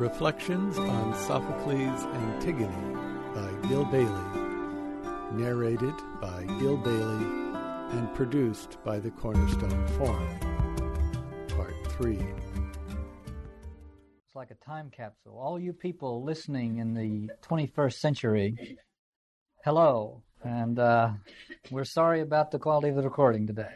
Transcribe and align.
Reflections 0.00 0.78
on 0.78 1.14
Sophocles' 1.14 2.04
Antigone 2.04 2.94
by 3.34 3.68
Gil 3.68 3.84
Bailie, 3.84 4.40
Narrated 5.32 5.92
by 6.22 6.44
Gil 6.58 6.78
Bailie 6.78 7.26
and 7.90 8.08
produced 8.14 8.78
by 8.82 8.98
the 8.98 9.10
Cornerstone 9.10 9.86
Forum. 9.98 10.40
Part 11.48 11.74
3. 11.98 12.18
It's 14.24 14.34
like 14.34 14.50
a 14.50 14.54
time 14.64 14.88
capsule. 14.88 15.38
All 15.38 15.60
you 15.60 15.74
people 15.74 16.24
listening 16.24 16.78
in 16.78 16.94
the 16.94 17.28
21st 17.46 17.98
century, 17.98 18.78
hello. 19.66 20.22
And 20.42 20.78
uh, 20.78 21.10
we're 21.70 21.84
sorry 21.84 22.22
about 22.22 22.52
the 22.52 22.58
quality 22.58 22.88
of 22.88 22.96
the 22.96 23.02
recording 23.02 23.46
today. 23.46 23.74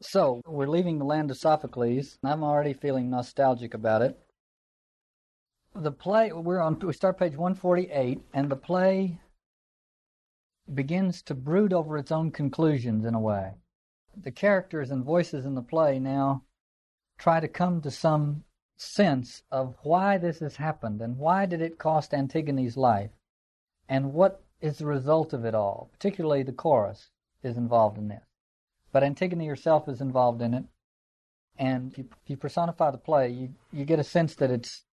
So, 0.00 0.40
we're 0.46 0.66
leaving 0.66 0.98
the 0.98 1.04
land 1.04 1.30
of 1.30 1.36
Sophocles. 1.36 2.16
I'm 2.24 2.42
already 2.42 2.72
feeling 2.72 3.10
nostalgic 3.10 3.74
about 3.74 4.00
it. 4.00 4.18
The 5.74 5.90
play, 5.90 6.30
we're 6.32 6.60
on, 6.60 6.78
we 6.80 6.92
start 6.92 7.18
page 7.18 7.32
148, 7.32 8.20
and 8.34 8.50
the 8.50 8.56
play 8.56 9.18
begins 10.72 11.22
to 11.22 11.34
brood 11.34 11.72
over 11.72 11.96
its 11.96 12.12
own 12.12 12.30
conclusions 12.30 13.06
in 13.06 13.14
a 13.14 13.20
way. 13.20 13.54
The 14.14 14.30
characters 14.30 14.90
and 14.90 15.02
voices 15.02 15.46
in 15.46 15.54
the 15.54 15.62
play 15.62 15.98
now 15.98 16.44
try 17.16 17.40
to 17.40 17.48
come 17.48 17.80
to 17.80 17.90
some 17.90 18.44
sense 18.76 19.44
of 19.50 19.76
why 19.82 20.18
this 20.18 20.40
has 20.40 20.56
happened 20.56 21.00
and 21.00 21.16
why 21.16 21.46
did 21.46 21.62
it 21.62 21.78
cost 21.78 22.12
Antigone's 22.12 22.76
life 22.76 23.10
and 23.88 24.12
what 24.12 24.44
is 24.60 24.78
the 24.78 24.86
result 24.86 25.32
of 25.32 25.44
it 25.46 25.54
all. 25.54 25.88
Particularly 25.92 26.42
the 26.42 26.52
chorus 26.52 27.10
is 27.42 27.56
involved 27.56 27.96
in 27.96 28.08
this. 28.08 28.24
But 28.92 29.02
Antigone 29.02 29.46
herself 29.46 29.88
is 29.88 30.02
involved 30.02 30.42
in 30.42 30.52
it. 30.52 30.64
And 31.56 31.92
if 31.92 31.98
you, 31.98 32.08
if 32.24 32.30
you 32.30 32.36
personify 32.36 32.90
the 32.90 32.98
play, 32.98 33.30
you, 33.30 33.54
you 33.72 33.86
get 33.86 33.98
a 33.98 34.04
sense 34.04 34.34
that 34.34 34.50
it's 34.50 34.84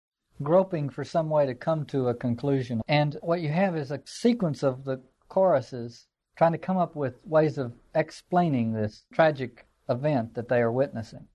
groping 0.42 0.88
for 0.88 1.04
some 1.04 1.28
way 1.30 1.46
to 1.46 1.54
come 1.54 1.84
to 1.86 2.08
a 2.08 2.14
conclusion. 2.14 2.82
And 2.88 3.16
what 3.22 3.40
you 3.40 3.48
have 3.48 3.76
is 3.76 3.90
a 3.90 4.02
sequence 4.04 4.62
of 4.62 4.84
the 4.84 5.00
choruses 5.28 6.06
trying 6.36 6.52
to 6.52 6.58
come 6.58 6.76
up 6.76 6.94
with 6.94 7.14
ways 7.24 7.58
of 7.58 7.72
explaining 7.94 8.72
this 8.72 9.04
tragic 9.12 9.66
event 9.88 10.34
that 10.34 10.48
they 10.48 10.60
are 10.60 10.70
witnessing. 10.70 11.26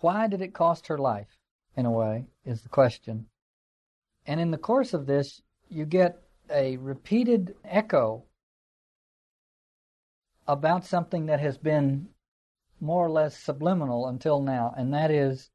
Why 0.00 0.28
did 0.28 0.40
it 0.40 0.54
cost 0.54 0.86
her 0.86 0.98
life, 0.98 1.38
in 1.76 1.84
a 1.84 1.90
way, 1.90 2.26
is 2.44 2.62
the 2.62 2.68
question. 2.68 3.26
And 4.26 4.40
in 4.40 4.50
the 4.50 4.58
course 4.58 4.94
of 4.94 5.06
this, 5.06 5.42
you 5.68 5.84
get 5.84 6.22
a 6.50 6.76
repeated 6.78 7.54
echo 7.64 8.24
about 10.46 10.86
something 10.86 11.26
that 11.26 11.40
has 11.40 11.58
been 11.58 12.08
more 12.80 13.04
or 13.04 13.10
less 13.10 13.36
subliminal 13.36 14.06
until 14.06 14.40
now, 14.40 14.72
and 14.76 14.94
that 14.94 15.10
is 15.10 15.50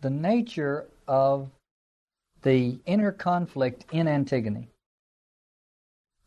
the 0.00 0.10
nature 0.10 0.88
of 1.06 1.50
the 2.42 2.78
inner 2.86 3.12
conflict 3.12 3.84
in 3.92 4.06
Antigone. 4.06 4.68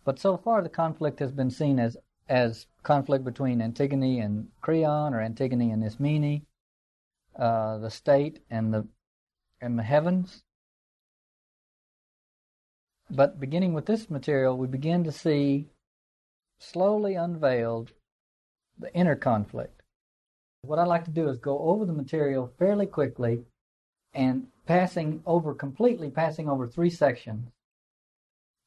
But 0.03 0.19
so 0.19 0.37
far, 0.37 0.61
the 0.61 0.69
conflict 0.69 1.19
has 1.19 1.31
been 1.31 1.51
seen 1.51 1.79
as 1.79 1.97
as 2.27 2.65
conflict 2.83 3.25
between 3.25 3.61
Antigone 3.61 4.19
and 4.19 4.47
Creon, 4.61 5.13
or 5.13 5.21
Antigone 5.21 5.71
and 5.71 5.83
Ismene, 5.83 6.43
uh, 7.37 7.77
the 7.77 7.89
state 7.89 8.39
and 8.49 8.73
the 8.73 8.87
and 9.59 9.77
the 9.77 9.83
heavens. 9.83 10.43
But 13.09 13.39
beginning 13.39 13.73
with 13.73 13.85
this 13.85 14.09
material, 14.09 14.57
we 14.57 14.67
begin 14.67 15.03
to 15.03 15.11
see 15.11 15.67
slowly 16.59 17.15
unveiled 17.15 17.91
the 18.79 18.93
inner 18.93 19.15
conflict. 19.15 19.81
What 20.61 20.79
I'd 20.79 20.87
like 20.87 21.05
to 21.05 21.11
do 21.11 21.27
is 21.27 21.37
go 21.37 21.59
over 21.59 21.85
the 21.85 21.93
material 21.93 22.51
fairly 22.57 22.85
quickly 22.85 23.45
and 24.13 24.47
passing 24.65 25.21
over 25.25 25.53
completely, 25.53 26.09
passing 26.09 26.49
over 26.49 26.67
three 26.67 26.89
sections, 26.89 27.49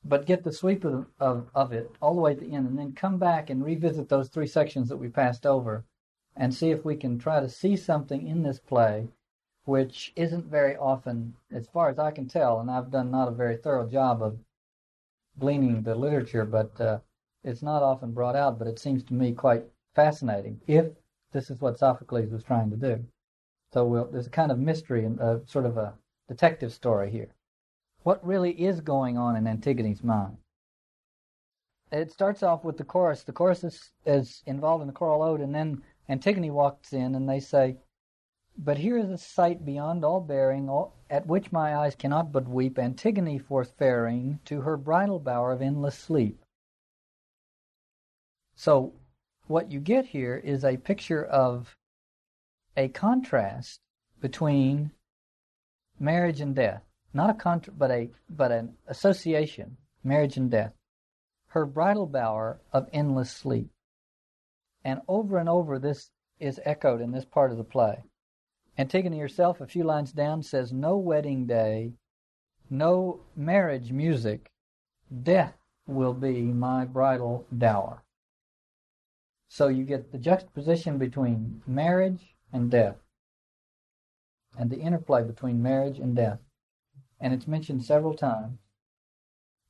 but 0.05 0.27
get 0.27 0.45
the 0.45 0.53
sweep 0.53 0.85
of, 0.85 1.07
of, 1.19 1.49
of 1.55 1.73
it 1.73 1.91
all 2.01 2.15
the 2.15 2.21
way 2.21 2.35
to 2.35 2.41
the 2.41 2.55
end, 2.55 2.67
and 2.69 2.79
then 2.79 2.93
come 2.93 3.19
back 3.19 3.51
and 3.51 3.65
revisit 3.65 4.09
those 4.09 4.29
three 4.29 4.47
sections 4.47 4.89
that 4.89 4.97
we 4.97 5.09
passed 5.09 5.47
over 5.47 5.85
and 6.37 6.53
see 6.53 6.71
if 6.71 6.85
we 6.85 6.97
can 6.97 7.19
try 7.19 7.41
to 7.41 7.49
see 7.49 7.77
something 7.77 8.27
in 8.27 8.43
this 8.43 8.59
play 8.59 9.09
which 9.65 10.13
isn't 10.15 10.45
very 10.45 10.77
often, 10.77 11.35
as 11.51 11.67
far 11.69 11.89
as 11.89 11.99
I 11.99 12.11
can 12.11 12.29
tell, 12.29 12.61
and 12.61 12.71
I've 12.71 12.91
done 12.91 13.11
not 13.11 13.29
a 13.29 13.33
very 13.33 13.57
thorough 13.57 13.87
job 13.87 14.23
of 14.23 14.39
gleaning 15.39 15.83
the 15.83 15.95
literature, 15.95 16.45
but 16.45 16.79
uh, 16.81 16.99
it's 17.43 17.63
not 17.63 17.83
often 17.83 18.13
brought 18.13 18.37
out, 18.37 18.59
but 18.59 18.69
it 18.69 18.79
seems 18.79 19.03
to 19.05 19.15
me 19.15 19.33
quite 19.33 19.65
fascinating 19.95 20.61
if 20.67 20.87
this 21.33 21.51
is 21.51 21.61
what 21.61 21.79
Sophocles 21.79 22.31
was 22.31 22.45
trying 22.45 22.71
to 22.71 22.77
do. 22.77 23.05
So 23.75 23.85
we'll, 23.85 24.05
there's 24.05 24.29
a 24.29 24.31
kind 24.31 24.53
of 24.53 24.61
mystery 24.61 25.05
and 25.05 25.21
uh, 25.21 25.45
sort 25.47 25.67
of 25.67 25.77
a 25.77 25.95
detective 26.29 26.73
story 26.73 27.11
here. 27.11 27.35
What 28.05 28.25
really 28.25 28.53
is 28.53 28.81
going 28.81 29.19
on 29.19 29.35
in 29.35 29.49
Antigone's 29.49 30.05
mind? 30.05 30.37
It 31.91 32.13
starts 32.13 32.45
off 32.45 32.63
with 32.63 32.77
the 32.77 32.85
chorus. 32.85 33.25
The 33.25 33.33
chorus 33.33 33.65
is, 33.65 33.91
is 34.07 34.45
involved 34.47 34.83
in 34.83 34.87
the 34.87 34.93
choral 34.93 35.23
ode, 35.23 35.41
and 35.41 35.53
then 35.53 35.83
Antigone 36.09 36.53
walks 36.53 36.93
in, 36.93 37.17
and 37.17 37.29
they 37.29 37.41
say, 37.41 37.79
But 38.57 38.79
here 38.79 38.97
is 38.97 39.11
a 39.11 39.19
sight 39.19 39.65
beyond 39.65 40.05
all 40.05 40.21
bearing, 40.21 40.69
all, 40.69 40.95
at 41.11 41.27
which 41.27 41.51
my 41.51 41.75
eyes 41.75 41.97
cannot 41.97 42.31
but 42.31 42.47
weep, 42.47 42.79
Antigone 42.79 43.39
forth 43.41 43.75
faring 43.77 44.39
to 44.45 44.61
her 44.61 44.77
bridal 44.77 45.19
bower 45.19 45.51
of 45.51 45.61
endless 45.61 45.99
sleep. 45.99 46.45
So, 48.55 48.93
what 49.49 49.73
you 49.73 49.81
get 49.81 50.07
here 50.07 50.37
is 50.37 50.65
a 50.65 50.77
picture 50.77 51.25
of 51.25 51.77
a 52.77 52.89
contrast 52.89 53.81
between 54.21 54.91
marriage 55.99 56.41
and 56.41 56.55
death. 56.55 56.83
Not 57.13 57.31
a 57.31 57.35
contra- 57.35 57.73
but 57.73 57.91
a 57.91 58.11
but 58.29 58.51
an 58.51 58.77
association, 58.87 59.77
marriage 60.03 60.37
and 60.37 60.51
death. 60.51 60.75
Her 61.49 61.67
bridal 61.67 62.07
bower 62.07 62.61
of 62.73 62.89
endless 62.93 63.31
sleep. 63.31 63.71
And 64.83 65.01
over 65.07 65.39
and 65.39 65.49
over 65.49 65.79
this 65.79 66.11
is 66.41 66.61
echoed 66.65 67.01
in 67.01 67.13
this 67.13 67.25
part 67.25 67.53
of 67.53 67.57
the 67.57 67.65
play. 67.65 68.03
Antigone 68.77 69.19
herself, 69.19 69.61
a 69.61 69.67
few 69.67 69.85
lines 69.85 70.13
down, 70.13 70.43
says, 70.43 70.73
No 70.73 70.99
wedding 70.99 71.47
day, 71.47 71.93
no 72.69 73.21
marriage 73.37 73.93
music, 73.93 74.51
death 75.23 75.57
will 75.87 76.15
be 76.15 76.43
my 76.43 76.85
bridal 76.85 77.47
dower. 77.57 78.03
So 79.49 79.69
you 79.69 79.85
get 79.85 80.11
the 80.11 80.19
juxtaposition 80.19 80.99
between 80.99 81.63
marriage 81.67 82.34
and 82.55 82.71
death, 82.71 82.95
and 84.57 84.71
the 84.71 84.79
interplay 84.79 85.25
between 85.25 85.61
marriage 85.61 85.99
and 85.99 86.15
death. 86.15 86.39
And 87.21 87.35
it's 87.35 87.49
mentioned 87.49 87.85
several 87.85 88.15
times. 88.15 88.59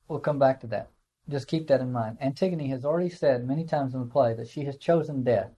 We'll 0.07 0.19
come 0.19 0.37
back 0.37 0.61
to 0.61 0.67
that. 0.67 0.91
Just 1.27 1.47
keep 1.47 1.67
that 1.67 1.81
in 1.81 1.91
mind. 1.91 2.17
Antigone 2.21 2.67
has 2.69 2.85
already 2.85 3.09
said 3.09 3.47
many 3.47 3.65
times 3.65 3.95
in 3.95 3.99
the 4.01 4.05
play 4.05 4.35
that 4.35 4.47
she 4.47 4.65
has 4.65 4.77
chosen 4.77 5.23
death. 5.23 5.49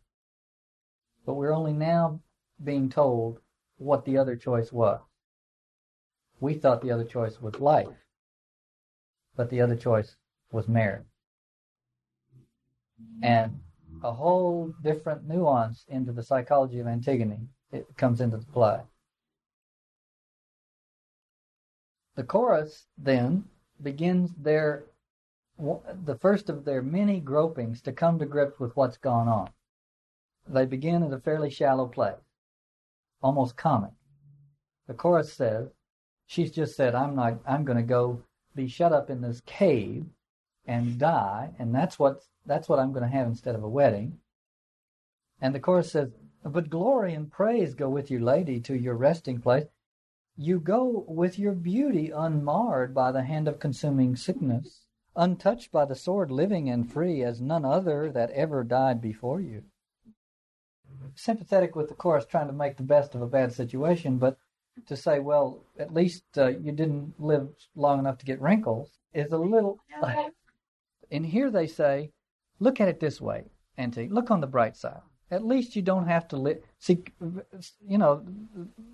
But 1.25 1.33
we're 1.33 1.53
only 1.53 1.73
now 1.73 2.21
being 2.63 2.89
told 2.89 3.41
what 3.77 4.05
the 4.05 4.17
other 4.17 4.37
choice 4.37 4.71
was. 4.71 5.01
We 6.39 6.53
thought 6.53 6.81
the 6.81 6.91
other 6.91 7.03
choice 7.03 7.41
was 7.41 7.59
life, 7.59 7.87
but 9.35 9.49
the 9.49 9.59
other 9.59 9.75
choice 9.75 10.15
was 10.51 10.69
marriage. 10.69 11.03
And 13.21 13.59
a 14.03 14.11
whole 14.11 14.73
different 14.83 15.27
nuance 15.27 15.85
into 15.87 16.11
the 16.11 16.23
psychology 16.23 16.79
of 16.79 16.87
Antigone 16.87 17.47
it 17.71 17.85
comes 17.97 18.21
into 18.21 18.37
the 18.37 18.45
play. 18.45 18.79
The 22.15 22.23
chorus 22.23 22.87
then 22.97 23.45
begins 23.81 24.33
their 24.35 24.85
the 25.59 26.17
first 26.19 26.49
of 26.49 26.65
their 26.65 26.81
many 26.81 27.19
gropings 27.19 27.81
to 27.81 27.91
come 27.91 28.19
to 28.19 28.25
grips 28.25 28.59
with 28.59 28.75
what's 28.75 28.97
gone 28.97 29.27
on. 29.27 29.49
They 30.47 30.65
begin 30.65 31.03
at 31.03 31.13
a 31.13 31.19
fairly 31.19 31.49
shallow 31.49 31.87
place, 31.87 32.15
almost 33.21 33.57
comic. 33.57 33.91
The 34.87 34.93
chorus 34.93 35.33
says, 35.33 35.69
"She's 36.25 36.51
just 36.51 36.75
said 36.75 36.95
I'm 36.95 37.15
not. 37.15 37.39
I'm 37.45 37.65
going 37.65 37.77
to 37.77 37.83
go 37.83 38.23
be 38.55 38.67
shut 38.67 38.93
up 38.93 39.09
in 39.09 39.21
this 39.21 39.41
cave 39.41 40.05
and 40.67 40.99
die, 40.99 41.55
and 41.57 41.73
that's 41.73 41.97
what 41.97 42.23
that's 42.45 42.69
what 42.69 42.79
I'm 42.79 42.91
going 42.91 43.09
to 43.09 43.17
have 43.17 43.27
instead 43.27 43.55
of 43.55 43.63
a 43.63 43.69
wedding." 43.69 44.19
And 45.41 45.55
the 45.55 45.59
chorus 45.59 45.91
says, 45.91 46.11
"But 46.43 46.69
glory 46.69 47.13
and 47.13 47.31
praise 47.31 47.73
go 47.73 47.89
with 47.89 48.11
you, 48.11 48.19
lady, 48.19 48.59
to 48.61 48.75
your 48.77 48.95
resting 48.95 49.39
place. 49.39 49.67
You 50.35 50.59
go 50.59 51.05
with 51.07 51.39
your 51.39 51.53
beauty 51.53 52.11
unmarred 52.11 52.93
by 52.93 53.11
the 53.11 53.23
hand 53.23 53.47
of 53.47 53.59
consuming 53.59 54.15
sickness." 54.15 54.87
untouched 55.17 55.71
by 55.71 55.83
the 55.83 55.95
sword, 55.95 56.31
living 56.31 56.69
and 56.69 56.91
free 56.91 57.23
as 57.23 57.41
none 57.41 57.65
other 57.65 58.11
that 58.11 58.29
ever 58.31 58.63
died 58.63 59.01
before 59.01 59.41
you. 59.41 59.63
Sympathetic 61.15 61.75
with 61.75 61.89
the 61.89 61.95
chorus, 61.95 62.25
trying 62.25 62.47
to 62.47 62.53
make 62.53 62.77
the 62.77 62.83
best 62.83 63.15
of 63.15 63.21
a 63.21 63.27
bad 63.27 63.51
situation, 63.51 64.19
but 64.19 64.37
to 64.85 64.95
say, 64.95 65.19
well, 65.19 65.63
at 65.79 65.93
least 65.93 66.23
uh, 66.37 66.47
you 66.47 66.71
didn't 66.71 67.15
live 67.19 67.49
long 67.75 67.97
enough 67.97 68.19
to 68.19 68.25
get 68.25 68.39
wrinkles 68.39 68.99
is 69.13 69.31
a 69.31 69.37
little. 69.37 69.79
And 71.11 71.25
here 71.25 71.49
they 71.49 71.67
say, 71.67 72.11
look 72.59 72.81
at 72.81 72.87
it 72.87 72.99
this 72.99 73.21
way, 73.21 73.45
Auntie, 73.77 74.09
look 74.09 74.31
on 74.31 74.41
the 74.41 74.47
bright 74.47 74.75
side. 74.75 75.01
at 75.29 75.45
least 75.45 75.75
you 75.75 75.81
don't 75.81 76.07
have 76.07 76.27
to 76.29 76.37
live. 76.37 76.59
See, 76.79 77.03
you 77.85 77.97
know, 77.97 78.25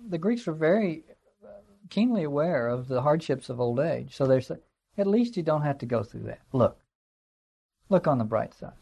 the 0.08 0.18
Greeks 0.18 0.46
were 0.46 0.52
very 0.52 1.04
keenly 1.90 2.24
aware 2.24 2.68
of 2.68 2.88
the 2.88 3.02
hardships 3.02 3.48
of 3.48 3.60
old 3.60 3.80
age. 3.80 4.16
So 4.16 4.26
they're 4.26 4.42
at 4.96 5.06
least 5.06 5.36
you 5.36 5.42
don't 5.42 5.62
have 5.62 5.78
to 5.78 5.86
go 5.86 6.02
through 6.02 6.24
that. 6.24 6.40
Look, 6.52 6.78
look 7.88 8.06
on 8.06 8.18
the 8.18 8.24
bright 8.24 8.54
side. 8.54 8.72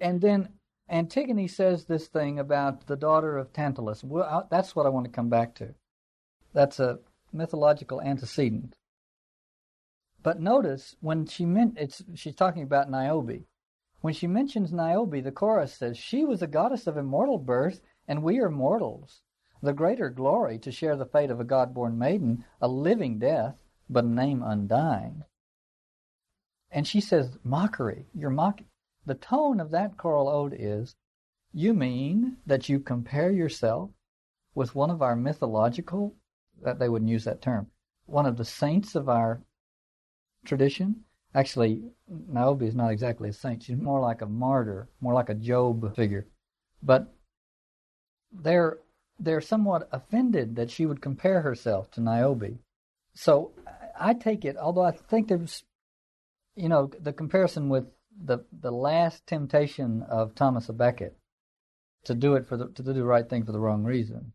And 0.00 0.20
then 0.20 0.48
Antigone 0.88 1.48
says 1.48 1.84
this 1.84 2.06
thing 2.06 2.38
about 2.38 2.86
the 2.86 2.96
daughter 2.96 3.36
of 3.36 3.52
Tantalus. 3.52 4.02
Well, 4.02 4.46
that's 4.50 4.74
what 4.74 4.86
I 4.86 4.90
want 4.90 5.06
to 5.06 5.12
come 5.12 5.28
back 5.28 5.54
to. 5.56 5.74
That's 6.54 6.80
a 6.80 6.98
mythological 7.32 8.00
antecedent. 8.00 8.76
But 10.28 10.42
notice 10.42 10.94
when 11.00 11.24
she 11.24 11.46
meant 11.46 11.78
it's 11.78 12.04
she's 12.14 12.34
talking 12.34 12.62
about 12.62 12.90
Niobe. 12.90 13.46
When 14.02 14.12
she 14.12 14.26
mentions 14.26 14.74
Niobe, 14.74 15.24
the 15.24 15.32
chorus 15.32 15.72
says, 15.72 15.96
She 15.96 16.22
was 16.26 16.42
a 16.42 16.46
goddess 16.46 16.86
of 16.86 16.98
immortal 16.98 17.38
birth, 17.38 17.80
and 18.06 18.22
we 18.22 18.38
are 18.38 18.50
mortals. 18.50 19.22
The 19.62 19.72
greater 19.72 20.10
glory 20.10 20.58
to 20.58 20.70
share 20.70 20.96
the 20.96 21.06
fate 21.06 21.30
of 21.30 21.40
a 21.40 21.44
God 21.44 21.72
born 21.72 21.96
maiden, 21.96 22.44
a 22.60 22.68
living 22.68 23.18
death, 23.18 23.56
but 23.88 24.04
a 24.04 24.08
name 24.08 24.42
undying. 24.42 25.24
And 26.70 26.86
she 26.86 27.00
says, 27.00 27.38
Mockery, 27.42 28.10
you're 28.12 28.28
mocking. 28.28 28.68
The 29.06 29.14
tone 29.14 29.60
of 29.60 29.70
that 29.70 29.96
choral 29.96 30.28
ode 30.28 30.54
is, 30.54 30.94
You 31.54 31.72
mean 31.72 32.36
that 32.44 32.68
you 32.68 32.80
compare 32.80 33.30
yourself 33.30 33.92
with 34.54 34.74
one 34.74 34.90
of 34.90 35.00
our 35.00 35.16
mythological, 35.16 36.16
that 36.60 36.78
they 36.78 36.90
wouldn't 36.90 37.10
use 37.10 37.24
that 37.24 37.40
term, 37.40 37.70
one 38.04 38.26
of 38.26 38.36
the 38.36 38.44
saints 38.44 38.94
of 38.94 39.08
our 39.08 39.42
tradition? 40.48 41.04
Actually, 41.34 41.82
Niobe 42.08 42.62
is 42.62 42.74
not 42.74 42.90
exactly 42.90 43.28
a 43.28 43.32
saint. 43.32 43.62
She's 43.62 43.76
more 43.76 44.00
like 44.00 44.22
a 44.22 44.26
martyr, 44.26 44.88
more 45.00 45.12
like 45.12 45.28
a 45.28 45.34
Job 45.34 45.94
figure. 45.94 46.26
But 46.82 47.12
they're 48.32 48.78
they're 49.20 49.40
somewhat 49.40 49.88
offended 49.92 50.56
that 50.56 50.70
she 50.70 50.86
would 50.86 51.02
compare 51.02 51.42
herself 51.42 51.90
to 51.90 52.00
Niobe. 52.00 52.58
So 53.14 53.52
I 53.98 54.14
take 54.14 54.44
it, 54.44 54.56
although 54.56 54.84
I 54.84 54.92
think 54.92 55.28
there's, 55.28 55.64
you 56.54 56.68
know, 56.68 56.90
the 57.00 57.12
comparison 57.12 57.68
with 57.68 57.86
the 58.24 58.38
the 58.52 58.72
last 58.72 59.26
temptation 59.26 60.02
of 60.02 60.34
Thomas 60.34 60.68
à 60.68 60.76
Becket 60.76 61.16
to 62.04 62.14
do 62.14 62.34
it 62.36 62.46
for 62.46 62.56
the 62.56 62.68
to 62.68 62.82
do 62.82 62.92
the 62.92 63.04
right 63.04 63.28
thing 63.28 63.44
for 63.44 63.52
the 63.52 63.60
wrong 63.60 63.84
reason. 63.84 64.32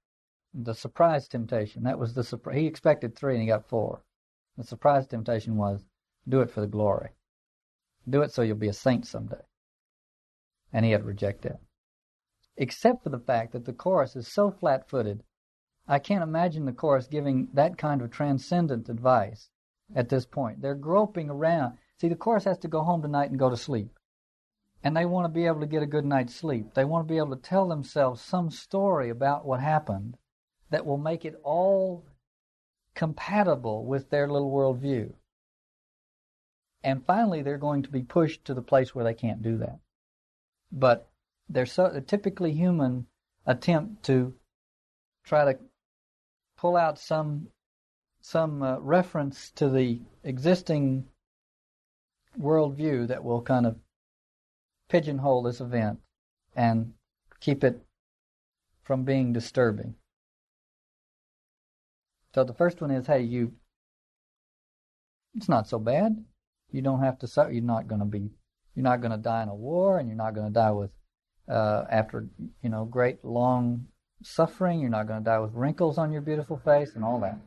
The 0.53 0.75
surprise 0.75 1.27
temptation 1.27 1.83
that 1.83 1.97
was 1.97 2.13
the. 2.13 2.39
He 2.53 2.67
expected 2.67 3.15
three 3.15 3.33
and 3.33 3.41
he 3.41 3.47
got 3.47 3.67
four. 3.67 4.03
The 4.57 4.63
surprise 4.63 5.07
temptation 5.07 5.57
was 5.57 5.83
do 6.27 6.41
it 6.41 6.49
for 6.49 6.61
the 6.61 6.67
glory. 6.67 7.09
Do 8.09 8.21
it 8.21 8.31
so 8.31 8.41
you'll 8.41 8.57
be 8.57 8.67
a 8.67 8.73
saint 8.73 9.05
someday. 9.05 9.41
And 10.71 10.85
he 10.85 10.91
had 10.91 11.05
rejected 11.05 11.51
reject. 11.51 11.65
Except 12.55 13.03
for 13.03 13.09
the 13.09 13.19
fact 13.19 13.51
that 13.53 13.65
the 13.65 13.73
chorus 13.73 14.15
is 14.15 14.27
so 14.27 14.51
flat 14.51 14.87
footed, 14.89 15.23
I 15.87 15.99
can't 15.99 16.23
imagine 16.23 16.65
the 16.65 16.71
chorus 16.71 17.07
giving 17.07 17.49
that 17.53 17.77
kind 17.77 18.01
of 18.01 18.11
transcendent 18.11 18.89
advice 18.89 19.49
at 19.95 20.09
this 20.09 20.25
point. 20.25 20.61
They're 20.61 20.75
groping 20.75 21.29
around. 21.29 21.77
See, 21.99 22.07
the 22.07 22.15
chorus 22.15 22.45
has 22.45 22.57
to 22.59 22.67
go 22.67 22.83
home 22.83 23.01
tonight 23.01 23.29
and 23.29 23.39
go 23.39 23.49
to 23.49 23.57
sleep. 23.57 23.97
And 24.83 24.95
they 24.95 25.05
want 25.05 25.25
to 25.25 25.29
be 25.29 25.45
able 25.45 25.61
to 25.61 25.67
get 25.67 25.83
a 25.83 25.87
good 25.87 26.05
night's 26.05 26.35
sleep. 26.35 26.73
They 26.73 26.85
want 26.85 27.07
to 27.07 27.11
be 27.11 27.17
able 27.17 27.35
to 27.35 27.41
tell 27.41 27.67
themselves 27.67 28.21
some 28.21 28.49
story 28.49 29.09
about 29.09 29.45
what 29.45 29.59
happened 29.59 30.17
that 30.69 30.85
will 30.85 30.97
make 30.97 31.25
it 31.25 31.39
all 31.43 32.05
compatible 32.93 33.85
with 33.85 34.09
their 34.09 34.27
little 34.27 34.51
worldview. 34.51 35.13
And 36.83 37.05
finally, 37.05 37.41
they're 37.41 37.57
going 37.57 37.83
to 37.83 37.89
be 37.89 38.03
pushed 38.03 38.45
to 38.45 38.53
the 38.53 38.61
place 38.61 38.93
where 38.93 39.05
they 39.05 39.13
can't 39.13 39.41
do 39.41 39.57
that. 39.59 39.79
But 40.71 41.09
they're 41.47 41.65
so 41.65 41.85
a 41.85 42.01
typically 42.01 42.51
human 42.51 43.07
attempt 43.45 44.03
to 44.03 44.33
try 45.23 45.45
to 45.45 45.59
pull 46.57 46.75
out 46.75 46.99
some 46.99 47.47
some 48.21 48.63
uh, 48.63 48.79
reference 48.79 49.51
to 49.51 49.69
the 49.69 49.99
existing 50.23 51.05
worldview 52.39 53.07
that 53.07 53.23
will 53.23 53.41
kind 53.41 53.65
of 53.65 53.75
pigeonhole 54.89 55.43
this 55.43 55.59
event 55.59 55.99
and 56.55 56.93
keep 57.39 57.63
it 57.63 57.81
from 58.81 59.03
being 59.03 59.33
disturbing. 59.33 59.95
So 62.33 62.43
the 62.43 62.53
first 62.53 62.81
one 62.81 62.91
is, 62.91 63.07
hey, 63.07 63.21
you, 63.21 63.53
it's 65.35 65.49
not 65.49 65.67
so 65.67 65.79
bad. 65.79 66.23
You 66.73 66.81
don't 66.81 67.03
have 67.03 67.19
to 67.19 67.27
suffer. 67.27 67.51
You're 67.51 67.63
not 67.63 67.87
going 67.87 67.99
to 67.99 68.05
be. 68.05 68.31
You're 68.75 68.83
not 68.83 69.01
going 69.01 69.11
to 69.11 69.17
die 69.17 69.43
in 69.43 69.49
a 69.49 69.55
war, 69.55 69.99
and 69.99 70.09
you're 70.09 70.17
not 70.17 70.33
going 70.33 70.47
to 70.47 70.53
die 70.53 70.71
with 70.71 70.89
uh, 71.47 71.83
after 71.89 72.27
you 72.61 72.69
know 72.69 72.85
great 72.85 73.23
long 73.23 73.85
suffering. 74.23 74.79
You're 74.81 74.89
not 74.89 75.07
going 75.07 75.19
to 75.19 75.25
die 75.25 75.39
with 75.39 75.53
wrinkles 75.53 75.97
on 75.97 76.11
your 76.11 76.21
beautiful 76.21 76.57
face 76.57 76.95
and 76.95 77.05
all 77.05 77.19
that. 77.19 77.37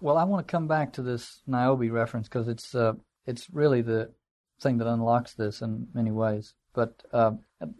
Well, 0.00 0.16
I 0.16 0.24
want 0.24 0.46
to 0.46 0.50
come 0.50 0.66
back 0.66 0.92
to 0.94 1.02
this 1.02 1.42
Niobe 1.46 1.92
reference 1.92 2.28
because 2.28 2.48
it's 2.48 2.74
uh, 2.74 2.94
it's 3.26 3.48
really 3.52 3.82
the 3.82 4.12
thing 4.60 4.78
that 4.78 4.88
unlocks 4.88 5.34
this 5.34 5.60
in 5.60 5.88
many 5.92 6.10
ways. 6.10 6.54
But 6.74 7.02
uh, 7.12 7.32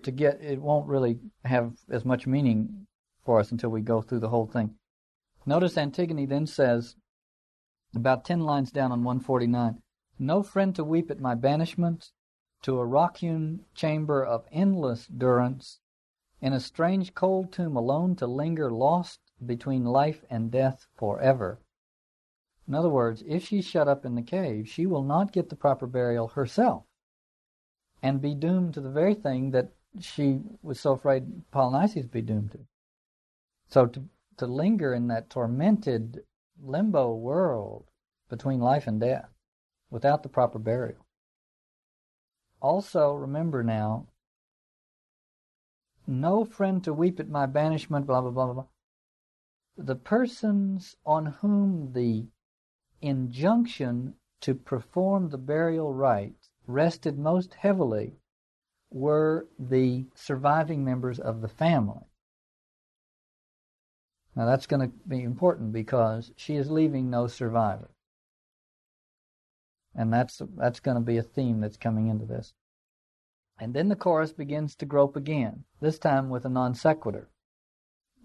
to 0.02 0.10
get 0.10 0.40
it 0.42 0.60
won't 0.60 0.86
really 0.86 1.19
have 1.44 1.72
as 1.90 2.04
much 2.04 2.26
meaning 2.26 2.86
for 3.25 3.40
us 3.40 3.50
until 3.50 3.70
we 3.70 3.81
go 3.81 4.02
through 4.02 4.20
the 4.20 4.28
whole 4.28 4.46
thing. 4.46 4.75
Notice 5.46 5.76
Antigone 5.76 6.26
then 6.26 6.46
says, 6.46 6.96
about 7.94 8.25
ten 8.25 8.40
lines 8.40 8.70
down 8.70 8.92
on 8.92 9.04
149. 9.04 9.78
No 10.19 10.44
friend 10.44 10.76
to 10.76 10.84
weep 10.84 11.11
at 11.11 11.19
my 11.19 11.34
banishment, 11.34 12.12
to 12.62 12.78
a 12.78 12.87
rock-hewn 12.87 13.64
chamber 13.75 14.25
of 14.25 14.46
endless 14.52 15.08
durance, 15.08 15.81
in 16.40 16.52
a 16.52 16.61
strange 16.61 17.14
cold 17.14 17.52
tomb 17.52 17.76
alone 17.76 18.14
to 18.16 18.26
linger 18.28 18.70
lost 18.70 19.19
between 19.44 19.84
life 19.84 20.25
and 20.31 20.52
death 20.52 20.87
forever. 20.94 21.58
In 22.69 22.75
other 22.75 22.88
words, 22.88 23.25
if 23.26 23.44
she's 23.44 23.64
shut 23.64 23.88
up 23.88 24.05
in 24.05 24.14
the 24.14 24.22
cave, 24.22 24.69
she 24.69 24.87
will 24.87 25.02
not 25.02 25.32
get 25.32 25.49
the 25.49 25.56
proper 25.56 25.87
burial 25.87 26.28
herself 26.28 26.84
and 28.00 28.22
be 28.22 28.34
doomed 28.34 28.75
to 28.75 28.81
the 28.81 28.90
very 28.90 29.14
thing 29.14 29.50
that 29.50 29.72
she 29.99 30.43
was 30.62 30.78
so 30.78 30.93
afraid 30.93 31.43
Polynices 31.50 32.08
be 32.08 32.22
doomed 32.22 32.52
to. 32.52 32.60
So 33.67 33.87
to, 33.87 34.05
to 34.37 34.46
linger 34.46 34.94
in 34.94 35.08
that 35.08 35.28
tormented 35.28 36.22
limbo 36.62 37.14
world 37.14 37.90
between 38.28 38.60
life 38.60 38.87
and 38.87 39.00
death 39.00 39.33
without 39.94 40.25
the 40.25 40.29
proper 40.29 40.58
burial. 40.58 41.06
Also, 42.61 43.14
remember 43.14 43.62
now, 43.62 44.08
no 46.05 46.44
friend 46.44 46.82
to 46.82 46.93
weep 46.93 47.20
at 47.20 47.29
my 47.29 47.46
banishment, 47.46 48.05
blah, 48.05 48.20
blah, 48.20 48.32
blah, 48.32 48.52
blah. 48.52 48.64
The 49.76 49.94
persons 49.94 50.96
on 51.06 51.27
whom 51.27 51.93
the 51.93 52.27
injunction 53.03 54.15
to 54.41 54.56
perform 54.56 55.29
the 55.29 55.39
burial 55.39 55.94
rites 55.94 56.51
rested 56.67 57.17
most 57.17 57.55
heavily 57.55 58.17
were 58.91 59.46
the 59.56 60.06
surviving 60.17 60.84
members 60.84 61.20
of 61.20 61.41
the 61.41 61.48
family. 61.48 62.08
Now 64.34 64.44
that's 64.44 64.67
going 64.67 64.91
to 64.91 64.96
be 65.06 65.22
important 65.22 65.72
because 65.72 66.32
she 66.34 66.56
is 66.56 66.69
leaving 66.69 67.10
no 67.10 67.29
survivor. 67.29 67.94
And 69.94 70.13
that's 70.13 70.43
that's 70.56 70.81
going 70.81 70.96
to 70.96 71.01
be 71.01 71.17
a 71.17 71.22
theme 71.22 71.60
that's 71.60 71.77
coming 71.77 72.08
into 72.08 72.24
this. 72.24 72.55
And 73.58 73.72
then 73.72 73.89
the 73.89 73.96
chorus 73.96 74.32
begins 74.32 74.74
to 74.77 74.86
grope 74.86 75.15
again, 75.15 75.65
this 75.81 75.98
time 75.98 76.29
with 76.29 76.44
a 76.44 76.48
non 76.48 76.74
sequitur. 76.74 77.29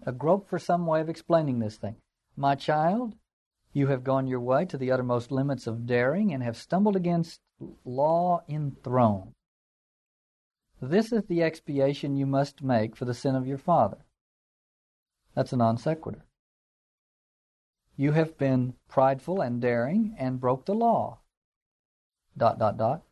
A 0.04 0.12
grope 0.12 0.48
for 0.48 0.58
some 0.58 0.86
way 0.86 1.00
of 1.00 1.08
explaining 1.08 1.60
this 1.60 1.76
thing. 1.76 1.96
My 2.36 2.56
child, 2.56 3.14
you 3.72 3.86
have 3.88 4.02
gone 4.02 4.26
your 4.26 4.40
way 4.40 4.64
to 4.64 4.76
the 4.76 4.90
uttermost 4.90 5.30
limits 5.30 5.66
of 5.66 5.86
daring 5.86 6.32
and 6.32 6.42
have 6.42 6.56
stumbled 6.56 6.96
against 6.96 7.40
law 7.84 8.42
enthroned. 8.48 9.34
This 10.82 11.12
is 11.12 11.24
the 11.26 11.42
expiation 11.42 12.16
you 12.16 12.26
must 12.26 12.62
make 12.62 12.96
for 12.96 13.04
the 13.04 13.14
sin 13.14 13.36
of 13.36 13.46
your 13.46 13.58
father. 13.58 13.98
That's 15.34 15.52
a 15.52 15.56
non 15.56 15.76
sequitur. 15.76 16.24
You 17.96 18.12
have 18.12 18.36
been 18.36 18.74
prideful 18.88 19.40
and 19.40 19.60
daring 19.60 20.16
and 20.18 20.40
broke 20.40 20.64
the 20.64 20.74
law 20.74 21.19
dot 22.40 22.58
dot 22.58 22.76
dot. 22.76 23.02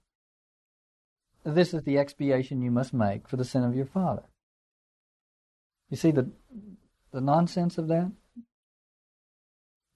This 1.45 1.73
is 1.73 1.83
the 1.85 1.99
expiation 1.99 2.63
you 2.63 2.73
must 2.73 2.93
make 2.93 3.29
for 3.29 3.37
the 3.37 3.45
sin 3.45 3.63
of 3.63 3.77
your 3.77 3.87
father. 3.87 4.25
You 5.91 5.97
see 5.97 6.11
the 6.11 6.31
the 7.13 7.21
nonsense 7.21 7.79
of 7.79 7.89
that? 7.89 8.11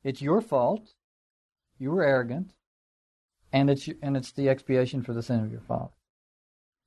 It's 0.04 0.22
your 0.22 0.40
fault. 0.40 0.94
You 1.78 1.90
were 1.90 2.04
arrogant, 2.04 2.52
and 3.52 3.68
it's 3.68 3.88
and 4.00 4.16
it's 4.16 4.32
the 4.32 4.48
expiation 4.48 5.02
for 5.02 5.12
the 5.12 5.22
sin 5.22 5.40
of 5.40 5.50
your 5.50 5.60
father. 5.60 5.92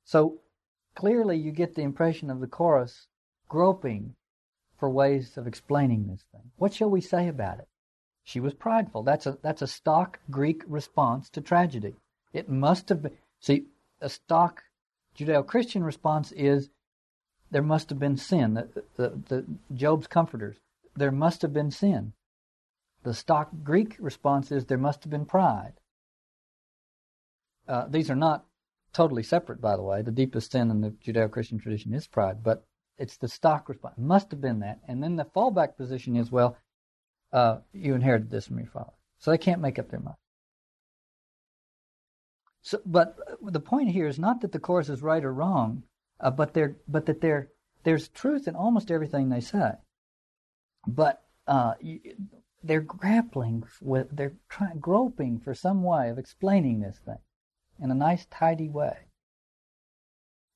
So 0.04 0.40
clearly, 0.94 1.36
you 1.36 1.52
get 1.52 1.74
the 1.74 1.82
impression 1.82 2.30
of 2.30 2.40
the 2.40 2.46
chorus 2.46 3.08
groping 3.48 4.14
for 4.78 4.90
ways 4.90 5.36
of 5.36 5.46
explaining 5.46 6.06
this 6.06 6.24
thing. 6.32 6.50
What 6.56 6.74
shall 6.74 6.90
we 6.90 7.00
say 7.00 7.28
about 7.28 7.58
it? 7.58 7.68
She 8.24 8.40
was 8.40 8.54
prideful. 8.54 9.02
That's 9.02 9.26
a 9.26 9.38
that's 9.42 9.62
a 9.62 9.66
stock 9.66 10.18
Greek 10.30 10.62
response 10.66 11.30
to 11.30 11.40
tragedy. 11.40 11.94
It 12.32 12.48
must 12.48 12.88
have 12.88 13.02
been. 13.02 13.12
See, 13.40 13.66
a 14.00 14.08
stock 14.08 14.62
Judeo 15.16 15.46
Christian 15.46 15.82
response 15.82 16.32
is 16.32 16.70
there 17.50 17.62
must 17.62 17.90
have 17.90 17.98
been 17.98 18.16
sin. 18.16 18.54
The, 18.54 18.84
the, 18.96 19.08
the 19.28 19.44
Job's 19.74 20.06
comforters, 20.06 20.56
there 20.94 21.12
must 21.12 21.42
have 21.42 21.52
been 21.52 21.70
sin. 21.70 22.12
The 23.02 23.14
stock 23.14 23.50
Greek 23.62 23.96
response 23.98 24.50
is 24.50 24.64
there 24.64 24.78
must 24.78 25.04
have 25.04 25.10
been 25.10 25.26
pride. 25.26 25.74
Uh, 27.68 27.86
these 27.88 28.10
are 28.10 28.16
not 28.16 28.44
totally 28.92 29.22
separate, 29.22 29.60
by 29.60 29.76
the 29.76 29.82
way. 29.82 30.02
The 30.02 30.10
deepest 30.10 30.52
sin 30.52 30.70
in 30.70 30.80
the 30.80 30.90
Judeo-Christian 30.90 31.58
tradition 31.58 31.94
is 31.94 32.06
pride, 32.06 32.42
but 32.42 32.64
it's 32.98 33.16
the 33.16 33.28
stock 33.28 33.68
response. 33.68 33.94
Must 33.98 34.30
have 34.30 34.40
been 34.40 34.60
that. 34.60 34.80
And 34.88 35.02
then 35.02 35.16
the 35.16 35.24
fallback 35.24 35.76
position 35.76 36.16
is, 36.16 36.32
well, 36.32 36.56
uh, 37.32 37.58
you 37.72 37.94
inherited 37.94 38.30
this 38.30 38.46
from 38.46 38.58
your 38.58 38.68
father. 38.68 38.92
So 39.18 39.30
they 39.30 39.38
can't 39.38 39.60
make 39.60 39.78
up 39.78 39.90
their 39.90 40.00
mind. 40.00 40.16
So, 42.66 42.80
but 42.84 43.16
the 43.40 43.60
point 43.60 43.90
here 43.90 44.08
is 44.08 44.18
not 44.18 44.40
that 44.40 44.50
the 44.50 44.58
chorus 44.58 44.88
is 44.88 45.00
right 45.00 45.24
or 45.24 45.32
wrong, 45.32 45.84
uh, 46.18 46.32
but 46.32 46.52
they're, 46.52 46.74
but 46.88 47.06
that 47.06 47.20
they're, 47.20 47.52
there's 47.84 48.08
truth 48.08 48.48
in 48.48 48.56
almost 48.56 48.90
everything 48.90 49.28
they 49.28 49.40
say. 49.40 49.74
But 50.84 51.22
uh, 51.46 51.74
they're 52.64 52.80
grappling 52.80 53.62
with, 53.80 54.08
they're 54.10 54.34
trying, 54.48 54.80
groping 54.80 55.38
for 55.38 55.54
some 55.54 55.84
way 55.84 56.08
of 56.08 56.18
explaining 56.18 56.80
this 56.80 56.98
thing 56.98 57.20
in 57.80 57.92
a 57.92 57.94
nice, 57.94 58.26
tidy 58.32 58.68
way. 58.68 58.96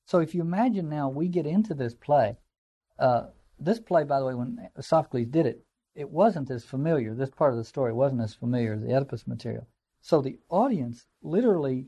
So 0.05 0.19
if 0.19 0.35
you 0.35 0.40
imagine 0.40 0.88
now 0.88 1.09
we 1.09 1.29
get 1.29 1.47
into 1.47 1.75
this 1.75 1.95
play, 1.95 2.38
uh, 2.99 3.26
this 3.61 3.79
play, 3.79 4.02
by 4.02 4.19
the 4.19 4.26
way, 4.26 4.35
when 4.35 4.69
Sophocles 4.81 5.26
did 5.26 5.47
it, 5.47 5.64
it 5.95 6.11
wasn't 6.11 6.50
as 6.50 6.64
familiar. 6.64 7.14
This 7.14 7.31
part 7.31 7.52
of 7.52 7.57
the 7.59 7.64
story 7.64 7.93
wasn't 7.93 8.23
as 8.23 8.35
familiar 8.35 8.75
as 8.75 8.83
the 8.83 8.97
Oedipus 8.97 9.29
material. 9.29 9.69
So 10.00 10.21
the 10.21 10.40
audience 10.49 11.07
literally 11.23 11.87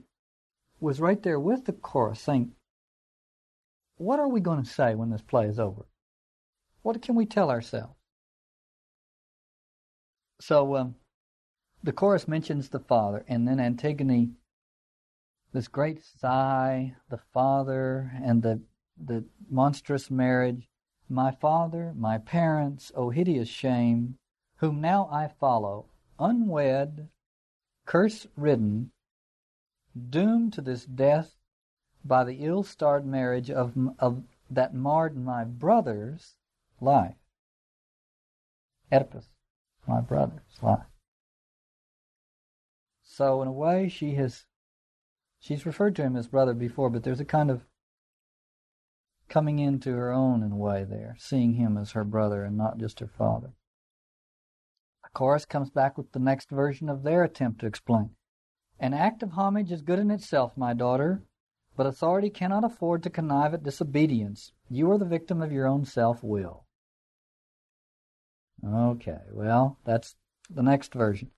was 0.83 1.01
right 1.01 1.23
there 1.23 1.39
with 1.39 1.65
the 1.65 1.73
chorus 1.73 2.21
saying, 2.21 2.53
What 3.97 4.19
are 4.19 4.29
we 4.29 4.41
going 4.41 4.63
to 4.63 4.69
say 4.69 4.95
when 4.95 5.11
this 5.11 5.23
play 5.23 5.47
is 5.47 5.59
over? 5.59 5.87
What 6.83 7.01
can 7.01 7.15
we 7.15 7.27
tell 7.27 7.51
ourselves? 7.51 7.95
So 10.41 10.77
um, 10.77 10.97
the 11.83 11.93
chorus 11.93 12.27
mentions 12.27 12.69
the 12.69 12.81
father, 12.81 13.25
and 13.29 13.47
then 13.47 13.61
Antigone 13.61 14.33
this 15.53 15.69
great 15.69 16.03
sigh, 16.03 16.97
the 17.11 17.21
father 17.33 18.11
and 18.23 18.43
the 18.43 18.61
the 18.97 19.25
monstrous 19.51 20.11
marriage, 20.11 20.69
my 21.09 21.31
father, 21.31 21.93
my 21.97 22.19
parents, 22.19 22.93
O 22.95 23.11
hideous 23.11 23.49
shame, 23.49 24.17
whom 24.57 24.81
now 24.81 25.09
I 25.11 25.29
follow, 25.29 25.87
unwed, 26.19 27.09
curse 27.85 28.27
ridden, 28.37 28.93
doomed 29.95 30.53
to 30.55 30.61
this 30.61 30.85
death 30.85 31.37
by 32.05 32.25
the 32.25 32.45
ill 32.45 32.63
starred 32.63 33.07
marriage 33.07 33.51
of, 33.51 33.75
of 33.99 34.25
that 34.51 34.75
marred 34.75 35.17
my 35.17 35.45
brother's 35.45 36.37
life. 36.81 37.17
Oedipus, 38.91 39.31
my 39.87 40.01
brother's 40.01 40.63
life. 40.63 40.87
So 43.03 43.43
in 43.43 43.49
a 43.49 43.53
way, 43.53 43.89
she 43.89 44.15
has 44.15 44.47
She's 45.43 45.67
referred 45.67 45.97
to 45.97 46.03
him 46.03 46.15
as 46.15 46.29
brother 46.29 46.55
before, 46.55 46.89
but 46.89 47.03
there's 47.03 47.19
a 47.19 47.25
kind 47.25 47.51
of 47.51 47.67
coming 49.29 49.59
into 49.59 49.91
her 49.91 50.13
own 50.13 50.41
in 50.41 50.53
a 50.53 50.57
way 50.57 50.85
there, 50.85 51.17
seeing 51.19 51.55
him 51.55 51.77
as 51.77 51.91
her 51.91 52.05
brother 52.05 52.45
and 52.45 52.57
not 52.57 52.79
just 52.79 53.01
her 53.01 53.09
father. 53.09 53.53
The 55.03 55.09
chorus 55.13 55.45
comes 55.45 55.69
back 55.69 55.99
with 55.99 56.13
the 56.13 56.21
next 56.21 56.49
version 56.49 56.89
of 56.89 57.03
their 57.03 57.25
attempt 57.25 57.61
to 57.61 57.67
explain. 57.67 58.15
An 58.83 58.95
act 58.95 59.23
of 59.23 59.35
homage 59.35 59.71
is 59.71 59.81
good 59.81 60.01
in 60.01 60.11
itself, 60.11 60.57
my 60.57 60.75
daughter, 60.75 61.23
but 61.77 61.87
authority 61.87 62.31
cannot 62.31 62.65
afford 62.65 63.05
to 63.05 63.11
connive 63.11 63.55
at 63.55 63.63
disobedience. 63.63 64.51
You 64.69 64.91
are 64.91 64.99
the 64.99 65.05
victim 65.05 65.41
of 65.41 65.53
your 65.53 65.69
own 65.69 65.85
self 65.85 66.25
will. 66.25 66.65
Okay, 68.67 69.21
well, 69.31 69.79
that's 69.85 70.17
the 70.51 70.65
next 70.65 70.95
version. 70.95 71.31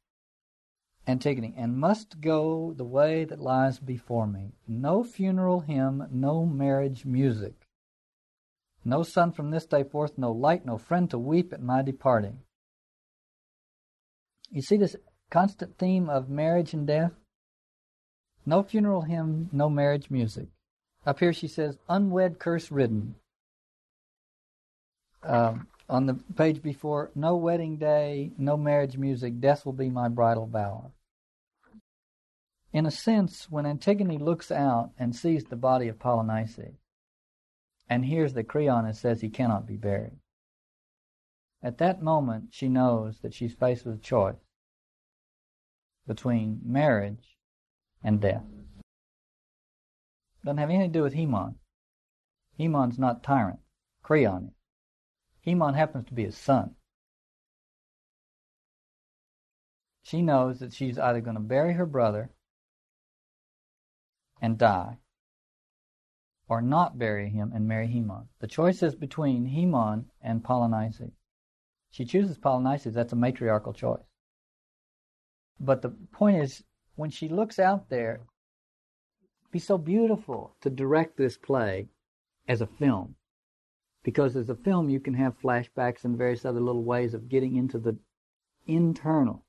Antigone, 1.07 1.55
and 1.55 1.77
must 1.77 2.23
go 2.23 2.73
the 2.73 2.83
way 2.83 3.27
that 3.27 3.39
lies 3.39 3.79
before 3.79 4.27
me. 4.27 4.55
No 4.67 5.05
funeral 5.05 5.61
hymn, 5.61 6.09
no 6.11 6.47
marriage 6.47 7.05
music. 7.05 7.69
No 8.87 9.03
sun 9.03 9.33
from 9.33 9.51
this 9.51 9.67
day 9.67 9.85
forth, 9.85 10.17
no 10.17 10.33
light, 10.33 10.65
no 10.65 10.79
friend 10.79 11.11
to 11.11 11.19
weep 11.19 11.53
at 11.53 11.63
my 11.63 11.83
departing. 11.83 12.39
You 14.51 14.63
see 14.63 14.79
this 14.79 14.97
constant 15.31 15.77
theme 15.77 16.09
of 16.09 16.31
marriage 16.31 16.73
and 16.73 16.87
death? 16.87 17.13
No 18.47 18.63
funeral 18.63 19.03
hymn, 19.03 19.49
no 19.53 19.71
marriage 19.71 20.11
music. 20.11 20.49
Up 21.07 21.19
here 21.19 21.33
she 21.33 21.49
says, 21.49 21.79
unwed 21.89 22.39
curse 22.39 22.71
ridden. 22.71 23.15
Um, 25.23 25.69
on 25.89 26.07
the 26.07 26.15
page 26.37 26.63
before, 26.63 27.11
no 27.15 27.37
wedding 27.37 27.77
day, 27.77 28.33
no 28.39 28.57
marriage 28.57 28.97
music, 28.97 29.41
death 29.41 29.65
will 29.65 29.73
be 29.73 29.91
my 29.91 30.09
bridal 30.09 30.47
bower. 30.47 30.91
In 32.73 32.87
a 32.87 32.91
sense, 32.91 33.51
when 33.51 33.67
Antigone 33.67 34.19
looks 34.19 34.51
out 34.51 34.91
and 34.99 35.15
sees 35.15 35.45
the 35.45 35.57
body 35.57 35.89
of 35.89 35.99
Polynices 35.99 36.75
and 37.89 38.05
hears 38.05 38.33
that 38.35 38.49
Creon 38.49 38.93
says 38.95 39.21
he 39.21 39.29
cannot 39.29 39.67
be 39.67 39.77
buried, 39.77 40.19
at 41.63 41.79
that 41.79 42.03
moment 42.03 42.49
she 42.51 42.69
knows 42.69 43.19
that 43.21 43.33
she's 43.33 43.55
faced 43.55 43.85
with 43.87 43.97
a 43.97 44.03
choice 44.03 44.37
between 46.07 46.61
marriage 46.65 47.34
and 48.05 48.21
death. 48.21 48.45
Doesn't 50.45 50.59
have 50.59 50.69
anything 50.69 50.93
to 50.93 50.99
do 50.99 51.03
with 51.03 51.15
Haemon. 51.15 51.55
Haemon's 52.59 52.99
not 52.99 53.23
tyrant. 53.23 53.61
Creon 54.03 54.49
is. 54.49 54.55
Haemon 55.47 55.75
happens 55.75 56.07
to 56.07 56.15
be 56.15 56.25
his 56.25 56.37
son. 56.37 56.75
She 60.03 60.21
knows 60.21 60.59
that 60.61 60.75
she's 60.75 60.99
either 60.99 61.23
going 61.23 61.37
to 61.37 61.43
bury 61.43 61.73
her 61.75 61.87
brother 61.87 62.31
and 64.41 64.59
die, 64.59 64.99
or 66.47 66.61
not 66.61 66.99
bury 66.99 67.31
him 67.31 67.53
and 67.55 67.67
marry 67.67 67.89
Haemon. 67.89 68.29
The 68.41 68.47
choice 68.47 68.83
is 68.83 68.95
between 68.95 69.47
Haemon 69.47 70.05
and 70.21 70.45
Polynices. 70.45 71.13
She 71.91 72.05
chooses 72.05 72.37
Polynices, 72.37 72.93
that's 72.93 73.15
a 73.15 73.17
matriarchal 73.17 73.73
choice. 73.73 74.05
But 75.59 75.81
the 75.81 75.91
point 76.13 76.37
is, 76.43 76.63
when 76.97 77.11
she 77.11 77.29
looks 77.29 77.59
out 77.59 77.89
there, 77.89 78.21
be 79.51 79.59
so 79.59 79.79
beautiful 79.79 80.57
to 80.61 80.71
direct 80.71 81.17
this 81.17 81.37
play 81.37 81.89
as 82.49 82.61
a 82.61 82.67
film 82.67 83.17
because 84.05 84.37
as 84.37 84.51
a 84.51 84.55
film 84.55 84.89
you 84.89 85.01
can 85.01 85.15
have 85.15 85.41
flashbacks 85.41 86.05
and 86.05 86.17
various 86.17 86.45
other 86.45 86.61
little 86.61 86.85
ways 86.85 87.15
of 87.15 87.29
getting 87.29 87.57
into 87.57 87.79
the 87.79 87.97
internal. 88.67 89.45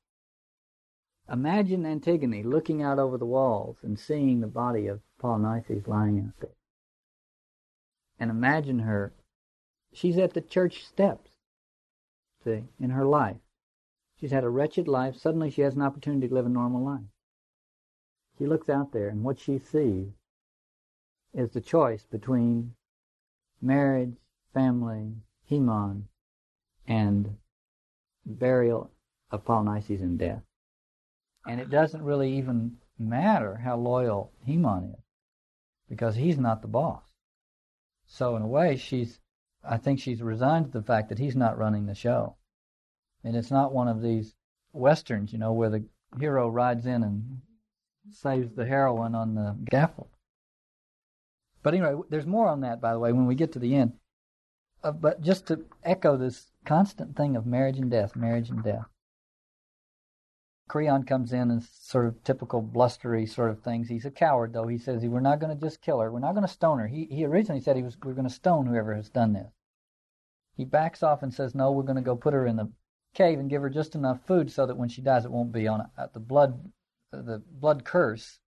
Imagine 1.32 1.86
Antigone 1.86 2.44
looking 2.44 2.82
out 2.82 2.98
over 2.98 3.18
the 3.18 3.26
walls 3.26 3.78
and 3.84 4.00
seeing 4.00 4.40
the 4.40 4.48
body 4.48 4.88
of 4.88 5.02
Polynices 5.22 5.88
lying 5.88 6.20
out 6.20 6.40
there. 6.40 6.56
And 8.20 8.32
imagine 8.32 8.80
her, 8.80 9.14
she's 9.92 10.18
at 10.18 10.34
the 10.34 10.42
church 10.42 10.86
steps, 10.86 11.32
see, 12.44 12.64
in 12.80 12.92
her 12.92 13.06
life. 13.06 13.38
She's 14.20 14.32
had 14.32 14.46
a 14.46 14.50
wretched 14.50 14.88
life. 14.88 15.18
Suddenly 15.18 15.50
she 15.50 15.62
has 15.62 15.76
an 15.76 15.82
opportunity 15.82 16.28
to 16.30 16.34
live 16.34 16.46
a 16.46 16.50
normal 16.50 16.86
life. 16.86 17.02
She 18.38 18.48
looks 18.48 18.70
out 18.70 18.92
there 18.92 19.08
and 19.10 19.24
what 19.24 19.40
she 19.40 19.60
sees 19.60 20.08
is 21.34 21.52
the 21.52 21.62
choice 21.62 22.06
between 22.06 22.76
marriage 23.62 24.16
family, 24.54 25.14
Haemon, 25.50 26.04
and 26.88 27.38
burial 28.26 28.92
of 29.32 29.46
Polynices 29.46 30.02
and 30.02 30.18
death. 30.18 30.44
And 31.46 31.60
it 31.60 31.70
doesn't 31.70 32.04
really 32.04 32.38
even 32.38 32.78
matter 32.98 33.58
how 33.58 33.78
loyal 33.78 34.32
Haemon 34.48 34.94
is, 34.94 35.04
because 35.90 36.16
he's 36.16 36.38
not 36.38 36.62
the 36.62 36.68
boss. 36.68 37.04
So 38.08 38.36
in 38.36 38.42
a 38.42 38.48
way, 38.48 38.78
she's, 38.78 39.20
I 39.64 39.78
think 39.78 40.00
she's 40.00 40.22
resigned 40.22 40.66
to 40.66 40.72
the 40.72 40.86
fact 40.86 41.10
that 41.10 41.20
he's 41.20 41.36
not 41.36 41.58
running 41.58 41.86
the 41.86 41.96
show. 41.96 42.36
And 43.24 43.36
it's 43.36 43.52
not 43.52 43.74
one 43.74 43.88
of 43.88 44.02
these 44.02 44.36
westerns, 44.74 45.34
you 45.34 45.40
know, 45.40 45.54
where 45.54 45.70
the 45.70 45.86
hero 46.20 46.48
rides 46.50 46.86
in 46.86 47.04
and 47.04 47.42
saves 48.12 48.54
the 48.54 48.66
heroine 48.66 49.16
on 49.16 49.36
the 49.36 49.56
scaffold. 49.68 50.10
But 51.64 51.74
anyway, 51.74 52.02
there's 52.10 52.28
more 52.28 52.48
on 52.48 52.62
that, 52.62 52.80
by 52.80 52.94
the 52.94 53.00
way, 53.00 53.12
when 53.12 53.26
we 53.26 53.36
get 53.36 53.52
to 53.54 53.60
the 53.60 53.76
end. 53.76 53.94
Uh, 54.84 54.92
but 54.92 55.22
just 55.22 55.48
to 55.48 55.66
echo 55.84 56.16
this 56.16 56.52
constant 56.64 57.16
thing 57.16 57.36
of 57.36 57.48
marriage 57.48 57.80
and 57.80 57.90
death, 57.90 58.16
marriage 58.16 58.50
and 58.50 58.64
death. 58.64 58.86
Creon 60.68 61.04
comes 61.04 61.32
in 61.32 61.52
and 61.52 61.64
sort 61.64 62.06
of 62.06 62.24
typical 62.24 62.62
blustery 62.62 63.26
sort 63.26 63.52
of 63.52 63.62
things. 63.62 63.88
He's 63.88 64.06
a 64.06 64.12
coward, 64.12 64.54
though. 64.54 64.68
He 64.68 64.78
says 64.78 65.06
we're 65.06 65.20
not 65.20 65.40
going 65.40 65.56
to 65.56 65.64
just 65.64 65.82
kill 65.82 66.00
her. 66.00 66.12
We're 66.12 66.20
not 66.20 66.34
going 66.34 66.46
to 66.46 66.52
stone 66.52 66.80
her. 66.80 66.88
He 66.88 67.06
he 67.06 67.26
originally 67.26 67.62
said 67.62 67.76
he 67.76 67.84
was 67.84 67.98
we're 68.04 68.14
going 68.14 68.28
to 68.28 68.34
stone 68.34 68.66
whoever 68.66 68.94
has 68.96 69.10
done 69.10 69.34
this. 69.34 69.52
He 70.56 70.66
backs 70.66 71.04
off 71.04 71.22
and 71.24 71.34
says 71.34 71.54
no, 71.54 71.72
we're 71.72 71.84
going 71.84 71.96
to 71.98 72.02
go 72.02 72.16
put 72.16 72.34
her 72.34 72.48
in 72.48 72.56
the 72.56 72.72
cave 73.14 73.40
and 73.40 73.50
give 73.50 73.62
her 73.62 73.70
just 73.70 73.96
enough 73.96 74.26
food 74.26 74.52
so 74.52 74.66
that 74.66 74.78
when 74.78 74.90
she 74.90 75.02
dies, 75.02 75.26
it 75.26 75.32
won't 75.32 75.52
be 75.52 75.68
on 75.68 75.82
uh, 75.98 76.08
the 76.14 76.20
blood 76.20 76.72
the 77.22 77.42
blood 77.52 77.84
curse 77.84 78.40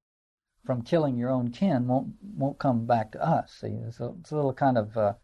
from 0.64 0.82
killing 0.82 1.16
your 1.16 1.30
own 1.30 1.50
kin 1.50 1.86
won't 1.86 2.14
won't 2.22 2.58
come 2.58 2.86
back 2.86 3.12
to 3.12 3.22
us. 3.26 3.58
See, 3.60 3.68
it's 3.86 4.00
a, 4.00 4.12
it's 4.20 4.30
a 4.30 4.36
little 4.36 4.52
kind 4.52 4.76
of 4.76 4.96
uh, 4.96 5.14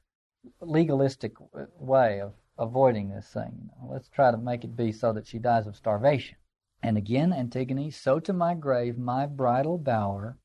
legalistic 0.61 1.35
way 1.79 2.21
of 2.21 2.35
avoiding 2.59 3.11
this 3.11 3.29
thing. 3.29 3.53
You 3.59 3.67
know, 3.67 3.93
let's 3.93 4.09
try 4.09 4.31
to 4.31 4.37
make 4.37 4.65
it 4.65 4.77
be 4.77 4.93
so 4.93 5.13
that 5.13 5.27
she 5.27 5.39
dies 5.39 5.67
of 5.67 5.77
starvation. 5.77 6.37
And 6.83 6.97
again, 6.97 7.33
Antigone, 7.33 7.91
so 7.91 8.21
to 8.21 8.33
my 8.33 8.55
grave, 8.55 8.99
my 8.99 9.27
bridal 9.27 9.79
bower, 9.79 10.39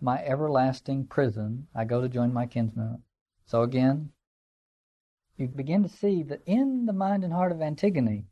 my 0.00 0.18
everlasting 0.24 1.06
prison, 1.06 1.68
I 1.74 1.84
go 1.84 2.00
to 2.00 2.08
join 2.08 2.32
my 2.32 2.46
kinsmen. 2.46 3.02
So 3.46 3.62
again, 3.62 4.10
you 5.36 5.48
begin 5.48 5.82
to 5.82 5.88
see 5.88 6.22
that 6.24 6.42
in 6.46 6.86
the 6.86 6.92
mind 6.92 7.24
and 7.24 7.32
heart 7.32 7.52
of 7.52 7.60
Antigone 7.60 8.26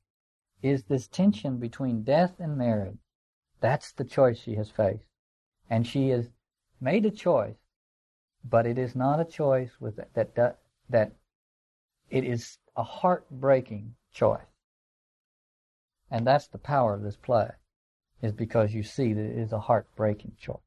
is 0.63 0.85
this 0.85 1.09
tension 1.09 1.59
between 1.59 2.05
death 2.05 2.39
and 2.39 2.57
marriage. 2.57 2.99
That's 3.63 3.93
the 3.93 4.05
choice 4.05 4.39
she 4.39 4.57
has 4.57 4.71
faced. 4.71 5.07
And 5.71 5.87
she 5.87 6.09
has 6.11 6.29
made 6.81 7.07
a 7.07 7.11
choice, 7.11 7.57
but 8.45 8.67
it 8.67 8.77
is 8.77 8.95
not 8.97 9.21
a 9.21 9.25
choice 9.25 9.71
with 9.81 9.97
that, 9.97 10.35
that, 10.35 10.59
that 10.91 11.13
it 12.11 12.25
is 12.25 12.59
a 12.77 12.83
heartbreaking 12.83 13.95
choice. 14.13 14.41
And 16.11 16.27
that's 16.27 16.49
the 16.49 16.59
power 16.59 16.95
of 16.95 17.03
this 17.03 17.17
play, 17.17 17.51
is 18.21 18.33
because 18.33 18.75
you 18.75 18.83
see 18.83 19.15
that 19.15 19.25
it 19.25 19.39
is 19.39 19.53
a 19.53 19.61
heartbreaking 19.61 20.33
choice. 20.39 20.59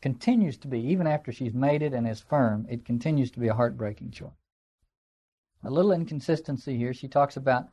Continues 0.00 0.56
to 0.58 0.68
be, 0.68 0.80
even 0.80 1.06
after 1.06 1.30
she's 1.30 1.54
made 1.54 1.82
it 1.82 1.92
and 1.92 2.08
is 2.08 2.20
firm, 2.20 2.66
it 2.68 2.84
continues 2.84 3.30
to 3.32 3.40
be 3.40 3.48
a 3.48 3.54
heartbreaking 3.54 4.10
choice. 4.10 4.30
A 5.62 5.70
little 5.70 5.92
inconsistency 5.92 6.76
here. 6.76 6.94
She 6.94 7.06
talks 7.06 7.36
about 7.36 7.68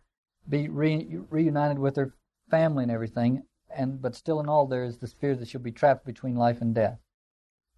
be 0.47 0.67
re- 0.67 1.17
reunited 1.29 1.79
with 1.79 1.95
her 1.95 2.13
family 2.51 2.83
and 2.83 2.91
everything, 2.91 3.43
and 3.75 4.01
but 4.01 4.15
still 4.15 4.39
in 4.39 4.47
all 4.47 4.65
there 4.67 4.83
is 4.83 4.97
this 4.97 5.13
fear 5.13 5.35
that 5.35 5.47
she'll 5.47 5.61
be 5.61 5.71
trapped 5.71 6.05
between 6.05 6.35
life 6.35 6.61
and 6.61 6.73
death. 6.73 6.99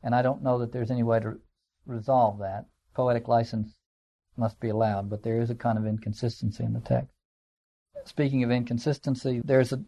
And 0.03 0.15
I 0.15 0.21
don't 0.21 0.43
know 0.43 0.57
that 0.59 0.71
there's 0.71 0.91
any 0.91 1.03
way 1.03 1.19
to 1.19 1.39
resolve 1.85 2.39
that. 2.39 2.65
Poetic 2.93 3.27
license 3.27 3.75
must 4.35 4.59
be 4.59 4.69
allowed, 4.69 5.09
but 5.09 5.23
there 5.23 5.39
is 5.39 5.49
a 5.49 5.55
kind 5.55 5.77
of 5.77 5.85
inconsistency 5.85 6.63
in 6.63 6.73
the 6.73 6.79
text. 6.79 7.13
Speaking 8.05 8.43
of 8.43 8.51
inconsistency, 8.51 9.41
there's 9.43 9.71
an 9.71 9.85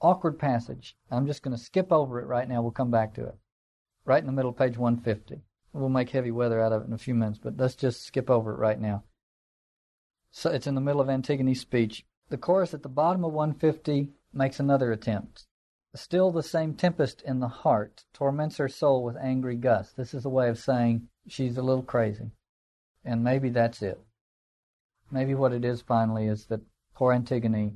awkward 0.00 0.38
passage. 0.38 0.96
I'm 1.10 1.26
just 1.26 1.42
going 1.42 1.56
to 1.56 1.62
skip 1.62 1.92
over 1.92 2.20
it 2.20 2.26
right 2.26 2.48
now. 2.48 2.62
We'll 2.62 2.70
come 2.70 2.90
back 2.90 3.14
to 3.14 3.24
it. 3.24 3.36
Right 4.04 4.20
in 4.20 4.26
the 4.26 4.32
middle, 4.32 4.52
page 4.52 4.76
150. 4.78 5.42
We'll 5.72 5.88
make 5.88 6.10
heavy 6.10 6.30
weather 6.30 6.60
out 6.60 6.72
of 6.72 6.82
it 6.82 6.86
in 6.86 6.92
a 6.92 6.98
few 6.98 7.14
minutes, 7.14 7.40
but 7.42 7.56
let's 7.56 7.74
just 7.74 8.02
skip 8.06 8.30
over 8.30 8.52
it 8.52 8.58
right 8.58 8.80
now. 8.80 9.02
So 10.30 10.50
it's 10.50 10.66
in 10.66 10.74
the 10.74 10.80
middle 10.80 11.00
of 11.00 11.08
Antigone's 11.08 11.60
speech. 11.60 12.04
The 12.28 12.38
chorus 12.38 12.74
at 12.74 12.82
the 12.82 12.88
bottom 12.88 13.24
of 13.24 13.32
150 13.32 14.10
makes 14.34 14.60
another 14.60 14.92
attempt. 14.92 15.46
Still 15.94 16.32
the 16.32 16.42
same 16.42 16.74
tempest 16.74 17.22
in 17.22 17.38
the 17.38 17.48
heart 17.48 18.04
torments 18.12 18.56
her 18.56 18.68
soul 18.68 19.04
with 19.04 19.16
angry 19.16 19.56
gusts. 19.56 19.94
This 19.94 20.12
is 20.12 20.24
a 20.24 20.30
way 20.30 20.48
of 20.48 20.58
saying 20.58 21.08
she's 21.28 21.56
a 21.56 21.62
little 21.62 21.84
crazy. 21.84 22.32
And 23.04 23.22
maybe 23.22 23.48
that's 23.50 23.80
it. 23.80 24.00
Maybe 25.10 25.34
what 25.34 25.52
it 25.52 25.64
is 25.64 25.82
finally 25.82 26.26
is 26.26 26.46
that 26.46 26.62
poor 26.94 27.12
Antigone 27.12 27.74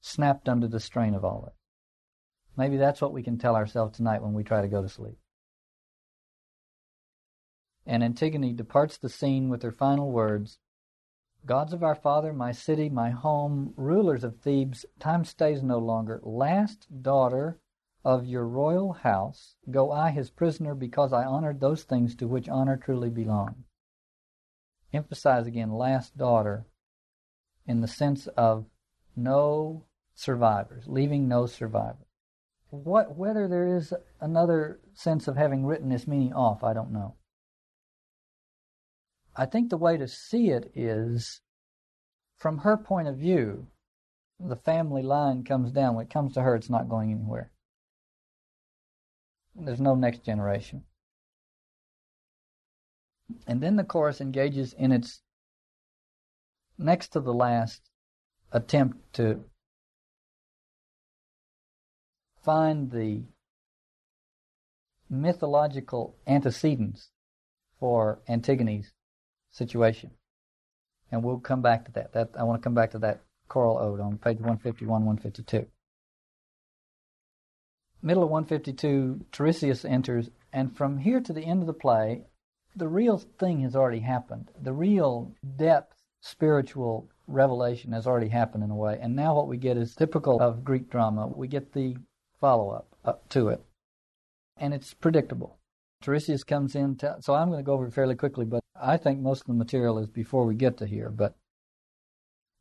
snapped 0.00 0.48
under 0.48 0.68
the 0.68 0.80
strain 0.80 1.14
of 1.14 1.24
all 1.24 1.42
this. 1.46 1.54
Maybe 2.56 2.76
that's 2.76 3.00
what 3.00 3.12
we 3.12 3.22
can 3.22 3.38
tell 3.38 3.56
ourselves 3.56 3.96
tonight 3.96 4.22
when 4.22 4.34
we 4.34 4.44
try 4.44 4.60
to 4.60 4.68
go 4.68 4.82
to 4.82 4.88
sleep. 4.88 5.16
And 7.86 8.02
Antigone 8.02 8.52
departs 8.52 8.98
the 8.98 9.08
scene 9.08 9.48
with 9.48 9.62
her 9.62 9.72
final 9.72 10.10
words 10.10 10.58
Gods 11.46 11.74
of 11.74 11.82
our 11.82 11.94
father, 11.94 12.32
my 12.32 12.52
city, 12.52 12.88
my 12.88 13.10
home, 13.10 13.74
rulers 13.76 14.24
of 14.24 14.40
Thebes, 14.40 14.86
time 14.98 15.24
stays 15.24 15.62
no 15.62 15.78
longer. 15.78 16.20
Last 16.22 17.02
daughter 17.02 17.58
of 18.02 18.24
your 18.24 18.46
royal 18.46 18.92
house, 18.94 19.56
go 19.70 19.92
I 19.92 20.10
his 20.10 20.30
prisoner 20.30 20.74
because 20.74 21.12
I 21.12 21.24
honored 21.24 21.60
those 21.60 21.82
things 21.82 22.14
to 22.16 22.26
which 22.26 22.48
honor 22.48 22.76
truly 22.76 23.10
belongs. 23.10 23.66
Emphasize 24.92 25.46
again, 25.46 25.72
last 25.72 26.16
daughter, 26.16 26.66
in 27.66 27.80
the 27.80 27.88
sense 27.88 28.26
of 28.28 28.66
no 29.16 29.84
survivors, 30.14 30.84
leaving 30.86 31.28
no 31.28 31.46
survivors. 31.46 32.06
What, 32.70 33.16
whether 33.16 33.48
there 33.48 33.76
is 33.76 33.92
another 34.20 34.80
sense 34.94 35.28
of 35.28 35.36
having 35.36 35.66
written 35.66 35.90
this 35.90 36.06
meaning 36.06 36.32
off, 36.32 36.64
I 36.64 36.72
don't 36.72 36.92
know. 36.92 37.16
I 39.36 39.46
think 39.46 39.70
the 39.70 39.76
way 39.76 39.96
to 39.96 40.06
see 40.06 40.50
it 40.50 40.70
is 40.74 41.40
from 42.36 42.58
her 42.58 42.76
point 42.76 43.08
of 43.08 43.16
view, 43.16 43.68
the 44.38 44.56
family 44.56 45.02
line 45.02 45.44
comes 45.44 45.72
down. 45.72 45.94
When 45.94 46.06
it 46.06 46.12
comes 46.12 46.34
to 46.34 46.42
her, 46.42 46.54
it's 46.54 46.70
not 46.70 46.88
going 46.88 47.10
anywhere. 47.10 47.50
There's 49.56 49.80
no 49.80 49.94
next 49.94 50.24
generation. 50.24 50.84
And 53.46 53.60
then 53.60 53.76
the 53.76 53.84
chorus 53.84 54.20
engages 54.20 54.72
in 54.72 54.92
its 54.92 55.22
next 56.76 57.08
to 57.08 57.20
the 57.20 57.32
last 57.32 57.88
attempt 58.52 59.14
to 59.14 59.44
find 62.44 62.90
the 62.90 63.22
mythological 65.08 66.16
antecedents 66.26 67.10
for 67.78 68.20
Antigone's 68.28 68.92
situation. 69.54 70.10
And 71.10 71.22
we'll 71.22 71.38
come 71.38 71.62
back 71.62 71.84
to 71.86 71.92
that. 71.92 72.12
That 72.12 72.30
I 72.38 72.42
want 72.42 72.60
to 72.60 72.64
come 72.64 72.74
back 72.74 72.90
to 72.90 72.98
that 72.98 73.20
choral 73.48 73.78
ode 73.78 74.00
on 74.00 74.18
page 74.18 74.38
151, 74.38 74.88
152. 75.04 75.66
Middle 78.02 78.24
of 78.24 78.30
152, 78.30 79.24
Tiresias 79.32 79.84
enters, 79.84 80.28
and 80.52 80.76
from 80.76 80.98
here 80.98 81.20
to 81.20 81.32
the 81.32 81.44
end 81.44 81.62
of 81.62 81.66
the 81.66 81.72
play, 81.72 82.24
the 82.76 82.88
real 82.88 83.18
thing 83.18 83.60
has 83.60 83.74
already 83.74 84.00
happened. 84.00 84.50
The 84.60 84.72
real 84.72 85.32
depth, 85.56 86.02
spiritual 86.20 87.08
revelation 87.26 87.92
has 87.92 88.06
already 88.06 88.28
happened 88.28 88.64
in 88.64 88.70
a 88.70 88.76
way. 88.76 88.98
And 89.00 89.16
now 89.16 89.34
what 89.34 89.48
we 89.48 89.56
get 89.56 89.76
is 89.76 89.94
typical 89.94 90.40
of 90.40 90.64
Greek 90.64 90.90
drama. 90.90 91.28
We 91.28 91.48
get 91.48 91.72
the 91.72 91.96
follow 92.40 92.70
up 92.70 92.88
uh, 93.04 93.14
to 93.30 93.48
it. 93.48 93.64
And 94.56 94.74
it's 94.74 94.92
predictable. 94.92 95.58
Tiresias 96.04 96.44
comes 96.44 96.74
in. 96.74 96.98
So 97.20 97.34
I'm 97.34 97.48
going 97.48 97.60
to 97.60 97.64
go 97.64 97.72
over 97.72 97.86
it 97.86 97.94
fairly 97.94 98.14
quickly, 98.14 98.44
but 98.44 98.62
I 98.80 98.98
think 98.98 99.20
most 99.20 99.40
of 99.40 99.46
the 99.46 99.54
material 99.54 99.98
is 99.98 100.06
before 100.06 100.44
we 100.44 100.54
get 100.54 100.76
to 100.78 100.86
here. 100.86 101.08
But 101.08 101.34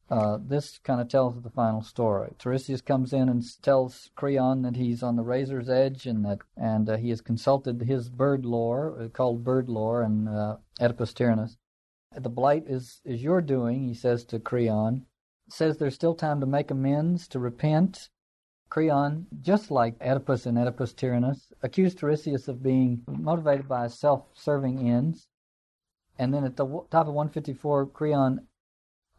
uh, 0.09 0.37
this 0.41 0.79
kind 0.83 1.01
of 1.01 1.09
tells 1.09 1.41
the 1.41 1.49
final 1.49 1.81
story. 1.81 2.33
Tiresias 2.39 2.81
comes 2.81 3.11
in 3.11 3.27
and 3.27 3.43
tells 3.61 4.11
Creon 4.15 4.61
that 4.61 4.77
he's 4.77 5.03
on 5.03 5.17
the 5.17 5.23
razor's 5.23 5.69
edge 5.69 6.05
and 6.05 6.23
that 6.23 6.39
and 6.55 6.89
uh, 6.89 6.97
he 6.97 7.09
has 7.09 7.19
consulted 7.19 7.81
his 7.81 8.09
bird 8.09 8.45
lore, 8.45 8.97
uh, 8.99 9.07
called 9.09 9.43
bird 9.43 9.69
lore, 9.69 10.03
and 10.03 10.29
uh, 10.29 10.57
Oedipus 10.79 11.13
Tyrannus. 11.13 11.57
The 12.15 12.29
blight 12.29 12.65
is 12.67 13.01
is 13.03 13.23
your 13.23 13.41
doing, 13.41 13.87
he 13.87 13.93
says 13.93 14.23
to 14.25 14.39
Creon. 14.39 15.05
Says 15.49 15.77
there's 15.77 15.95
still 15.95 16.15
time 16.15 16.39
to 16.39 16.45
make 16.45 16.71
amends, 16.71 17.27
to 17.29 17.39
repent, 17.39 18.09
Creon, 18.73 19.27
just 19.43 19.69
like 19.69 20.01
Oedipus 20.01 20.47
and 20.47 20.57
Oedipus 20.57 20.93
Tyrannus, 20.93 21.53
accused 21.61 21.99
Tiresias 21.99 22.47
of 22.47 22.63
being 22.63 23.03
motivated 23.07 23.67
by 23.67 23.85
self-serving 23.85 24.89
ends. 24.89 25.27
And 26.17 26.33
then 26.33 26.43
at 26.43 26.57
the 26.57 26.65
top 26.89 27.05
of 27.05 27.13
154, 27.13 27.85
Creon 27.85 28.47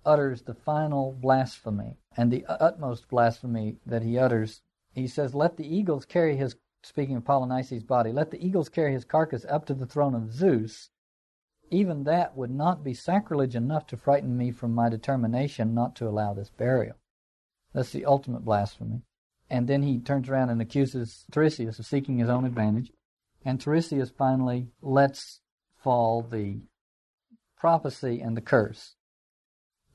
utters 0.05 0.43
the 0.43 0.55
final 0.55 1.13
blasphemy 1.13 1.99
and 2.17 2.33
the 2.33 2.45
utmost 2.47 3.09
blasphemy 3.09 3.77
that 3.87 4.03
he 4.03 4.19
utters. 4.19 4.63
He 4.93 5.07
says, 5.07 5.37
Let 5.37 5.57
the 5.57 5.73
eagles 5.73 6.05
carry 6.05 6.35
his, 6.37 6.57
speaking 6.83 7.15
of 7.15 7.23
Polynices' 7.23 7.87
body, 7.87 8.11
let 8.11 8.33
the 8.33 8.45
eagles 8.45 8.69
carry 8.69 8.93
his 8.93 9.05
carcass 9.05 9.47
up 9.49 9.67
to 9.67 9.75
the 9.75 9.87
throne 9.87 10.17
of 10.17 10.33
Zeus. 10.33 10.91
Even 11.71 12.03
that 12.03 12.37
would 12.37 12.51
not 12.51 12.83
be 12.83 12.93
sacrilege 12.93 13.55
enough 13.55 13.87
to 13.87 13.97
frighten 13.97 14.37
me 14.37 14.51
from 14.51 14.75
my 14.75 14.89
determination 14.89 15.75
not 15.75 15.95
to 15.95 16.09
allow 16.09 16.35
this 16.35 16.51
burial. 16.51 16.97
That's 17.73 17.93
the 17.93 18.05
ultimate 18.05 18.45
blasphemy. 18.45 19.03
And 19.51 19.69
then 19.69 19.83
he 19.83 19.99
turns 19.99 20.29
around 20.29 20.51
and 20.51 20.61
accuses 20.61 21.25
Tiresias 21.31 21.79
of 21.79 21.87
seeking 21.87 22.19
his 22.19 22.29
own 22.29 22.45
advantage. 22.45 22.93
And 23.45 23.61
Tiresias 23.61 24.11
finally 24.11 24.69
lets 24.81 25.41
fall 25.77 26.23
the 26.23 26.61
prophecy 27.57 28.21
and 28.21 28.37
the 28.37 28.41
curse. 28.41 28.97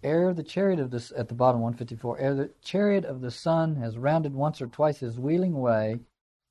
Ere 0.02 0.34
the 0.34 0.44
chariot 0.44 0.80
of 0.80 0.92
this, 0.92 1.12
at 1.18 1.28
the 1.28 1.34
bottom 1.34 1.62
154, 1.62 2.20
ere 2.20 2.36
the 2.36 2.52
chariot 2.62 3.04
of 3.04 3.22
the 3.22 3.32
sun 3.32 3.76
has 3.76 3.98
rounded 3.98 4.34
once 4.34 4.62
or 4.62 4.68
twice 4.68 5.00
his 5.00 5.20
wheeling 5.20 5.60
way, 5.60 6.00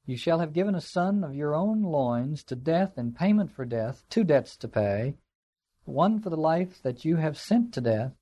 you 0.08 0.16
shall 0.16 0.38
have 0.38 0.54
given 0.54 0.74
a 0.74 0.80
son 0.80 1.22
of 1.22 1.34
your 1.34 1.54
own 1.54 1.82
loins 1.82 2.42
to 2.44 2.56
death 2.56 2.96
in 2.96 3.12
payment 3.12 3.50
for 3.50 3.66
death, 3.66 4.04
two 4.08 4.24
debts 4.24 4.56
to 4.56 4.66
pay, 4.66 5.16
one 5.84 6.18
for 6.18 6.30
the 6.30 6.36
life 6.36 6.82
that 6.82 7.04
you 7.04 7.16
have 7.16 7.38
sent 7.38 7.74
to 7.74 7.80
death, 7.82 8.12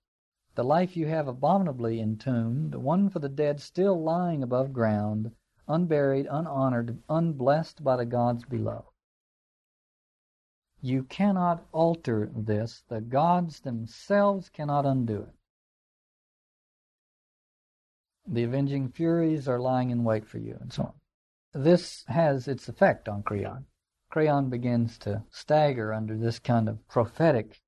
the 0.57 0.65
life 0.65 0.97
you 0.97 1.07
have 1.07 1.29
abominably 1.29 2.01
entombed, 2.01 2.75
one 2.75 3.11
for 3.11 3.19
the 3.19 3.29
dead 3.29 3.61
still 3.61 4.03
lying 4.03 4.43
above 4.43 4.73
ground, 4.73 5.31
unburied, 5.69 6.27
unhonored, 6.31 6.99
unblessed 7.09 7.85
by 7.85 7.95
the 7.97 8.07
gods 8.07 8.45
below. 8.45 8.87
You 10.81 11.05
cannot 11.05 11.67
alter 11.73 12.31
this. 12.35 12.83
The 12.89 13.01
gods 13.01 13.61
themselves 13.61 14.49
cannot 14.49 14.87
undo 14.87 15.23
it. 15.23 15.35
The 18.27 18.45
avenging 18.45 18.89
furies 18.89 19.47
are 19.47 19.61
lying 19.61 19.91
in 19.91 20.05
wait 20.05 20.27
for 20.27 20.39
you, 20.39 20.57
and 20.61 20.73
so 20.73 20.83
on. 20.85 21.63
This 21.63 22.05
has 22.09 22.49
its 22.49 22.69
effect 22.69 23.09
on 23.09 23.23
Creon. 23.23 23.67
Creon 24.11 24.49
begins 24.49 24.97
to 24.99 25.25
stagger 25.31 25.93
under 25.93 26.17
this 26.17 26.39
kind 26.39 26.69
of 26.69 26.87
prophetic 26.89 27.61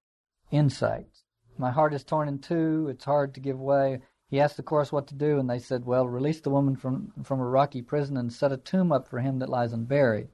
insights. 0.50 1.17
My 1.58 1.70
heart 1.70 1.92
is 1.92 2.04
torn 2.04 2.28
in 2.28 2.38
two. 2.38 2.88
It's 2.88 3.04
hard 3.04 3.34
to 3.34 3.40
give 3.40 3.60
way. 3.60 4.00
He 4.30 4.40
asked 4.40 4.56
the 4.56 4.62
chorus 4.62 4.92
what 4.92 5.06
to 5.08 5.14
do, 5.14 5.38
and 5.38 5.48
they 5.48 5.58
said, 5.58 5.84
Well, 5.84 6.06
release 6.06 6.40
the 6.40 6.50
woman 6.50 6.76
from, 6.76 7.12
from 7.24 7.40
a 7.40 7.46
rocky 7.48 7.82
prison 7.82 8.16
and 8.16 8.32
set 8.32 8.52
a 8.52 8.56
tomb 8.56 8.92
up 8.92 9.08
for 9.08 9.20
him 9.20 9.38
that 9.38 9.48
lies 9.48 9.72
unburied. 9.72 10.28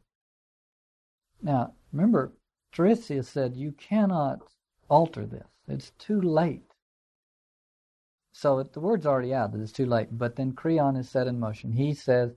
Now, 1.40 1.74
remember, 1.92 2.32
Tiresias 2.72 3.28
said, 3.28 3.56
You 3.56 3.72
cannot 3.72 4.40
alter 4.88 5.24
this. 5.26 5.46
It's 5.66 5.90
too 5.98 6.20
late. 6.20 6.74
So 8.32 8.62
the 8.62 8.80
word's 8.80 9.06
already 9.06 9.32
out 9.32 9.52
that 9.52 9.60
it's 9.60 9.72
too 9.72 9.86
late. 9.86 10.08
But 10.10 10.36
then 10.36 10.52
Creon 10.52 10.96
is 10.96 11.08
set 11.08 11.28
in 11.28 11.38
motion. 11.38 11.72
He 11.72 11.94
says, 11.94 12.36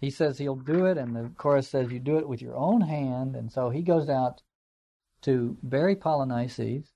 he 0.00 0.10
says 0.10 0.38
he'll 0.38 0.56
do 0.56 0.86
it, 0.86 0.98
and 0.98 1.14
the 1.14 1.30
chorus 1.36 1.68
says 1.68 1.92
you 1.92 2.00
do 2.00 2.18
it 2.18 2.28
with 2.28 2.42
your 2.42 2.56
own 2.56 2.80
hand. 2.80 3.36
And 3.36 3.52
so 3.52 3.70
he 3.70 3.82
goes 3.82 4.08
out 4.08 4.42
to 5.22 5.56
bury 5.62 5.94
Polynices, 5.94 6.92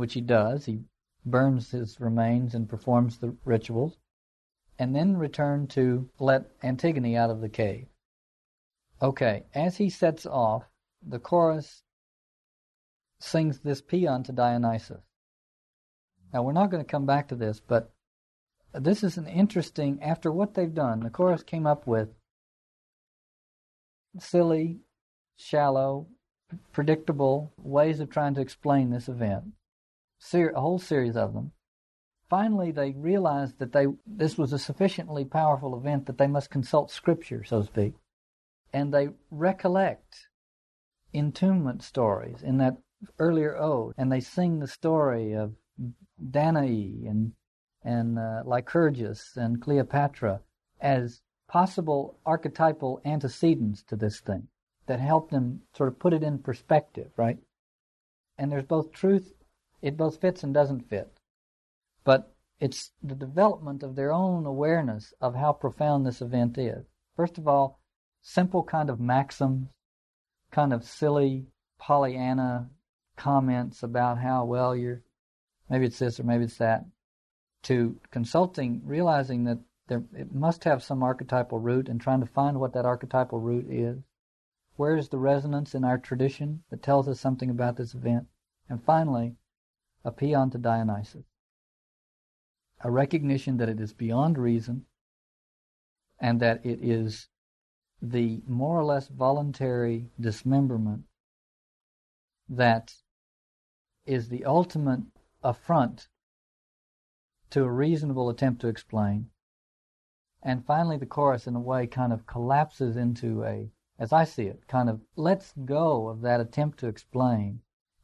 which 0.00 0.14
he 0.14 0.22
does. 0.22 0.64
He 0.64 0.80
burns 1.26 1.70
his 1.70 2.00
remains 2.00 2.54
and 2.54 2.68
performs 2.68 3.18
the 3.18 3.36
rituals, 3.44 3.98
and 4.78 4.96
then 4.96 5.18
return 5.18 5.66
to 5.68 6.08
let 6.18 6.50
Antigone 6.62 7.18
out 7.18 7.28
of 7.28 7.42
the 7.42 7.50
cave. 7.50 7.86
Okay, 9.02 9.44
as 9.54 9.76
he 9.76 9.90
sets 9.90 10.24
off, 10.24 10.64
the 11.06 11.18
chorus 11.18 11.82
sings 13.18 13.60
this 13.60 13.82
paean 13.82 14.22
to 14.24 14.32
Dionysus. 14.32 15.02
Now, 16.32 16.44
we're 16.44 16.52
not 16.52 16.70
going 16.70 16.82
to 16.82 16.90
come 16.90 17.04
back 17.04 17.28
to 17.28 17.34
this, 17.34 17.60
but 17.60 17.92
this 18.72 19.04
is 19.04 19.18
an 19.18 19.26
interesting, 19.26 20.02
after 20.02 20.32
what 20.32 20.54
they've 20.54 20.72
done, 20.72 21.00
the 21.00 21.10
chorus 21.10 21.42
came 21.42 21.66
up 21.66 21.86
with 21.86 22.08
silly, 24.18 24.78
shallow, 25.36 26.06
predictable 26.72 27.52
ways 27.58 28.00
of 28.00 28.08
trying 28.08 28.34
to 28.36 28.40
explain 28.40 28.90
this 28.90 29.08
event, 29.08 29.44
Ser- 30.22 30.50
a 30.50 30.60
whole 30.60 30.78
series 30.78 31.16
of 31.16 31.32
them. 31.32 31.52
Finally, 32.28 32.70
they 32.70 32.92
realized 32.92 33.58
that 33.58 33.72
they 33.72 33.86
this 34.06 34.36
was 34.38 34.52
a 34.52 34.58
sufficiently 34.58 35.24
powerful 35.24 35.76
event 35.76 36.06
that 36.06 36.18
they 36.18 36.26
must 36.26 36.50
consult 36.50 36.90
Scripture, 36.90 37.42
so 37.42 37.62
to 37.62 37.66
speak, 37.66 37.94
and 38.72 38.92
they 38.92 39.08
recollect 39.30 40.28
entombment 41.14 41.82
stories 41.82 42.42
in 42.42 42.58
that 42.58 42.76
earlier 43.18 43.56
ode, 43.56 43.94
and 43.96 44.12
they 44.12 44.20
sing 44.20 44.60
the 44.60 44.68
story 44.68 45.32
of 45.32 45.54
Danae 46.30 47.06
and 47.06 47.32
and 47.82 48.18
uh, 48.18 48.42
Lycurgus 48.44 49.38
and 49.38 49.60
Cleopatra 49.60 50.42
as 50.82 51.22
possible 51.48 52.18
archetypal 52.26 53.00
antecedents 53.06 53.82
to 53.84 53.96
this 53.96 54.20
thing 54.20 54.48
that 54.86 55.00
help 55.00 55.30
them 55.30 55.62
sort 55.74 55.88
of 55.88 55.98
put 55.98 56.12
it 56.12 56.22
in 56.22 56.38
perspective, 56.38 57.10
right? 57.16 57.38
And 58.36 58.52
there's 58.52 58.66
both 58.66 58.92
truth, 58.92 59.32
it 59.82 59.96
both 59.96 60.20
fits 60.20 60.42
and 60.42 60.52
doesn't 60.52 60.88
fit. 60.88 61.18
But 62.04 62.34
it's 62.58 62.92
the 63.02 63.14
development 63.14 63.82
of 63.82 63.96
their 63.96 64.12
own 64.12 64.44
awareness 64.46 65.14
of 65.20 65.34
how 65.34 65.52
profound 65.52 66.04
this 66.04 66.20
event 66.20 66.58
is. 66.58 66.84
First 67.16 67.38
of 67.38 67.48
all, 67.48 67.80
simple 68.20 68.62
kind 68.62 68.90
of 68.90 69.00
maxims, 69.00 69.68
kind 70.50 70.72
of 70.72 70.84
silly 70.84 71.46
Pollyanna 71.78 72.68
comments 73.16 73.82
about 73.82 74.18
how, 74.18 74.44
well, 74.44 74.76
you're 74.76 75.02
maybe 75.68 75.86
it's 75.86 75.98
this 75.98 76.20
or 76.20 76.24
maybe 76.24 76.44
it's 76.44 76.58
that, 76.58 76.84
to 77.62 77.98
consulting, 78.10 78.82
realizing 78.84 79.44
that 79.44 79.58
there, 79.88 80.04
it 80.14 80.34
must 80.34 80.64
have 80.64 80.82
some 80.82 81.02
archetypal 81.02 81.58
root 81.58 81.88
and 81.88 82.00
trying 82.00 82.20
to 82.20 82.26
find 82.26 82.60
what 82.60 82.72
that 82.74 82.84
archetypal 82.84 83.40
root 83.40 83.66
is. 83.68 83.98
Where 84.76 84.96
is 84.96 85.08
the 85.08 85.18
resonance 85.18 85.74
in 85.74 85.84
our 85.84 85.98
tradition 85.98 86.62
that 86.70 86.82
tells 86.82 87.08
us 87.08 87.20
something 87.20 87.50
about 87.50 87.76
this 87.76 87.94
event? 87.94 88.26
And 88.68 88.82
finally, 88.82 89.36
a 90.04 90.10
paean 90.10 90.50
to 90.50 90.58
Dionysus. 90.58 91.24
A 92.82 92.90
recognition 92.90 93.58
that 93.58 93.68
it 93.68 93.80
is 93.80 93.92
beyond 93.92 94.38
reason 94.38 94.86
and 96.18 96.40
that 96.40 96.64
it 96.64 96.78
is 96.82 97.28
the 98.00 98.42
more 98.46 98.78
or 98.78 98.84
less 98.84 99.08
voluntary 99.08 100.10
dismemberment 100.18 101.04
that 102.48 102.94
is 104.06 104.28
the 104.28 104.44
ultimate 104.44 105.02
affront 105.42 106.08
to 107.50 107.64
a 107.64 107.70
reasonable 107.70 108.30
attempt 108.30 108.60
to 108.62 108.68
explain. 108.68 109.30
And 110.42 110.64
finally, 110.64 110.96
the 110.96 111.06
chorus, 111.06 111.46
in 111.46 111.54
a 111.54 111.60
way, 111.60 111.86
kind 111.86 112.12
of 112.12 112.26
collapses 112.26 112.96
into 112.96 113.44
a, 113.44 113.70
as 113.98 114.12
I 114.12 114.24
see 114.24 114.44
it, 114.44 114.66
kind 114.66 114.88
of 114.88 115.02
lets 115.16 115.52
go 115.64 116.08
of 116.08 116.22
that 116.22 116.40
attempt 116.40 116.78
to 116.80 116.88
explain 116.88 117.60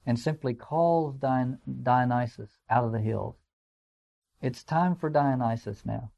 and 0.07 0.19
simply 0.19 0.55
calls 0.55 1.17
Dion- 1.17 1.59
Dionysus 1.83 2.59
out 2.71 2.85
of 2.85 2.93
the 2.93 3.01
hills. 3.01 3.37
It's 4.41 4.63
time 4.63 4.95
for 4.95 5.11
Dionysus 5.11 5.85
now. 5.85 6.13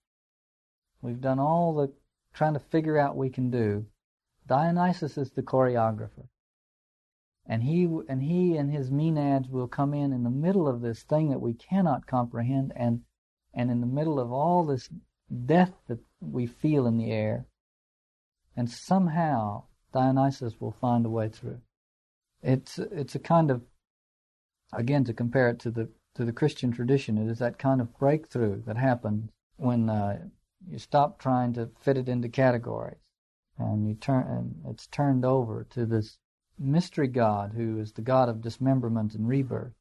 We've 1.00 1.20
done 1.20 1.38
all 1.38 1.74
the 1.74 1.92
trying 2.34 2.54
to 2.54 2.60
figure 2.60 2.98
out 2.98 3.16
we 3.16 3.30
can 3.30 3.50
do. 3.50 3.86
Dionysus 4.46 5.18
is 5.18 5.30
the 5.32 5.42
choreographer 5.42 6.28
and 7.48 7.62
he 7.62 7.88
and 8.08 8.22
he 8.22 8.56
and 8.56 8.70
his 8.70 8.90
maenads 8.90 9.48
will 9.48 9.66
come 9.66 9.94
in 9.94 10.12
in 10.12 10.22
the 10.22 10.30
middle 10.30 10.68
of 10.68 10.82
this 10.82 11.02
thing 11.02 11.30
that 11.30 11.40
we 11.40 11.54
cannot 11.54 12.06
comprehend 12.06 12.72
and 12.76 13.00
and 13.54 13.70
in 13.70 13.80
the 13.80 13.86
middle 13.86 14.20
of 14.20 14.30
all 14.30 14.64
this 14.64 14.90
death 15.46 15.72
that 15.88 15.98
we 16.20 16.46
feel 16.46 16.86
in 16.86 16.98
the 16.98 17.10
air 17.10 17.46
and 18.56 18.70
somehow 18.70 19.62
Dionysus 19.92 20.60
will 20.60 20.72
find 20.72 21.06
a 21.06 21.10
way 21.10 21.30
through 21.30 21.60
it's 22.42 22.78
it's 22.78 23.14
a 23.14 23.18
kind 23.18 23.50
of 23.50 23.62
again 24.72 25.04
to 25.04 25.14
compare 25.14 25.48
it 25.50 25.58
to 25.60 25.70
the 25.70 25.88
to 26.14 26.24
the 26.24 26.32
Christian 26.32 26.72
tradition 26.72 27.18
it 27.18 27.30
is 27.30 27.38
that 27.38 27.58
kind 27.58 27.80
of 27.80 27.96
breakthrough 27.98 28.62
that 28.62 28.76
happens 28.76 29.30
when 29.56 29.88
uh, 29.88 30.18
you 30.68 30.78
stop 30.78 31.18
trying 31.18 31.52
to 31.52 31.70
fit 31.80 31.96
it 31.96 32.08
into 32.08 32.28
categories 32.28 32.98
and 33.58 33.88
you 33.88 33.94
turn 33.94 34.26
and 34.26 34.54
it's 34.70 34.86
turned 34.86 35.24
over 35.24 35.66
to 35.70 35.86
this 35.86 36.18
mystery 36.58 37.08
God 37.08 37.52
who 37.54 37.78
is 37.78 37.92
the 37.92 38.02
God 38.02 38.28
of 38.28 38.42
dismemberment 38.42 39.14
and 39.14 39.28
rebirth. 39.28 39.74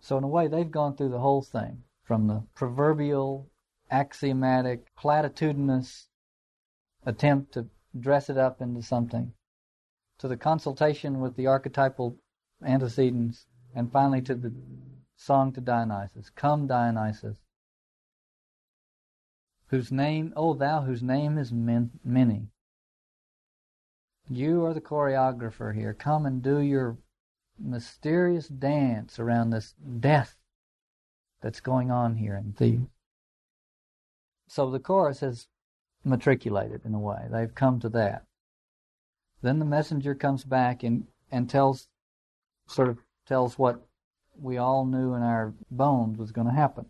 So, 0.00 0.18
in 0.18 0.24
a 0.24 0.28
way, 0.28 0.48
they've 0.48 0.70
gone 0.70 0.96
through 0.96 1.10
the 1.10 1.20
whole 1.20 1.42
thing 1.42 1.84
from 2.02 2.26
the 2.26 2.42
proverbial, 2.54 3.50
axiomatic, 3.90 4.94
platitudinous 4.96 6.08
attempt 7.04 7.52
to 7.52 7.68
dress 7.98 8.30
it 8.30 8.38
up 8.38 8.60
into 8.60 8.82
something, 8.82 9.32
to 10.20 10.28
the 10.28 10.36
consultation 10.36 11.20
with 11.20 11.34
the 11.36 11.46
archetypal 11.46 12.16
antecedents, 12.64 13.46
and 13.74 13.90
finally 13.90 14.20
to 14.20 14.34
the 14.34 14.52
song 15.16 15.52
to 15.52 15.60
Dionysus 15.60 16.30
Come, 16.30 16.66
Dionysus, 16.66 17.38
whose 19.68 19.90
name, 19.90 20.32
O 20.36 20.54
thou 20.54 20.82
whose 20.82 21.02
name 21.02 21.38
is 21.38 21.52
many, 21.52 22.48
you 24.28 24.64
are 24.66 24.74
the 24.74 24.80
choreographer 24.80 25.74
here. 25.74 25.94
Come 25.94 26.26
and 26.26 26.42
do 26.42 26.58
your 26.58 26.98
mysterious 27.58 28.46
dance 28.46 29.18
around 29.18 29.50
this 29.50 29.74
death 30.00 30.36
that's 31.40 31.60
going 31.60 31.90
on 31.90 32.16
here 32.16 32.36
in 32.36 32.52
Thebes. 32.52 32.88
So 34.48 34.70
the 34.70 34.78
chorus 34.80 35.20
has 35.20 35.46
matriculated 36.04 36.84
in 36.84 36.94
a 36.94 36.98
way. 36.98 37.26
They've 37.30 37.54
come 37.54 37.80
to 37.80 37.88
that. 37.90 38.24
Then 39.42 39.58
the 39.58 39.64
messenger 39.64 40.14
comes 40.14 40.44
back 40.44 40.82
and, 40.82 41.06
and 41.30 41.48
tells, 41.48 41.88
sort 42.66 42.88
of 42.88 42.98
tells 43.26 43.58
what 43.58 43.86
we 44.38 44.58
all 44.58 44.84
knew 44.84 45.14
in 45.14 45.22
our 45.22 45.54
bones 45.70 46.18
was 46.18 46.32
going 46.32 46.46
to 46.46 46.52
happen. 46.52 46.86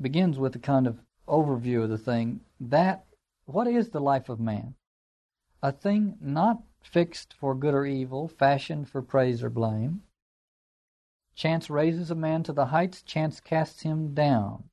Begins 0.00 0.38
with 0.38 0.54
a 0.56 0.60
kind 0.60 0.86
of 0.86 0.98
overview 1.26 1.84
of 1.84 1.90
the 1.90 1.98
thing. 1.98 2.40
That, 2.60 3.04
what 3.44 3.66
is 3.66 3.90
the 3.90 4.00
life 4.00 4.28
of 4.28 4.40
man? 4.40 4.74
a 5.62 5.72
thing 5.72 6.16
not 6.20 6.62
fixed 6.80 7.34
for 7.34 7.54
good 7.54 7.74
or 7.74 7.84
evil, 7.84 8.28
fashioned 8.28 8.88
for 8.88 9.02
praise 9.02 9.42
or 9.42 9.50
blame. 9.50 10.02
Chance 11.34 11.68
raises 11.68 12.10
a 12.10 12.14
man 12.14 12.42
to 12.44 12.52
the 12.52 12.66
heights, 12.66 13.02
chance 13.02 13.40
casts 13.40 13.82
him 13.82 14.14
down. 14.14 14.70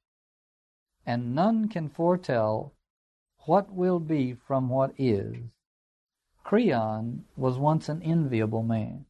And 1.05 1.33
none 1.33 1.67
can 1.67 1.89
foretell 1.89 2.73
what 3.45 3.71
will 3.73 3.99
be 3.99 4.33
from 4.33 4.69
what 4.69 4.93
is. 4.97 5.35
Creon 6.43 7.25
was 7.37 7.57
once 7.57 7.89
an 7.89 8.01
enviable 8.03 8.63
man. 8.63 9.05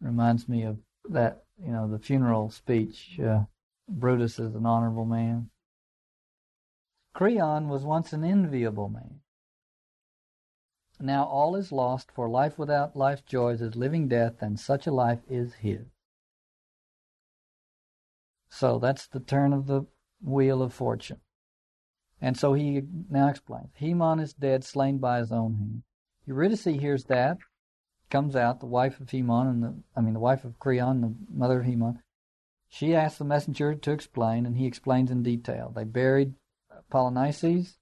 Reminds 0.00 0.48
me 0.48 0.64
of 0.64 0.78
that, 1.08 1.44
you 1.58 1.72
know, 1.72 1.88
the 1.88 1.98
funeral 1.98 2.50
speech. 2.50 3.18
Uh, 3.18 3.44
Brutus 3.88 4.38
is 4.38 4.54
an 4.54 4.66
honorable 4.66 5.04
man. 5.04 5.50
Creon 7.14 7.68
was 7.68 7.82
once 7.82 8.12
an 8.12 8.24
enviable 8.24 8.88
man. 8.88 9.20
Now 11.00 11.24
all 11.24 11.56
is 11.56 11.72
lost, 11.72 12.12
for 12.12 12.28
life 12.28 12.58
without 12.58 12.96
life's 12.96 13.22
joys 13.22 13.60
is 13.60 13.74
living 13.74 14.06
death, 14.06 14.40
and 14.40 14.58
such 14.58 14.86
a 14.86 14.92
life 14.92 15.20
is 15.28 15.54
his. 15.54 15.86
So 18.50 18.78
that's 18.78 19.06
the 19.08 19.20
turn 19.20 19.52
of 19.52 19.66
the 19.66 19.86
wheel 20.22 20.62
of 20.62 20.72
fortune. 20.72 21.20
And 22.22 22.36
so 22.38 22.52
he 22.52 22.82
now 23.10 23.28
explains 23.28 23.70
Haemon 23.80 24.20
is 24.20 24.32
dead, 24.32 24.62
slain 24.62 24.98
by 24.98 25.18
his 25.18 25.32
own 25.32 25.54
hand. 25.56 25.82
Eurydice 26.24 26.64
hears 26.64 27.04
that, 27.06 27.38
comes 28.10 28.36
out, 28.36 28.60
the 28.60 28.66
wife 28.66 29.00
of 29.00 29.10
Haemon, 29.10 29.48
and 29.48 29.62
the, 29.62 29.74
I 29.96 30.00
mean, 30.00 30.14
the 30.14 30.20
wife 30.20 30.44
of 30.44 30.60
Creon, 30.60 31.00
the 31.00 31.14
mother 31.28 31.58
of 31.58 31.66
Haemon. 31.66 31.98
She 32.68 32.94
asks 32.94 33.18
the 33.18 33.24
messenger 33.24 33.74
to 33.74 33.90
explain, 33.90 34.46
and 34.46 34.56
he 34.56 34.66
explains 34.66 35.10
in 35.10 35.24
detail. 35.24 35.72
They 35.74 35.82
buried 35.82 36.34
Polynices, 36.92 37.74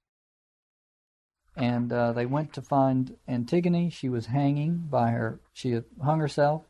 and 1.54 1.92
uh, 1.92 2.12
they 2.12 2.24
went 2.24 2.54
to 2.54 2.62
find 2.62 3.16
Antigone. 3.28 3.90
She 3.90 4.08
was 4.08 4.26
hanging 4.26 4.86
by 4.90 5.10
her, 5.10 5.40
she 5.52 5.72
had 5.72 5.84
hung 6.02 6.18
herself. 6.18 6.64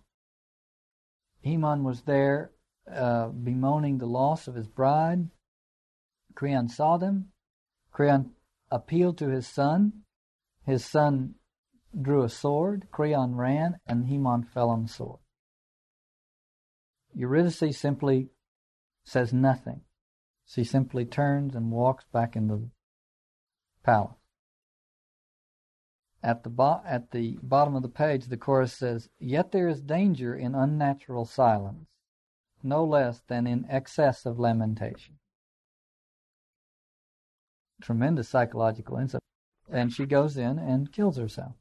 Haemon 1.45 1.85
was 1.85 2.03
there 2.03 2.51
uh, 2.93 3.29
bemoaning 3.29 3.99
the 3.99 4.07
loss 4.07 4.49
of 4.49 4.57
his 4.57 4.67
bride. 4.67 5.29
Creon 6.35 6.69
saw 6.69 6.97
them. 6.97 7.31
Creon 7.93 8.33
appealed 8.71 9.19
to 9.19 9.29
his 9.29 9.47
son. 9.47 10.03
His 10.65 10.85
son 10.85 11.35
drew 12.01 12.23
a 12.23 12.29
sword. 12.29 12.89
Creon 12.91 13.35
ran, 13.35 13.79
and 13.87 14.07
Haemon 14.07 14.45
fell 14.45 14.71
on 14.71 14.85
the 14.85 14.89
sword. 14.89 15.21
Eurydice 17.15 17.77
simply 17.77 18.31
says 19.05 19.33
nothing. 19.33 19.83
She 20.47 20.65
simply 20.65 21.05
turns 21.05 21.55
and 21.55 21.71
walks 21.71 22.05
back 22.13 22.37
into 22.37 22.57
the 22.57 22.71
palace. 23.83 24.17
At 26.23 26.43
the, 26.43 26.51
bo- 26.51 26.83
at 26.85 27.13
the 27.13 27.39
bottom 27.43 27.75
of 27.75 27.83
the 27.83 27.89
page, 27.89 28.27
the 28.27 28.37
chorus 28.37 28.75
says, 28.75 29.09
Yet 29.19 29.53
there 29.53 29.69
is 29.69 29.81
danger 29.81 30.35
in 30.35 30.55
unnatural 30.55 31.25
silence, 31.25 31.89
no 32.63 32.85
less 32.85 33.23
than 33.27 33.47
in 33.47 33.65
excess 33.71 34.27
of 34.27 34.39
lamentation. 34.39 35.19
Tremendous 37.81 38.29
psychological 38.29 38.97
insight. 38.97 39.23
And 39.71 39.93
she 39.93 40.07
goes 40.07 40.37
in 40.37 40.59
and 40.59 40.93
kills 40.93 41.17
herself. 41.17 41.55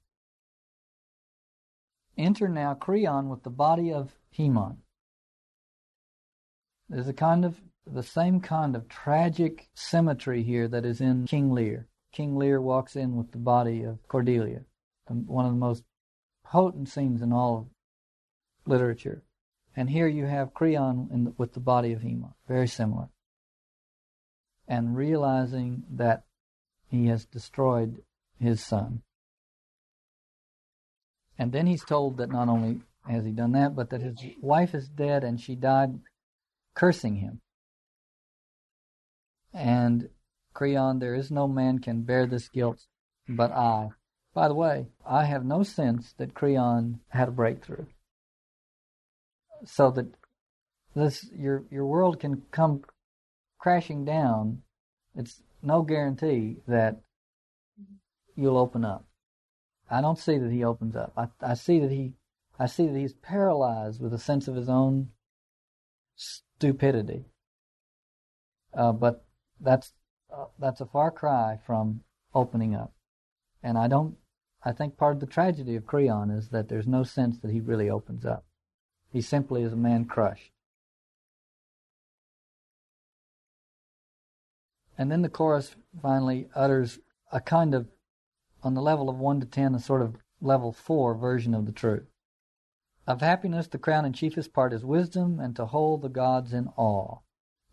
Enter 2.18 2.50
now 2.50 2.74
Creon 2.74 3.30
with 3.30 3.44
the 3.44 3.50
body 3.50 3.94
of 3.94 4.18
Haemon. 4.38 4.78
There's 6.90 7.08
a 7.08 7.14
kind 7.14 7.46
of 7.46 7.62
the 7.86 8.04
same 8.04 8.42
kind 8.42 8.76
of 8.76 8.90
tragic 8.90 9.70
symmetry 9.74 10.44
here 10.44 10.68
that 10.68 10.86
is 10.86 11.02
in 11.02 11.26
King 11.26 11.52
Lear. 11.52 11.88
King 12.12 12.36
Lear 12.36 12.62
walks 12.62 12.96
in 12.96 13.16
with 13.16 13.32
the 13.32 13.38
body 13.38 13.84
of 13.84 14.06
Cordelia, 14.08 14.62
one 15.08 15.46
of 15.46 15.52
the 15.52 15.58
most 15.58 15.84
potent 16.44 16.90
scenes 16.90 17.22
in 17.22 17.32
all 17.32 17.58
of 17.58 17.68
literature. 18.66 19.24
And 19.76 19.90
here 19.90 20.08
you 20.08 20.26
have 20.26 20.54
Creon 20.54 21.10
the, 21.12 21.34
with 21.38 21.54
the 21.54 21.60
body 21.60 21.94
of 21.94 22.02
Haemon, 22.02 22.34
very 22.48 22.68
similar. 22.68 23.10
And 24.70 24.96
realizing 24.96 25.84
that 25.90 26.24
he 26.88 27.08
has 27.08 27.26
destroyed 27.26 28.02
his 28.40 28.64
son. 28.64 29.02
And 31.38 31.52
then 31.52 31.68
he's 31.68 31.84
told 31.84 32.18
that 32.18 32.32
not 32.32 32.48
only 32.48 32.82
has 33.08 33.26
he 33.26 33.32
done 33.32 33.54
that, 33.54 33.76
but 33.76 33.90
that 33.90 34.02
his 34.02 34.16
wife 34.42 34.74
is 34.74 34.88
dead 34.88 35.24
and 35.24 35.42
she 35.42 35.56
died 35.56 36.00
cursing 36.76 37.16
him. 37.16 37.42
And 39.54 40.10
Creon, 40.54 41.00
there 41.00 41.16
is 41.16 41.32
no 41.32 41.48
man 41.48 41.80
can 41.80 42.04
bear 42.04 42.28
this 42.28 42.48
guilt 42.50 42.86
but 43.28 43.52
I. 43.52 43.90
By 44.34 44.48
the 44.48 44.56
way, 44.56 44.88
I 45.06 45.26
have 45.26 45.44
no 45.46 45.64
sense 45.64 46.14
that 46.18 46.34
Creon 46.34 47.00
had 47.10 47.30
a 47.30 47.32
breakthrough. 47.32 47.86
So 49.66 49.92
that 49.92 50.08
this 50.96 51.30
your 51.34 51.64
your 51.70 51.86
world 51.86 52.20
can 52.20 52.44
come 52.52 52.84
crashing 53.60 54.06
down. 54.06 54.64
It's 55.16 55.44
no 55.62 55.84
guarantee 55.84 56.58
that 56.68 57.02
you'll 58.36 58.58
open 58.58 58.86
up. 58.86 59.06
I 59.92 60.02
don't 60.02 60.18
see 60.18 60.38
that 60.38 60.52
he 60.52 60.64
opens 60.64 60.96
up. 60.96 61.14
I, 61.18 61.28
I 61.42 61.54
see 61.56 61.80
that 61.80 61.92
he, 61.92 62.14
I 62.58 62.68
see 62.68 62.88
that 62.88 62.98
he's 62.98 63.14
paralyzed 63.14 64.02
with 64.02 64.14
a 64.14 64.20
sense 64.20 64.48
of 64.48 64.56
his 64.56 64.70
own 64.70 65.10
stupidity. 66.16 67.26
Uh, 68.74 68.92
but 68.92 69.26
that's 69.60 69.94
uh, 70.32 70.46
that's 70.60 70.80
a 70.80 70.86
far 70.86 71.12
cry 71.12 71.58
from 71.66 72.02
opening 72.34 72.76
up. 72.76 72.94
And 73.64 73.78
I 73.78 73.88
don't. 73.88 74.16
I 74.64 74.74
think 74.74 74.98
part 74.98 75.16
of 75.16 75.22
the 75.22 75.26
tragedy 75.26 75.76
of 75.76 75.86
Creon 75.86 76.30
is 76.30 76.50
that 76.50 76.68
there's 76.70 76.88
no 76.88 77.04
sense 77.04 77.40
that 77.40 77.52
he 77.52 77.62
really 77.62 77.90
opens 77.90 78.26
up. 78.26 78.46
He 79.12 79.22
simply 79.22 79.64
is 79.64 79.74
a 79.74 79.78
man 79.78 80.06
crushed. 80.06 80.52
And 85.00 85.10
then 85.10 85.22
the 85.22 85.30
chorus 85.30 85.78
finally 86.02 86.50
utters 86.54 87.00
a 87.32 87.40
kind 87.40 87.74
of 87.74 87.88
on 88.62 88.74
the 88.74 88.82
level 88.82 89.10
of 89.10 89.18
1 89.18 89.40
to 89.40 89.46
10, 89.46 89.74
a 89.74 89.80
sort 89.80 90.02
of 90.02 90.18
level 90.42 90.74
4 90.74 91.16
version 91.16 91.56
of 91.56 91.66
the 91.66 91.72
truth. 91.72 92.12
Of 93.08 93.22
happiness, 93.22 93.68
the 93.68 93.78
crown 93.78 94.04
and 94.04 94.14
chiefest 94.14 94.52
part 94.52 94.74
is 94.74 94.84
wisdom, 94.84 95.40
and 95.40 95.56
to 95.56 95.68
hold 95.68 96.02
the 96.02 96.10
gods 96.10 96.52
in 96.52 96.68
awe. 96.76 97.20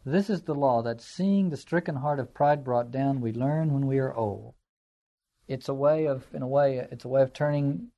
This 0.04 0.30
is 0.30 0.42
the 0.42 0.54
law 0.54 0.82
that 0.82 1.00
seeing 1.00 1.50
the 1.50 1.56
stricken 1.56 1.96
heart 1.96 2.20
of 2.20 2.32
pride 2.32 2.62
brought 2.62 2.92
down, 2.92 3.20
we 3.20 3.32
learn 3.32 3.72
when 3.72 3.88
we 3.88 3.98
are 3.98 4.14
old. 4.14 4.54
It's 5.48 5.68
a 5.68 5.74
way 5.74 6.06
of, 6.06 6.32
in 6.32 6.42
a 6.42 6.48
way, 6.48 6.78
it's 6.78 7.04
a 7.04 7.08
way 7.08 7.22
of 7.22 7.32
turning 7.32 7.88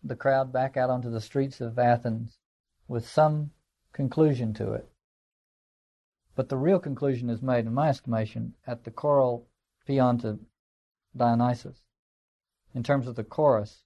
the 0.00 0.14
crowd 0.14 0.52
back 0.52 0.76
out 0.76 0.90
onto 0.90 1.10
the 1.10 1.20
streets 1.20 1.60
of 1.60 1.76
Athens 1.76 2.38
with 2.86 3.08
some 3.08 3.50
conclusion 3.92 4.54
to 4.54 4.74
it. 4.74 4.88
But 6.36 6.50
the 6.50 6.58
real 6.58 6.78
conclusion 6.78 7.30
is 7.30 7.42
made, 7.42 7.64
in 7.66 7.72
my 7.72 7.88
estimation, 7.88 8.54
at 8.66 8.84
the 8.84 8.90
choral 8.90 9.46
paean 9.86 10.18
to 10.18 10.38
Dionysus 11.16 11.82
in 12.74 12.82
terms 12.82 13.08
of 13.08 13.16
the 13.16 13.24
chorus. 13.24 13.84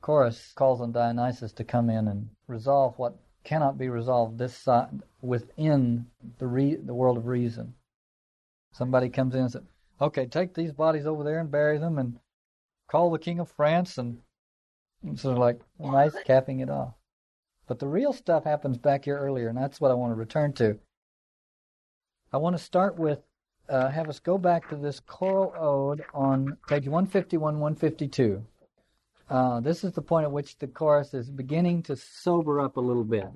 Chorus 0.00 0.52
calls 0.54 0.80
on 0.80 0.92
Dionysus 0.92 1.52
to 1.52 1.64
come 1.64 1.90
in 1.90 2.08
and 2.08 2.30
resolve 2.46 2.98
what 2.98 3.18
cannot 3.44 3.76
be 3.76 3.90
resolved 3.90 4.38
this 4.38 4.56
side 4.56 5.02
within 5.20 6.10
the 6.38 6.46
re, 6.46 6.76
the 6.76 6.94
world 6.94 7.18
of 7.18 7.26
reason. 7.26 7.74
Somebody 8.72 9.10
comes 9.10 9.34
in 9.34 9.42
and 9.42 9.52
says, 9.52 9.66
"Okay, 10.00 10.26
take 10.26 10.54
these 10.54 10.72
bodies 10.72 11.06
over 11.06 11.22
there 11.22 11.38
and 11.38 11.50
bury 11.50 11.76
them, 11.76 11.98
and 11.98 12.18
call 12.86 13.10
the 13.10 13.18
king 13.18 13.38
of 13.40 13.50
France," 13.50 13.98
and 13.98 14.22
sort 15.16 15.32
of 15.34 15.38
like 15.38 15.60
nice 15.78 16.16
capping 16.24 16.60
it 16.60 16.70
off. 16.70 16.97
But 17.68 17.78
the 17.78 17.86
real 17.86 18.14
stuff 18.14 18.44
happens 18.44 18.78
back 18.78 19.04
here 19.04 19.18
earlier, 19.18 19.48
and 19.48 19.56
that's 19.56 19.80
what 19.80 19.90
I 19.90 19.94
want 19.94 20.10
to 20.10 20.16
return 20.16 20.54
to. 20.54 20.78
I 22.32 22.38
want 22.38 22.56
to 22.56 22.62
start 22.62 22.98
with 22.98 23.20
uh, 23.68 23.90
have 23.90 24.08
us 24.08 24.18
go 24.18 24.38
back 24.38 24.70
to 24.70 24.76
this 24.76 24.98
choral 25.00 25.52
ode 25.54 26.02
on 26.14 26.56
page 26.66 26.88
151, 26.88 27.60
152. 27.60 28.42
Uh, 29.28 29.60
this 29.60 29.84
is 29.84 29.92
the 29.92 30.00
point 30.00 30.24
at 30.24 30.32
which 30.32 30.56
the 30.56 30.66
chorus 30.66 31.12
is 31.12 31.28
beginning 31.28 31.82
to 31.82 31.94
sober 31.94 32.60
up 32.60 32.78
a 32.78 32.80
little 32.80 33.04
bit 33.04 33.28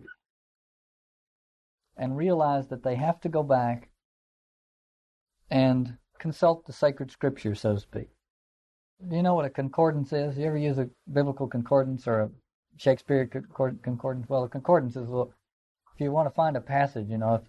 and 1.98 2.16
realize 2.16 2.68
that 2.68 2.82
they 2.82 2.94
have 2.94 3.20
to 3.20 3.28
go 3.28 3.42
back 3.42 3.90
and 5.50 5.98
consult 6.18 6.64
the 6.64 6.72
sacred 6.72 7.10
scripture, 7.10 7.54
so 7.54 7.74
to 7.74 7.80
speak. 7.80 8.08
Do 9.06 9.16
you 9.16 9.22
know 9.22 9.34
what 9.34 9.44
a 9.44 9.50
concordance 9.50 10.14
is? 10.14 10.38
You 10.38 10.46
ever 10.46 10.56
use 10.56 10.78
a 10.78 10.88
biblical 11.12 11.46
concordance 11.46 12.06
or 12.06 12.20
a 12.20 12.30
Shakespeare 12.76 13.26
concordance? 13.26 14.28
Well, 14.28 14.44
a 14.44 14.48
concordance 14.48 14.96
is 14.96 15.06
well, 15.06 15.32
if 15.94 16.00
you 16.00 16.10
want 16.10 16.26
to 16.26 16.34
find 16.34 16.56
a 16.56 16.60
passage, 16.60 17.08
you 17.08 17.18
know, 17.18 17.34
if, 17.34 17.42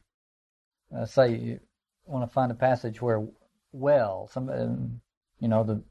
uh, 0.98 1.06
say 1.06 1.36
you 1.36 1.60
want 2.06 2.30
to 2.30 2.34
find 2.34 2.52
a 2.52 2.56
passage 2.56 3.02
where 3.02 3.26
well, 3.72 4.30
some, 4.32 4.50
um, 4.50 5.02
you 5.40 5.48
know, 5.48 5.64
the 5.64 5.84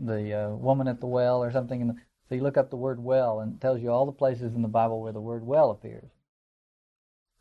the 0.00 0.32
uh, 0.32 0.50
woman 0.50 0.86
at 0.88 1.00
the 1.00 1.06
well 1.06 1.42
or 1.42 1.50
something. 1.50 1.82
And 1.82 1.94
so 2.28 2.34
you 2.34 2.42
look 2.42 2.56
up 2.56 2.70
the 2.70 2.76
word 2.76 3.02
well, 3.02 3.40
and 3.40 3.54
it 3.54 3.60
tells 3.60 3.80
you 3.80 3.90
all 3.90 4.06
the 4.06 4.12
places 4.12 4.54
in 4.54 4.62
the 4.62 4.68
Bible 4.68 5.00
where 5.00 5.12
the 5.12 5.20
word 5.20 5.44
well 5.44 5.70
appears. 5.70 6.10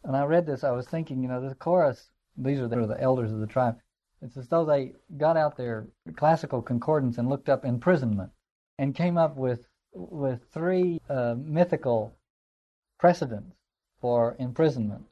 And 0.04 0.16
I 0.16 0.24
read 0.24 0.46
this, 0.46 0.64
I 0.64 0.72
was 0.72 0.88
thinking, 0.88 1.22
you 1.22 1.28
know, 1.28 1.48
the 1.48 1.54
chorus. 1.56 2.10
These 2.38 2.60
are 2.60 2.68
the, 2.68 2.88
the 2.88 3.02
elders 3.02 3.32
of 3.32 3.40
the 3.40 3.48
tribe. 3.48 3.78
It's 4.22 4.38
as 4.38 4.48
though 4.48 4.66
they 4.66 4.94
got 5.18 5.38
out 5.38 5.58
their 5.58 5.88
classical 6.16 6.62
concordance 6.62 7.18
and 7.18 7.30
looked 7.30 7.50
up 7.50 7.66
imprisonment, 7.66 8.32
and 8.80 8.96
came 8.96 9.18
up 9.18 9.36
with 9.36 9.68
with 9.98 10.42
three 10.54 11.02
uh, 11.10 11.36
mythical 11.38 12.14
precedents 13.00 13.56
for 14.00 14.36
imprisonment. 14.40 15.06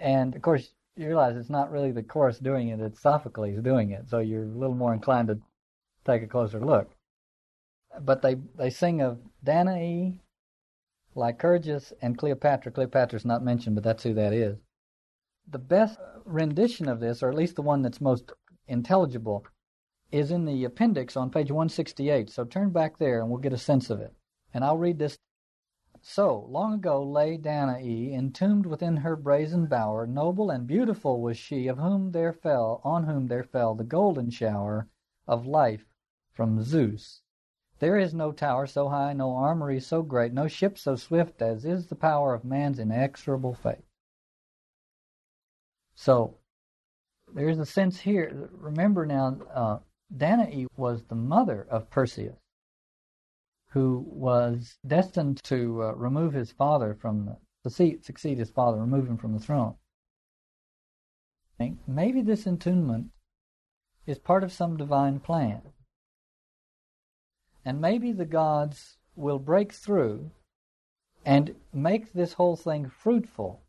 And 0.00 0.34
of 0.34 0.42
course, 0.42 0.70
you 0.96 1.06
realize 1.06 1.36
it's 1.36 1.50
not 1.50 1.70
really 1.70 1.92
the 1.92 2.02
chorus 2.02 2.38
doing 2.38 2.68
it, 2.68 2.80
it's 2.80 3.00
Sophocles 3.00 3.62
doing 3.62 3.90
it, 3.90 4.08
so 4.08 4.18
you're 4.18 4.44
a 4.44 4.46
little 4.46 4.74
more 4.74 4.92
inclined 4.92 5.28
to 5.28 5.38
take 6.04 6.22
a 6.22 6.26
closer 6.26 6.60
look. 6.60 6.90
But 8.00 8.22
they, 8.22 8.36
they 8.56 8.70
sing 8.70 9.00
of 9.00 9.18
Danae, 9.44 10.18
Lycurgus, 11.14 11.92
and 12.02 12.18
Cleopatra. 12.18 12.72
Cleopatra's 12.72 13.24
not 13.24 13.44
mentioned, 13.44 13.76
but 13.76 13.84
that's 13.84 14.02
who 14.02 14.14
that 14.14 14.32
is. 14.32 14.58
The 15.50 15.58
best 15.58 15.98
rendition 16.24 16.88
of 16.88 17.00
this, 17.00 17.22
or 17.22 17.30
at 17.30 17.36
least 17.36 17.56
the 17.56 17.62
one 17.62 17.82
that's 17.82 18.00
most 18.00 18.32
intelligible, 18.66 19.46
is 20.10 20.30
in 20.30 20.44
the 20.44 20.64
appendix 20.64 21.16
on 21.16 21.30
page 21.30 21.50
168. 21.50 22.30
So 22.30 22.44
turn 22.44 22.70
back 22.70 22.98
there 22.98 23.20
and 23.20 23.30
we'll 23.30 23.40
get 23.40 23.52
a 23.52 23.58
sense 23.58 23.90
of 23.90 24.00
it. 24.00 24.14
And 24.54 24.64
I'll 24.64 24.78
read 24.78 24.98
this 24.98 25.18
so, 26.00 26.46
long 26.48 26.74
ago 26.74 27.02
lay 27.02 27.36
Danae, 27.36 28.14
entombed 28.14 28.66
within 28.66 28.98
her 28.98 29.16
brazen 29.16 29.66
bower, 29.66 30.06
noble 30.06 30.48
and 30.48 30.64
beautiful 30.64 31.20
was 31.20 31.36
she, 31.36 31.66
of 31.66 31.78
whom 31.78 32.12
there 32.12 32.32
fell, 32.32 32.80
on 32.84 33.04
whom 33.04 33.26
there 33.26 33.42
fell 33.42 33.74
the 33.74 33.82
golden 33.82 34.30
shower 34.30 34.88
of 35.26 35.44
life 35.44 35.84
from 36.30 36.62
Zeus. 36.62 37.22
There 37.80 37.98
is 37.98 38.14
no 38.14 38.30
tower 38.30 38.66
so 38.66 38.88
high, 38.88 39.12
no 39.12 39.32
armory 39.34 39.80
so 39.80 40.02
great, 40.02 40.32
no 40.32 40.46
ship 40.46 40.78
so 40.78 40.94
swift 40.94 41.42
as 41.42 41.64
is 41.64 41.88
the 41.88 41.96
power 41.96 42.32
of 42.32 42.44
man's 42.44 42.78
inexorable 42.78 43.54
faith. 43.54 43.84
So 45.96 46.38
there's 47.34 47.58
a 47.58 47.66
sense 47.66 48.00
here. 48.00 48.50
Remember 48.52 49.04
now, 49.04 49.36
uh, 49.52 49.78
Danae 50.14 50.66
was 50.76 51.04
the 51.04 51.14
mother 51.14 51.66
of 51.70 51.90
Perseus, 51.90 52.38
who 53.70 54.04
was 54.08 54.78
destined 54.86 55.42
to 55.44 55.82
uh, 55.82 55.92
remove 55.92 56.32
his 56.32 56.50
father 56.50 56.94
from 56.94 57.26
the 57.26 57.36
succeed, 57.64 58.04
succeed 58.04 58.38
his 58.38 58.50
father, 58.50 58.78
remove 58.78 59.06
him 59.06 59.18
from 59.18 59.34
the 59.34 59.38
throne. 59.38 59.74
Maybe 61.86 62.22
this 62.22 62.46
entombment 62.46 63.10
is 64.06 64.18
part 64.18 64.44
of 64.44 64.52
some 64.52 64.76
divine 64.76 65.20
plan. 65.20 65.62
And 67.64 67.80
maybe 67.80 68.12
the 68.12 68.24
gods 68.24 68.96
will 69.14 69.38
break 69.38 69.72
through 69.72 70.30
and 71.26 71.56
make 71.72 72.12
this 72.12 72.34
whole 72.34 72.56
thing 72.56 72.88
fruitful. 72.88 73.62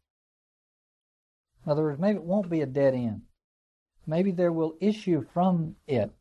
In 1.65 1.71
other 1.71 1.84
words, 1.84 1.99
maybe 1.99 2.17
it 2.17 2.23
won't 2.23 2.49
be 2.49 2.62
a 2.62 2.65
dead 2.65 2.93
end. 2.93 3.23
Maybe 4.06 4.32
there 4.32 4.54
will 4.54 4.78
issue 4.80 5.25
from 5.34 5.75
it 5.88 6.13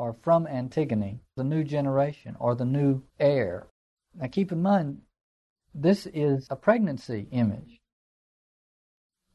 or 0.00 0.16
from 0.22 0.46
Antigone 0.46 1.20
the 1.36 1.44
new 1.44 1.62
generation 1.62 2.34
or 2.40 2.54
the 2.54 2.64
new 2.64 3.02
heir. 3.18 3.66
Now 4.14 4.28
keep 4.28 4.50
in 4.50 4.62
mind, 4.62 5.02
this 5.74 6.06
is 6.06 6.48
a 6.48 6.56
pregnancy 6.56 7.28
image. 7.32 7.82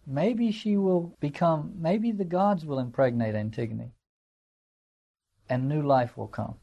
Maybe 0.08 0.52
she 0.52 0.76
will 0.76 1.16
become, 1.20 1.76
maybe 1.78 2.12
the 2.12 2.26
gods 2.26 2.66
will 2.66 2.80
impregnate 2.80 3.36
Antigone 3.36 3.92
and 5.48 5.70
new 5.70 5.84
life 5.84 6.18
will 6.18 6.28
come. 6.28 6.56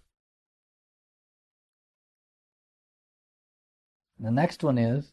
The 4.18 4.32
next 4.32 4.64
one 4.64 4.78
is 4.78 5.12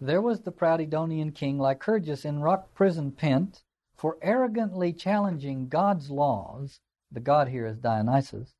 There 0.00 0.22
was 0.22 0.40
the 0.40 0.52
proud 0.52 0.80
Edonian 0.80 1.34
king 1.34 1.58
Lycurgus 1.58 2.24
in 2.24 2.40
rock 2.40 2.72
prison 2.72 3.12
pent 3.12 3.64
for 3.94 4.16
arrogantly 4.22 4.94
challenging 4.94 5.68
God's 5.68 6.10
laws. 6.10 6.80
The 7.10 7.20
God 7.20 7.48
here 7.48 7.66
is 7.66 7.78
Dionysus. 7.78 8.54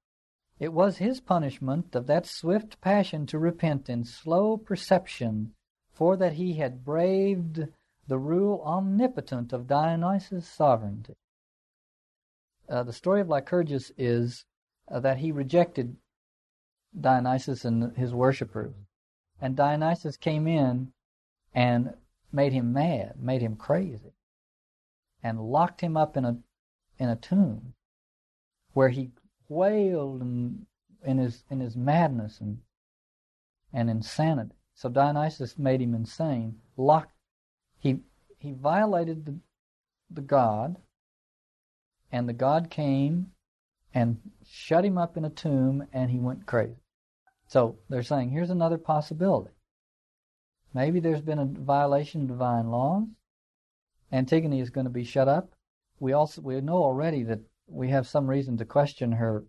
It 0.59 0.73
was 0.73 0.97
his 0.97 1.21
punishment 1.21 1.95
of 1.95 2.07
that 2.07 2.25
swift 2.25 2.81
passion 2.81 3.27
to 3.27 3.39
repent 3.39 3.91
in 3.91 4.05
slow 4.05 4.57
perception, 4.57 5.55
for 5.93 6.17
that 6.17 6.33
he 6.33 6.55
had 6.55 6.85
braved 6.85 7.69
the 8.07 8.19
rule 8.19 8.63
omnipotent 8.63 9.53
of 9.53 9.67
Dionysus' 9.67 10.49
sovereignty. 10.49 11.17
Uh, 12.69 12.83
the 12.83 12.93
story 12.93 13.21
of 13.21 13.29
Lycurgus 13.29 13.93
is 13.99 14.47
uh, 14.91 14.99
that 15.01 15.19
he 15.19 15.31
rejected 15.31 15.97
Dionysus 16.99 17.65
and 17.65 17.97
his 17.97 18.15
worshippers. 18.15 18.75
And 19.41 19.57
Dionysus 19.57 20.17
came 20.17 20.47
in 20.47 20.93
and 21.55 21.95
made 22.33 22.53
him 22.53 22.73
mad, 22.73 23.21
made 23.21 23.43
him 23.43 23.57
crazy, 23.57 24.15
and 25.23 25.51
locked 25.51 25.83
him 25.83 25.97
up 25.97 26.17
in 26.17 26.25
a 26.25 26.39
in 26.99 27.09
a 27.09 27.17
tomb 27.17 27.75
where 28.79 28.91
he 28.91 29.11
wailed 29.49 30.23
in, 30.23 30.65
in 31.05 31.19
his 31.19 31.43
in 31.51 31.59
his 31.59 31.75
madness 31.75 32.41
and 32.41 32.59
and 33.73 33.91
insanity. 33.91 34.55
So 34.73 34.89
Dionysus 34.89 35.59
made 35.59 35.81
him 35.81 35.97
insane. 35.97 36.61
Locked 36.77 37.13
he 37.81 38.03
he 38.39 38.53
violated 38.53 39.27
the 39.27 39.35
the 40.09 40.21
god, 40.21 40.77
and 42.13 42.29
the 42.29 42.33
god 42.33 42.71
came 42.71 43.33
and 43.93 44.21
shut 44.49 44.85
him 44.85 44.97
up 44.97 45.17
in 45.17 45.25
a 45.25 45.31
tomb, 45.31 45.89
and 45.93 46.13
he 46.13 46.21
went 46.21 46.47
crazy. 46.47 46.85
So 47.49 47.79
they're 47.89 48.05
saying 48.05 48.31
here's 48.31 48.51
another 48.51 48.79
possibility. 48.79 49.51
Maybe 50.73 51.01
there's 51.01 51.21
been 51.21 51.41
a 51.41 51.47
violation 51.47 52.21
of 52.23 52.29
divine 52.29 52.71
laws. 52.71 53.09
Antigone 54.13 54.61
is 54.61 54.71
going 54.71 54.87
to 54.87 54.99
be 55.01 55.03
shut 55.03 55.27
up. 55.27 55.51
We 55.99 56.13
also 56.13 56.43
we 56.43 56.61
know 56.61 56.85
already 56.85 57.25
that 57.25 57.41
we 57.69 57.89
have 57.91 58.07
some 58.07 58.27
reason 58.27 58.57
to 58.59 58.65
question 58.65 59.13
her 59.13 59.45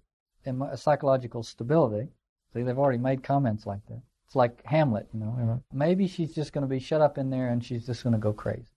psychological 0.75 1.43
stability. 1.43 2.09
See, 2.53 2.63
they've 2.63 2.77
already 2.77 2.97
made 2.97 3.23
comments 3.23 3.65
like 3.65 3.85
that. 3.87 4.01
It's 4.25 4.35
like 4.35 4.63
Hamlet, 4.65 5.07
you 5.13 5.19
know. 5.19 5.63
Maybe 5.73 6.07
she's 6.07 6.33
just 6.33 6.53
going 6.53 6.63
to 6.63 6.67
be 6.67 6.79
shut 6.79 7.01
up 7.01 7.17
in 7.17 7.29
there 7.29 7.49
and 7.49 7.63
she's 7.63 7.85
just 7.85 8.03
going 8.03 8.13
to 8.13 8.19
go 8.19 8.33
crazy. 8.33 8.71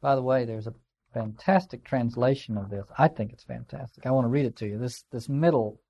By 0.00 0.14
the 0.14 0.22
way, 0.22 0.44
there's 0.44 0.66
a 0.66 0.74
fantastic 1.12 1.84
translation 1.84 2.56
of 2.58 2.70
this. 2.70 2.84
I 2.98 3.08
think 3.08 3.32
it's 3.32 3.44
fantastic. 3.44 4.06
I 4.06 4.10
want 4.10 4.24
to 4.24 4.30
read 4.30 4.46
it 4.46 4.56
to 4.56 4.66
you. 4.66 4.78
This 4.78 5.04
this 5.10 5.28
middle 5.28 5.80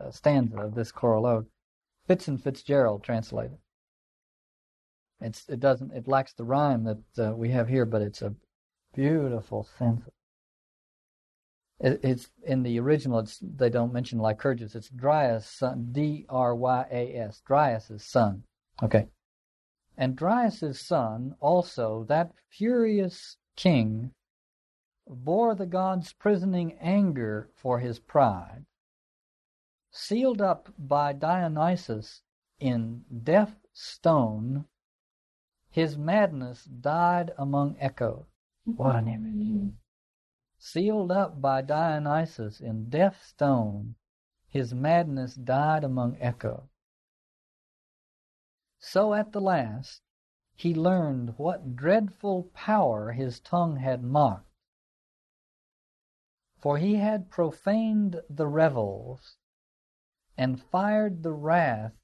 uh, 0.00 0.10
stanza 0.10 0.58
of 0.58 0.74
this 0.74 0.90
choral 0.90 1.26
ode, 1.26 1.46
Fitts 2.06 2.28
and 2.28 2.42
Fitzgerald 2.42 3.04
translated. 3.04 3.58
It's 5.20 5.48
it 5.48 5.60
doesn't 5.60 5.92
it 5.92 6.08
lacks 6.08 6.32
the 6.32 6.44
rhyme 6.44 6.84
that 6.84 7.28
uh, 7.28 7.32
we 7.36 7.50
have 7.50 7.68
here, 7.68 7.84
but 7.84 8.02
it's 8.02 8.22
a 8.22 8.34
beautiful 8.94 9.68
sense. 9.78 10.08
It, 11.80 12.00
it's 12.02 12.30
in 12.42 12.62
the 12.62 12.78
original. 12.78 13.26
They 13.42 13.70
don't 13.70 13.92
mention 13.92 14.18
Lycurgus. 14.18 14.74
It's 14.74 14.90
Dryas' 14.90 15.46
son, 15.46 15.88
D 15.92 16.26
R 16.28 16.54
Y 16.54 16.86
A 16.90 17.16
S, 17.16 17.42
Dryas' 17.46 18.04
son. 18.04 18.44
Okay, 18.82 19.08
and 19.96 20.16
Dryas' 20.16 20.80
son 20.80 21.34
also 21.40 22.04
that 22.08 22.32
furious 22.48 23.36
king 23.56 24.12
bore 25.06 25.54
the 25.54 25.66
god's 25.66 26.12
prisoning 26.12 26.78
anger 26.80 27.50
for 27.56 27.80
his 27.80 27.98
pride, 27.98 28.64
sealed 29.90 30.40
up 30.40 30.72
by 30.78 31.12
Dionysus 31.12 32.22
in 32.60 33.04
death 33.24 33.56
stone, 33.72 34.66
his 35.70 35.98
madness 35.98 36.64
died 36.64 37.32
among 37.38 37.76
echoes. 37.80 38.26
What 38.64 38.96
an 38.96 39.08
image. 39.08 39.72
Sealed 40.60 41.10
up 41.10 41.40
by 41.40 41.62
Dionysus 41.62 42.60
in 42.60 42.88
death 42.88 43.20
stone, 43.24 43.96
his 44.46 44.72
madness 44.72 45.34
died 45.34 45.82
among 45.82 46.16
echoes. 46.20 46.68
So 48.78 49.14
at 49.14 49.32
the 49.32 49.40
last, 49.40 50.02
he 50.54 50.72
learned 50.72 51.36
what 51.36 51.74
dreadful 51.74 52.44
power 52.54 53.10
his 53.10 53.40
tongue 53.40 53.78
had 53.78 54.04
mocked 54.04 54.46
for 56.60 56.76
he 56.76 56.96
had 56.96 57.30
profaned 57.30 58.20
the 58.28 58.46
revels 58.46 59.36
and 60.36 60.62
fired 60.62 61.22
the 61.22 61.32
wrath 61.32 61.94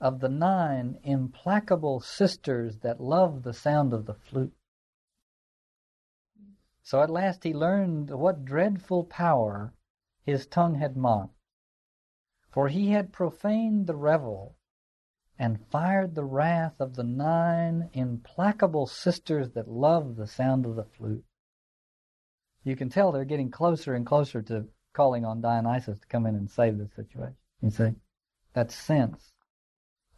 of 0.00 0.18
the 0.18 0.28
nine 0.28 0.98
implacable 1.04 2.00
sisters 2.00 2.78
that 2.78 3.00
love 3.00 3.44
the 3.44 3.52
sound 3.52 3.92
of 3.92 4.06
the 4.06 4.14
flute. 4.14 4.52
So 6.86 7.02
at 7.02 7.10
last 7.10 7.44
he 7.44 7.52
learned 7.52 8.10
what 8.10 8.44
dreadful 8.44 9.04
power 9.04 9.74
his 10.24 10.46
tongue 10.46 10.76
had 10.76 10.96
mocked, 10.96 11.34
for 12.48 12.68
he 12.68 12.90
had 12.90 13.12
profaned 13.12 13.86
the 13.86 13.96
revel 13.96 14.56
and 15.38 15.66
fired 15.66 16.14
the 16.14 16.24
wrath 16.24 16.80
of 16.80 16.94
the 16.94 17.04
nine 17.04 17.90
implacable 17.92 18.86
sisters 18.86 19.50
that 19.50 19.68
love 19.68 20.16
the 20.16 20.26
sound 20.26 20.64
of 20.64 20.76
the 20.76 20.84
flute 20.84 21.24
you 22.66 22.74
can 22.74 22.88
tell 22.88 23.12
they're 23.12 23.24
getting 23.24 23.50
closer 23.50 23.94
and 23.94 24.04
closer 24.04 24.42
to 24.42 24.66
calling 24.92 25.24
on 25.24 25.40
Dionysus 25.40 26.00
to 26.00 26.06
come 26.08 26.26
in 26.26 26.34
and 26.34 26.50
save 26.50 26.78
the 26.78 26.88
situation. 26.96 27.36
You 27.62 27.70
see? 27.70 27.94
That's 28.54 28.74
sense. 28.74 29.32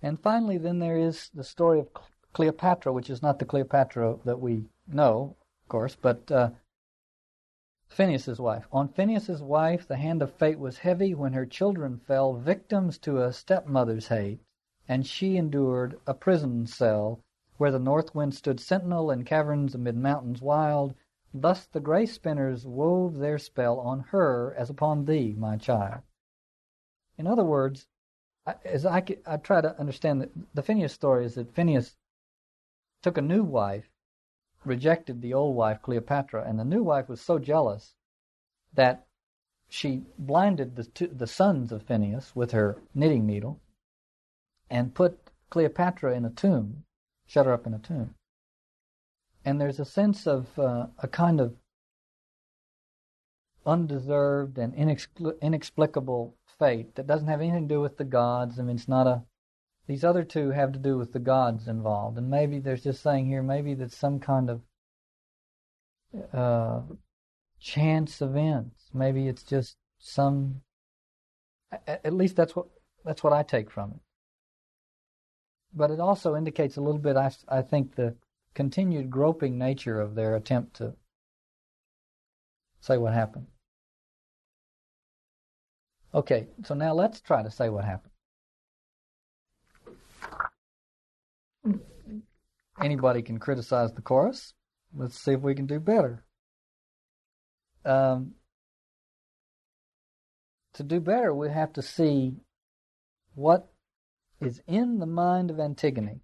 And 0.01 0.19
finally, 0.19 0.57
then 0.57 0.79
there 0.79 0.97
is 0.97 1.29
the 1.35 1.45
story 1.45 1.81
of 1.81 1.89
Cleopatra, 2.33 2.91
which 2.93 3.11
is 3.11 3.21
not 3.21 3.39
the 3.39 3.45
Cleopatra 3.45 4.17
that 4.25 4.41
we 4.41 4.65
know, 4.87 5.37
of 5.69 5.71
course, 5.71 5.99
but 6.01 6.33
uh, 6.33 6.49
Phineus's 7.91 8.41
wife. 8.41 8.67
On 8.73 8.89
Phineus's 8.89 9.43
wife, 9.43 9.87
the 9.87 9.99
hand 9.99 10.23
of 10.23 10.33
fate 10.33 10.59
was 10.59 10.79
heavy 10.79 11.15
when 11.15 11.35
her 11.35 11.45
children 11.45 11.99
fell 11.99 12.33
victims 12.33 12.97
to 13.01 13.21
a 13.21 13.35
stepmother's 13.35 14.09
hate, 14.09 14.41
and 14.89 15.07
she 15.07 15.37
endured 15.37 16.01
a 16.07 16.15
prison 16.15 16.67
cell 16.67 17.21
where 17.59 17.71
the 17.71 17.79
north 17.79 18.15
wind 18.15 18.35
stood 18.35 18.61
sentinel 18.61 19.11
in 19.11 19.27
caverns 19.27 19.75
amid 19.75 19.95
mountains 19.95 20.41
wild, 20.41 20.95
Thus 21.35 21.67
the 21.67 21.81
gray 21.81 22.07
spinners 22.07 22.65
wove 22.65 23.19
their 23.19 23.37
spell 23.37 23.79
on 23.79 24.01
her 24.09 24.55
as 24.55 24.71
upon 24.71 25.05
thee, 25.05 25.35
my 25.37 25.59
child. 25.59 26.01
In 27.19 27.27
other 27.27 27.45
words, 27.45 27.89
as 28.65 28.87
I, 28.87 29.05
I 29.27 29.37
try 29.37 29.61
to 29.61 29.79
understand 29.79 30.23
the, 30.23 30.31
the 30.55 30.63
Phineus 30.63 30.95
story 30.95 31.27
is 31.27 31.35
that 31.35 31.53
Phineus 31.53 31.99
took 33.03 33.19
a 33.19 33.21
new 33.21 33.45
wife, 33.45 33.91
rejected 34.69 35.21
the 35.21 35.35
old 35.35 35.57
wife, 35.57 35.83
Cleopatra, 35.83 36.45
and 36.47 36.59
the 36.59 36.65
new 36.65 36.83
wife 36.83 37.09
was 37.09 37.21
so 37.21 37.39
jealous 37.39 37.95
that 38.75 39.07
she 39.69 40.03
blinded 40.19 40.77
the, 40.77 40.85
two, 40.85 41.09
the 41.09 41.27
sons 41.27 41.73
of 41.73 41.83
Phineus 41.83 42.37
with 42.37 42.53
her 42.53 42.81
knitting 42.95 43.27
needle 43.27 43.61
and 44.71 44.95
put 44.95 45.19
Cleopatra 45.51 46.15
in 46.15 46.25
a 46.25 46.31
tomb, 46.31 46.85
shut 47.27 47.47
her 47.47 47.53
up 47.53 47.67
in 47.67 47.75
a 47.75 47.79
tomb 47.79 48.15
and 49.49 49.59
there's 49.59 49.81
a 49.81 49.85
sense 49.85 50.27
of 50.27 50.59
uh, 50.59 50.87
a 50.99 51.09
kind 51.09 51.41
of 51.41 51.55
undeserved 53.65 54.59
and 54.59 54.75
inexplicable 55.41 56.35
fate 56.59 56.95
that 56.97 57.07
doesn't 57.07 57.29
have 57.29 57.41
anything 57.41 57.67
to 57.67 57.75
do 57.75 57.81
with 57.81 57.97
the 57.97 58.05
gods. 58.05 58.59
I 58.59 58.63
mean, 58.63 58.77
it's 58.77 58.89
not 58.89 59.07
a. 59.07 59.23
These 59.89 60.05
other 60.05 60.23
two 60.23 60.51
have 60.51 60.73
to 60.73 60.79
do 60.79 60.99
with 60.99 61.15
the 61.15 61.19
gods 61.19 61.67
involved, 61.67 62.19
and 62.19 62.29
maybe 62.29 62.59
there's 62.59 62.85
just 62.85 63.03
saying 63.03 63.27
here 63.27 63.43
maybe 63.43 63.73
that's 63.73 63.97
some 63.97 64.21
kind 64.21 64.51
of 64.51 64.61
uh, 66.31 66.83
chance 67.59 68.21
events. 68.21 68.91
Maybe 68.93 69.29
it's 69.29 69.43
just 69.43 69.77
some. 69.99 70.61
At 71.87 72.13
least 72.13 72.37
that's 72.37 72.55
what 72.55 72.67
that's 73.03 73.25
what 73.25 73.33
I 73.33 73.43
take 73.43 73.71
from 73.71 73.93
it. 73.93 74.01
But 75.75 75.91
it 75.91 76.01
also 76.01 76.37
indicates 76.37 76.77
a 76.77 76.83
little 76.83 77.01
bit. 77.01 77.17
I 77.17 77.33
I 77.49 77.63
think 77.63 77.95
the 77.95 78.15
continued 78.53 79.11
groping 79.11 79.57
nature 79.57 80.03
of 80.03 80.15
their 80.15 80.37
attempt 80.37 80.77
to 80.77 80.97
say 82.81 82.99
what 82.99 83.15
happened. 83.15 83.47
Okay, 86.13 86.49
so 86.63 86.75
now 86.75 86.93
let's 86.93 87.23
try 87.23 87.43
to 87.43 87.51
say 87.51 87.71
what 87.71 87.87
happened. 87.87 88.13
Anybody 92.81 93.23
can 93.23 93.39
criticize 93.39 93.93
the 93.93 94.03
chorus. 94.03 94.55
Let's 94.95 95.19
see 95.19 95.33
if 95.33 95.41
we 95.41 95.55
can 95.55 95.67
do 95.67 95.81
better. 95.81 96.25
Um, 97.85 98.33
to 100.75 100.83
do 100.83 101.01
better, 101.01 101.35
we 101.35 101.51
have 101.51 101.73
to 101.75 101.83
see 101.83 102.37
what 103.35 103.69
is 104.41 104.63
in 104.67 104.99
the 104.99 105.07
mind 105.07 105.51
of 105.51 105.59
Antigone. 105.59 106.21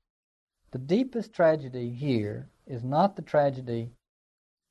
The 0.71 0.79
deepest 0.79 1.33
tragedy 1.33 1.91
here 1.91 2.49
is 2.67 2.85
not 2.85 3.17
the 3.17 3.23
tragedy 3.23 3.91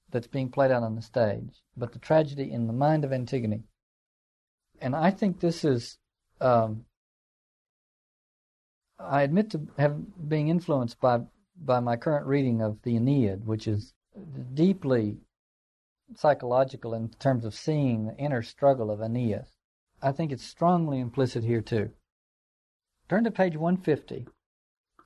that's 0.10 0.28
being 0.28 0.50
played 0.50 0.72
out 0.72 0.84
on 0.84 0.96
the 0.96 1.02
stage, 1.02 1.62
but 1.76 1.92
the 1.92 2.00
tragedy 2.00 2.52
in 2.52 2.68
the 2.68 2.74
mind 2.74 3.04
of 3.04 3.12
Antigone 3.12 3.64
and 4.84 4.96
I 4.96 5.12
think 5.12 5.40
this 5.40 5.64
is. 5.64 5.98
Um, 6.42 6.86
I 9.06 9.24
admit 9.24 9.52
to 9.52 9.68
have 9.78 10.30
being 10.30 10.48
influenced 10.48 11.00
by 11.00 11.22
by 11.56 11.80
my 11.80 11.96
current 11.98 12.26
reading 12.26 12.62
of 12.62 12.82
the 12.84 12.96
Aeneid, 12.96 13.46
which 13.46 13.68
is 13.68 13.94
deeply 14.54 15.18
psychological 16.16 16.94
in 16.94 17.10
terms 17.10 17.46
of 17.46 17.54
seeing 17.54 18.06
the 18.06 18.18
inner 18.18 18.42
struggle 18.42 18.90
of 18.92 19.02
Aeneas. 19.02 19.58
I 20.02 20.12
think 20.12 20.32
it's 20.32 20.44
strongly 20.44 21.00
implicit 21.00 21.44
here 21.44 21.62
too. 21.62 21.92
Turn 23.10 23.24
to 23.24 23.32
page 23.32 23.56
150. 23.56 24.28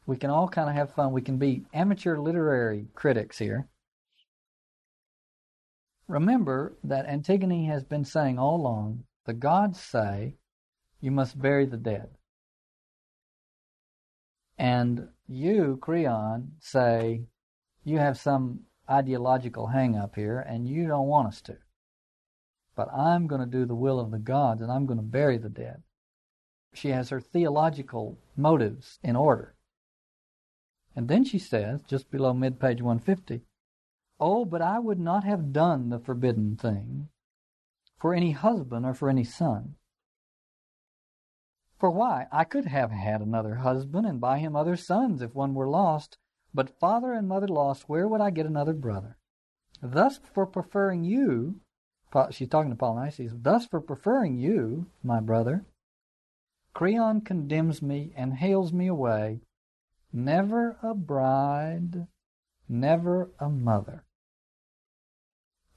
We 0.06 0.18
can 0.18 0.30
all 0.30 0.48
kind 0.48 0.70
of 0.70 0.76
have 0.76 0.94
fun. 0.94 1.12
We 1.12 1.22
can 1.22 1.38
be 1.38 1.66
amateur 1.74 2.18
literary 2.18 2.88
critics 2.96 3.38
here. 3.38 3.68
Remember 6.08 6.78
that 6.84 7.06
Antigone 7.06 7.66
has 7.66 7.84
been 7.84 8.06
saying 8.06 8.40
all 8.40 8.56
along 8.56 9.04
the 9.26 9.34
gods 9.34 9.80
say 9.80 10.36
you 11.02 11.12
must 11.12 11.42
bury 11.42 11.66
the 11.66 11.78
dead. 11.78 12.10
And 14.58 15.10
you, 15.28 15.78
Creon, 15.82 16.54
say 16.60 17.26
you 17.84 18.00
have 18.00 18.18
some 18.18 18.62
ideological 18.90 19.68
hang 19.68 19.96
up 19.96 20.16
here 20.16 20.40
and 20.40 20.68
you 20.68 20.88
don't 20.88 21.08
want 21.08 21.28
us 21.28 21.42
to. 21.42 21.58
But 22.76 22.92
I'm 22.94 23.28
going 23.28 23.42
to 23.42 23.48
do 23.48 23.66
the 23.66 23.76
will 23.76 24.00
of 24.00 24.12
the 24.12 24.20
gods 24.20 24.62
and 24.62 24.72
I'm 24.72 24.86
going 24.86 25.00
to 25.00 25.04
bury 25.04 25.38
the 25.38 25.50
dead. 25.50 25.84
She 26.74 26.90
has 26.90 27.10
her 27.10 27.20
theological 27.20 28.18
motives 28.36 29.00
in 29.04 29.16
order. 29.16 29.56
And 30.96 31.08
then 31.08 31.24
she 31.24 31.40
says, 31.40 31.82
just 31.84 32.10
below 32.10 32.34
mid 32.34 32.60
page 32.60 32.82
150, 32.82 33.42
Oh, 34.20 34.46
but 34.46 34.62
I 34.62 34.80
would 34.80 35.00
not 35.00 35.24
have 35.24 35.54
done 35.54 35.90
the 35.90 36.00
forbidden 36.00 36.56
thing 36.56 37.10
for 38.00 38.14
any 38.14 38.32
husband 38.32 38.86
or 38.86 38.94
for 38.94 39.10
any 39.10 39.24
son. 39.24 39.76
For 41.78 41.92
why? 41.92 42.28
I 42.32 42.44
could 42.44 42.66
have 42.66 42.92
had 42.92 43.22
another 43.22 43.56
husband 43.56 44.08
and 44.08 44.20
by 44.20 44.40
him 44.40 44.56
other 44.56 44.76
sons 44.76 45.22
if 45.22 45.36
one 45.36 45.54
were 45.54 45.70
lost, 45.70 46.18
but 46.54 46.80
father 46.80 47.14
and 47.14 47.28
mother 47.28 47.48
lost, 47.48 47.88
where 47.88 48.08
would 48.08 48.22
I 48.22 48.32
get 48.32 48.48
another 48.48 48.74
brother? 48.74 49.18
Thus, 49.82 50.20
for 50.34 50.48
preferring 50.48 51.04
you, 51.04 51.60
she's 52.32 52.50
talking 52.50 52.72
to 52.72 52.76
Polynices, 52.76 53.44
thus 53.44 53.68
for 53.68 53.80
preferring 53.80 54.38
you, 54.38 54.88
my 55.04 55.20
brother, 55.20 55.66
Creon 56.74 57.22
condemns 57.22 57.82
me 57.82 58.12
and 58.16 58.34
hales 58.36 58.74
me 58.74 58.88
away, 58.88 59.42
never 60.12 60.78
a 60.82 60.96
bride, 60.96 62.08
never 62.68 63.32
a 63.40 63.50
mother. 63.50 64.04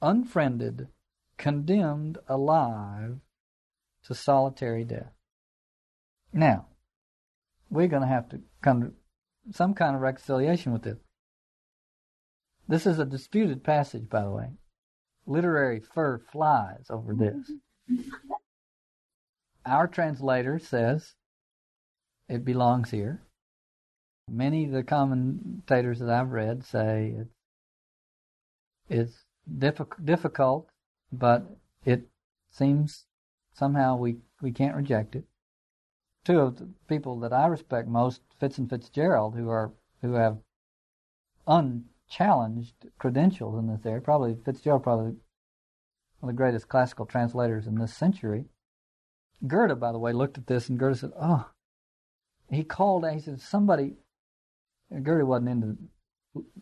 Unfriended, 0.01 0.89
condemned 1.37 2.19
alive 2.27 3.19
to 4.05 4.15
solitary 4.15 4.85
death. 4.85 5.13
Now, 6.33 6.67
we're 7.71 7.89
going 7.89 8.03
to 8.03 8.09
have 8.09 8.29
to 8.31 8.41
come 8.63 8.83
to 8.83 8.93
some 9.53 9.75
kind 9.75 9.95
of 9.95 10.03
reconciliation 10.03 10.73
with 10.73 10.83
this. 10.83 10.99
This 12.69 12.87
is 12.87 12.99
a 12.99 13.05
disputed 13.05 13.65
passage, 13.65 14.09
by 14.09 14.23
the 14.23 14.31
way. 14.31 14.51
Literary 15.27 15.81
fur 15.81 16.19
flies 16.19 16.87
over 16.89 17.15
this. 17.15 17.53
Our 19.67 19.89
translator 19.89 20.59
says 20.59 21.15
it 22.29 22.45
belongs 22.45 22.91
here. 22.91 23.23
Many 24.29 24.67
of 24.67 24.73
the 24.73 24.85
commentators 24.85 25.99
that 25.99 26.09
I've 26.11 26.31
read 26.31 26.65
say 26.65 27.15
it's, 27.17 27.35
it's 28.89 29.25
difficult, 29.59 30.05
difficult 30.05 30.69
but 31.13 31.45
it 31.85 32.07
seems 32.51 33.07
somehow 33.53 33.97
we, 33.97 34.19
we 34.41 34.53
can't 34.53 34.77
reject 34.77 35.17
it. 35.17 35.25
Two 36.25 36.39
of 36.41 36.59
the 36.59 36.69
people 36.89 37.19
that 37.21 37.33
I 37.33 37.47
respect 37.47 37.89
most, 37.89 38.23
Fitts 38.39 38.59
and 38.59 38.69
Fitzgerald, 38.69 39.35
who 39.35 39.49
are 39.49 39.73
who 40.03 40.15
have 40.15 40.39
unchallenged 41.47 42.75
credentials 42.99 43.59
in 43.59 43.67
this 43.67 43.85
area, 43.85 44.01
probably 44.01 44.35
Fitzgerald, 44.35 44.83
probably 44.83 45.17
one 46.21 46.23
of 46.23 46.29
the 46.29 46.33
greatest 46.33 46.69
classical 46.69 47.07
translators 47.07 47.67
in 47.67 47.77
this 47.77 47.95
century. 47.95 48.47
Goethe, 49.47 49.81
by 49.81 49.93
the 49.93 49.99
way, 49.99 50.13
looked 50.13 50.39
at 50.39 50.47
this 50.47 50.69
and 50.69 50.79
Goethe 50.79 50.99
said, 50.99 51.13
"Oh." 51.21 51.51
He 52.51 52.65
called. 52.65 53.05
And 53.05 53.15
he 53.15 53.21
said, 53.21 53.41
"Somebody." 53.41 53.97
Goethe 54.91 55.25
wasn't 55.25 55.51
into 55.51 55.79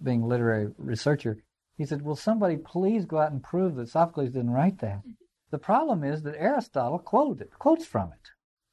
being 0.03 0.23
literary 0.23 0.73
researcher. 0.77 1.39
He 1.77 1.85
said, 1.85 2.03
Will 2.03 2.17
somebody 2.17 2.57
please 2.57 3.05
go 3.05 3.19
out 3.19 3.33
and 3.33 3.43
prove 3.43 3.77
that 3.77 3.89
Sophocles 3.89 4.31
didn't 4.31 4.51
write 4.51 4.79
that? 4.81 5.03
The 5.51 5.59
problem 5.59 6.03
is 6.05 6.23
that 6.23 6.37
Aristotle 6.37 6.99
quoted 6.99 7.57
quotes 7.59 7.87
from 7.87 8.13
it. 8.13 8.31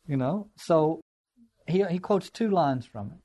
You 0.07 0.17
know, 0.17 0.49
so 0.55 1.01
he 1.67 1.83
he 1.85 1.99
quotes 1.99 2.29
two 2.29 2.49
lines 2.49 2.85
from 2.85 3.07
it. 3.07 3.17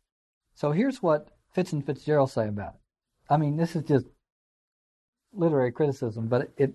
So 0.54 0.72
here's 0.72 1.02
what 1.02 1.28
Fitts 1.52 1.72
and 1.72 1.84
Fitzgerald 1.84 2.30
say 2.30 2.48
about 2.48 2.74
it. 2.74 2.80
I 3.28 3.36
mean, 3.36 3.56
this 3.56 3.76
is 3.76 3.84
just 3.84 4.06
literary 5.32 5.72
criticism, 5.72 6.28
but 6.28 6.42
it, 6.42 6.52
it 6.56 6.74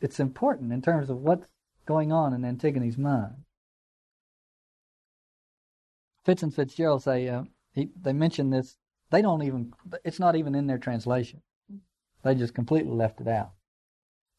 it's 0.00 0.20
important 0.20 0.72
in 0.72 0.82
terms 0.82 1.10
of 1.10 1.18
what's 1.18 1.46
going 1.86 2.12
on 2.12 2.32
in 2.32 2.44
Antigone's 2.44 2.98
mind. 2.98 3.34
Fitts 6.24 6.42
and 6.42 6.54
Fitzgerald 6.54 7.02
say 7.02 7.28
uh, 7.28 7.44
he, 7.72 7.90
they 8.00 8.12
mention 8.12 8.50
this. 8.50 8.76
They 9.10 9.20
don't 9.20 9.42
even. 9.42 9.72
It's 10.04 10.20
not 10.20 10.36
even 10.36 10.54
in 10.54 10.66
their 10.66 10.78
translation. 10.78 11.42
They 12.22 12.34
just 12.34 12.54
completely 12.54 12.92
left 12.92 13.20
it 13.20 13.28
out. 13.28 13.52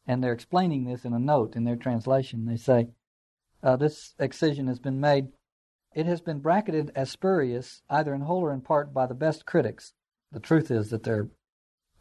And 0.07 0.23
they're 0.23 0.33
explaining 0.33 0.85
this 0.85 1.05
in 1.05 1.13
a 1.13 1.19
note 1.19 1.55
in 1.55 1.63
their 1.63 1.75
translation. 1.75 2.45
They 2.45 2.57
say, 2.57 2.89
uh, 3.65 3.75
this 3.75 4.13
excision 4.19 4.67
has 4.67 4.77
been 4.77 4.99
made. 4.99 5.29
It 5.95 6.05
has 6.05 6.21
been 6.21 6.39
bracketed 6.39 6.91
as 6.95 7.09
spurious, 7.09 7.81
either 7.89 8.13
in 8.13 8.21
whole 8.21 8.43
or 8.43 8.53
in 8.53 8.61
part, 8.61 8.93
by 8.93 9.07
the 9.07 9.15
best 9.15 9.45
critics. 9.45 9.93
The 10.31 10.39
truth 10.39 10.69
is 10.69 10.91
that 10.91 11.03
there 11.03 11.19
are 11.19 11.29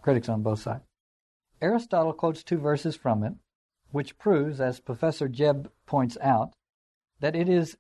critics 0.02 0.28
on 0.28 0.42
both 0.42 0.60
sides. 0.60 0.84
Aristotle 1.62 2.12
quotes 2.12 2.42
two 2.42 2.58
verses 2.58 2.96
from 2.96 3.22
it, 3.22 3.32
which 3.90 4.18
proves, 4.18 4.60
as 4.60 4.78
Professor 4.78 5.26
Jebb 5.26 5.68
points 5.86 6.18
out, 6.20 6.52
that 7.20 7.34
it 7.34 7.48
is 7.48 7.78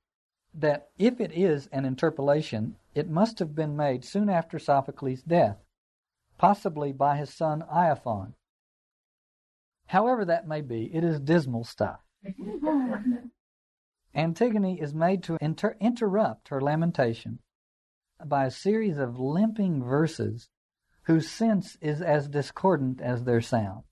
that 0.54 0.88
if 0.96 1.20
it 1.20 1.32
is 1.32 1.66
an 1.72 1.84
interpolation, 1.84 2.76
it 2.94 3.10
must 3.10 3.40
have 3.40 3.54
been 3.54 3.76
made 3.76 4.04
soon 4.04 4.30
after 4.30 4.58
Sophocles' 4.58 5.22
death, 5.22 5.58
possibly 6.38 6.92
by 6.92 7.16
his 7.16 7.28
son 7.28 7.64
Iophon. 7.70 8.34
However 9.86 10.24
that 10.24 10.48
may 10.48 10.60
be, 10.62 10.94
it 10.94 11.04
is 11.04 11.20
dismal 11.20 11.64
stuff. 11.64 12.00
Antigone 14.14 14.80
is 14.80 14.94
made 14.94 15.22
to 15.24 15.36
inter- 15.40 15.76
interrupt 15.80 16.48
her 16.48 16.60
lamentation 16.60 17.40
by 18.24 18.46
a 18.46 18.50
series 18.50 18.98
of 18.98 19.18
limping 19.18 19.82
verses 19.82 20.48
whose 21.02 21.28
sense 21.28 21.76
is 21.80 22.00
as 22.00 22.28
discordant 22.28 23.00
as 23.00 23.24
their 23.24 23.40
sound. 23.40 23.82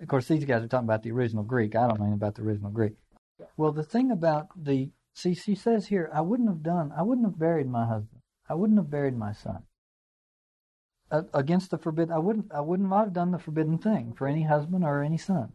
Of 0.00 0.08
course, 0.08 0.28
these 0.28 0.44
guys 0.44 0.62
are 0.62 0.68
talking 0.68 0.86
about 0.86 1.02
the 1.02 1.12
original 1.12 1.44
Greek. 1.44 1.74
I 1.74 1.88
don't 1.88 2.00
mean 2.00 2.12
about 2.12 2.34
the 2.34 2.42
original 2.42 2.70
Greek. 2.70 2.94
Well, 3.56 3.72
the 3.72 3.82
thing 3.82 4.10
about 4.10 4.48
the 4.56 4.90
see, 5.14 5.34
she 5.34 5.54
says 5.54 5.86
here, 5.86 6.10
I 6.12 6.20
wouldn't 6.22 6.48
have 6.48 6.62
done, 6.62 6.92
I 6.96 7.02
wouldn't 7.02 7.26
have 7.26 7.38
buried 7.38 7.68
my 7.68 7.86
husband. 7.86 8.22
I 8.48 8.54
wouldn't 8.54 8.78
have 8.78 8.90
buried 8.90 9.16
my 9.16 9.32
son 9.32 9.64
against 11.10 11.70
the 11.70 11.78
forbidden. 11.78 12.12
I 12.12 12.18
wouldn't. 12.18 12.52
I 12.52 12.60
wouldn't 12.60 12.92
have 12.92 13.12
done 13.12 13.30
the 13.30 13.38
forbidden 13.38 13.78
thing 13.78 14.12
for 14.12 14.26
any 14.26 14.42
husband 14.42 14.84
or 14.84 15.02
any 15.02 15.18
son. 15.18 15.52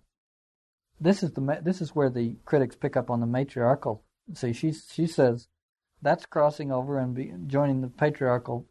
This 1.02 1.24
is 1.24 1.34
the 1.34 1.60
this 1.64 1.82
is 1.82 1.96
where 1.96 2.10
the 2.10 2.36
critics 2.46 2.76
pick 2.76 2.96
up 2.96 3.10
on 3.10 3.20
the 3.20 3.26
matriarchal. 3.26 4.04
See, 4.36 4.54
she 4.54 4.72
she 4.72 5.08
says 5.08 5.48
that's 6.02 6.26
crossing 6.28 6.72
over 6.72 6.98
and 7.00 7.16
be, 7.16 7.34
joining 7.48 7.82
the 7.82 7.88
patriarchal, 7.88 8.68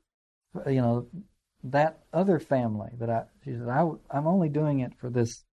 you 0.66 0.80
know, 0.80 1.08
that 1.64 2.04
other 2.12 2.38
family 2.38 2.90
that 2.98 3.10
I. 3.10 3.24
She 3.44 3.50
says 3.50 3.68
I 3.68 3.90
I'm 4.10 4.28
only 4.28 4.48
doing 4.48 4.78
it 4.78 4.92
for 4.96 5.10
this 5.10 5.44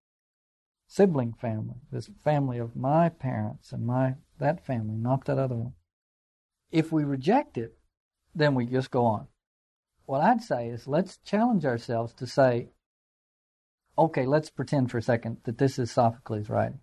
sibling 0.87 1.33
family, 1.33 1.77
this 1.91 2.11
family 2.23 2.59
of 2.59 2.77
my 2.77 3.09
parents 3.09 3.73
and 3.73 3.87
my 3.87 4.15
that 4.39 4.65
family, 4.65 4.97
not 4.97 5.25
that 5.25 5.39
other 5.39 5.57
one. 5.57 5.73
If 6.71 6.93
we 6.93 7.05
reject 7.05 7.57
it, 7.57 7.79
then 8.35 8.55
we 8.55 8.67
just 8.67 8.91
go 8.91 9.07
on. 9.07 9.29
What 10.05 10.21
I'd 10.21 10.43
say 10.43 10.69
is 10.69 10.87
let's 10.87 11.17
challenge 11.19 11.65
ourselves 11.65 12.13
to 12.15 12.27
say, 12.27 12.69
okay, 13.99 14.27
let's 14.27 14.51
pretend 14.51 14.91
for 14.91 14.99
a 14.99 15.03
second 15.03 15.39
that 15.45 15.59
this 15.59 15.79
is 15.79 15.91
Sophocles' 15.91 16.49
writing. 16.49 16.81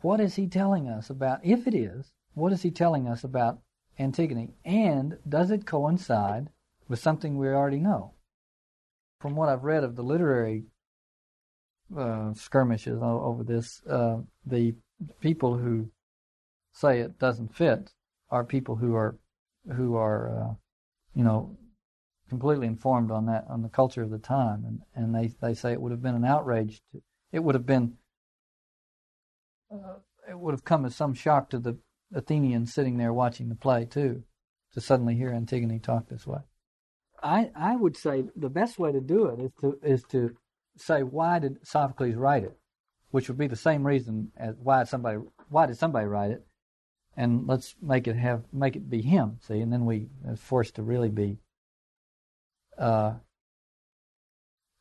What 0.00 0.20
is 0.20 0.34
he 0.34 0.46
telling 0.46 0.88
us 0.88 1.10
about, 1.10 1.40
if 1.44 1.66
it 1.66 1.74
is, 1.74 2.12
what 2.34 2.52
is 2.52 2.62
he 2.62 2.70
telling 2.70 3.06
us 3.06 3.22
about 3.24 3.60
Antigone? 3.98 4.54
And 4.64 5.18
does 5.28 5.50
it 5.50 5.66
coincide 5.66 6.48
with 6.88 6.98
something 6.98 7.36
we 7.36 7.48
already 7.48 7.78
know? 7.78 8.14
From 9.20 9.36
what 9.36 9.48
I've 9.48 9.64
read 9.64 9.84
of 9.84 9.94
the 9.94 10.02
literary 10.02 10.64
uh, 11.96 12.34
skirmishes 12.34 13.00
over 13.00 13.44
this, 13.44 13.82
uh, 13.86 14.18
the 14.44 14.74
people 15.20 15.58
who 15.58 15.90
say 16.72 17.00
it 17.00 17.18
doesn't 17.18 17.54
fit 17.54 17.92
are 18.30 18.44
people 18.44 18.76
who 18.76 18.94
are 18.94 19.16
who 19.76 19.94
are 19.94 20.28
uh, 20.28 20.54
you 21.14 21.22
know 21.22 21.56
completely 22.32 22.66
informed 22.66 23.10
on 23.10 23.26
that 23.26 23.44
on 23.50 23.60
the 23.60 23.68
culture 23.68 24.02
of 24.02 24.08
the 24.08 24.18
time 24.18 24.64
and 24.66 24.80
and 24.94 25.14
they 25.14 25.30
they 25.42 25.52
say 25.52 25.70
it 25.70 25.82
would 25.82 25.92
have 25.92 26.00
been 26.00 26.14
an 26.14 26.24
outrage 26.24 26.80
to 26.90 27.02
it 27.30 27.44
would 27.44 27.54
have 27.54 27.66
been 27.66 27.92
uh, 29.70 29.96
it 30.26 30.38
would 30.38 30.52
have 30.52 30.64
come 30.64 30.86
as 30.86 30.96
some 30.96 31.12
shock 31.12 31.50
to 31.50 31.58
the 31.58 31.76
Athenians 32.14 32.72
sitting 32.72 32.96
there 32.96 33.12
watching 33.12 33.50
the 33.50 33.54
play 33.54 33.84
too 33.84 34.22
to 34.72 34.80
suddenly 34.80 35.14
hear 35.14 35.28
Antigone 35.28 35.78
talk 35.78 36.08
this 36.08 36.26
way 36.26 36.40
I 37.22 37.50
I 37.54 37.76
would 37.76 37.98
say 37.98 38.24
the 38.34 38.48
best 38.48 38.78
way 38.78 38.92
to 38.92 39.00
do 39.02 39.26
it 39.26 39.38
is 39.38 39.52
to 39.60 39.78
is 39.82 40.02
to 40.04 40.34
say 40.78 41.02
why 41.02 41.38
did 41.38 41.66
Sophocles 41.66 42.14
write 42.14 42.44
it 42.44 42.56
which 43.10 43.28
would 43.28 43.36
be 43.36 43.46
the 43.46 43.56
same 43.56 43.86
reason 43.86 44.32
as 44.38 44.54
why 44.56 44.84
somebody 44.84 45.18
why 45.50 45.66
did 45.66 45.76
somebody 45.76 46.06
write 46.06 46.30
it 46.30 46.46
and 47.16 47.46
let's 47.46 47.74
make 47.82 48.06
it 48.06 48.16
have 48.16 48.44
make 48.52 48.76
it 48.76 48.88
be 48.88 49.02
him. 49.02 49.38
See, 49.40 49.60
and 49.60 49.72
then 49.72 49.84
we 49.84 50.08
are 50.26 50.36
forced 50.36 50.76
to 50.76 50.82
really 50.82 51.10
be. 51.10 51.38
Uh, 52.78 53.14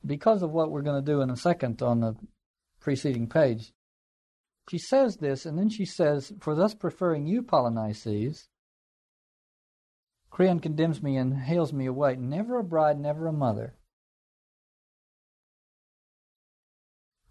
because 0.06 0.42
of 0.42 0.52
what 0.52 0.72
we're 0.72 0.82
going 0.82 1.04
to 1.04 1.12
do 1.12 1.22
in 1.22 1.30
a 1.30 1.38
second 1.38 1.82
on 1.82 2.00
the 2.00 2.16
preceding 2.80 3.28
page, 3.28 3.74
she 4.70 4.78
says 4.78 5.18
this, 5.18 5.46
and 5.46 5.58
then 5.58 5.70
she 5.70 5.86
says, 5.86 6.34
"For 6.40 6.56
thus 6.56 6.74
preferring 6.74 7.28
you, 7.28 7.44
Polynices, 7.44 8.48
Creon 10.30 10.60
condemns 10.60 11.04
me 11.04 11.18
and 11.18 11.36
hales 11.36 11.74
me 11.74 11.86
away. 11.86 12.16
Never 12.16 12.58
a 12.60 12.64
bride, 12.64 13.00
never 13.00 13.28
a 13.28 13.34
mother." 13.34 13.76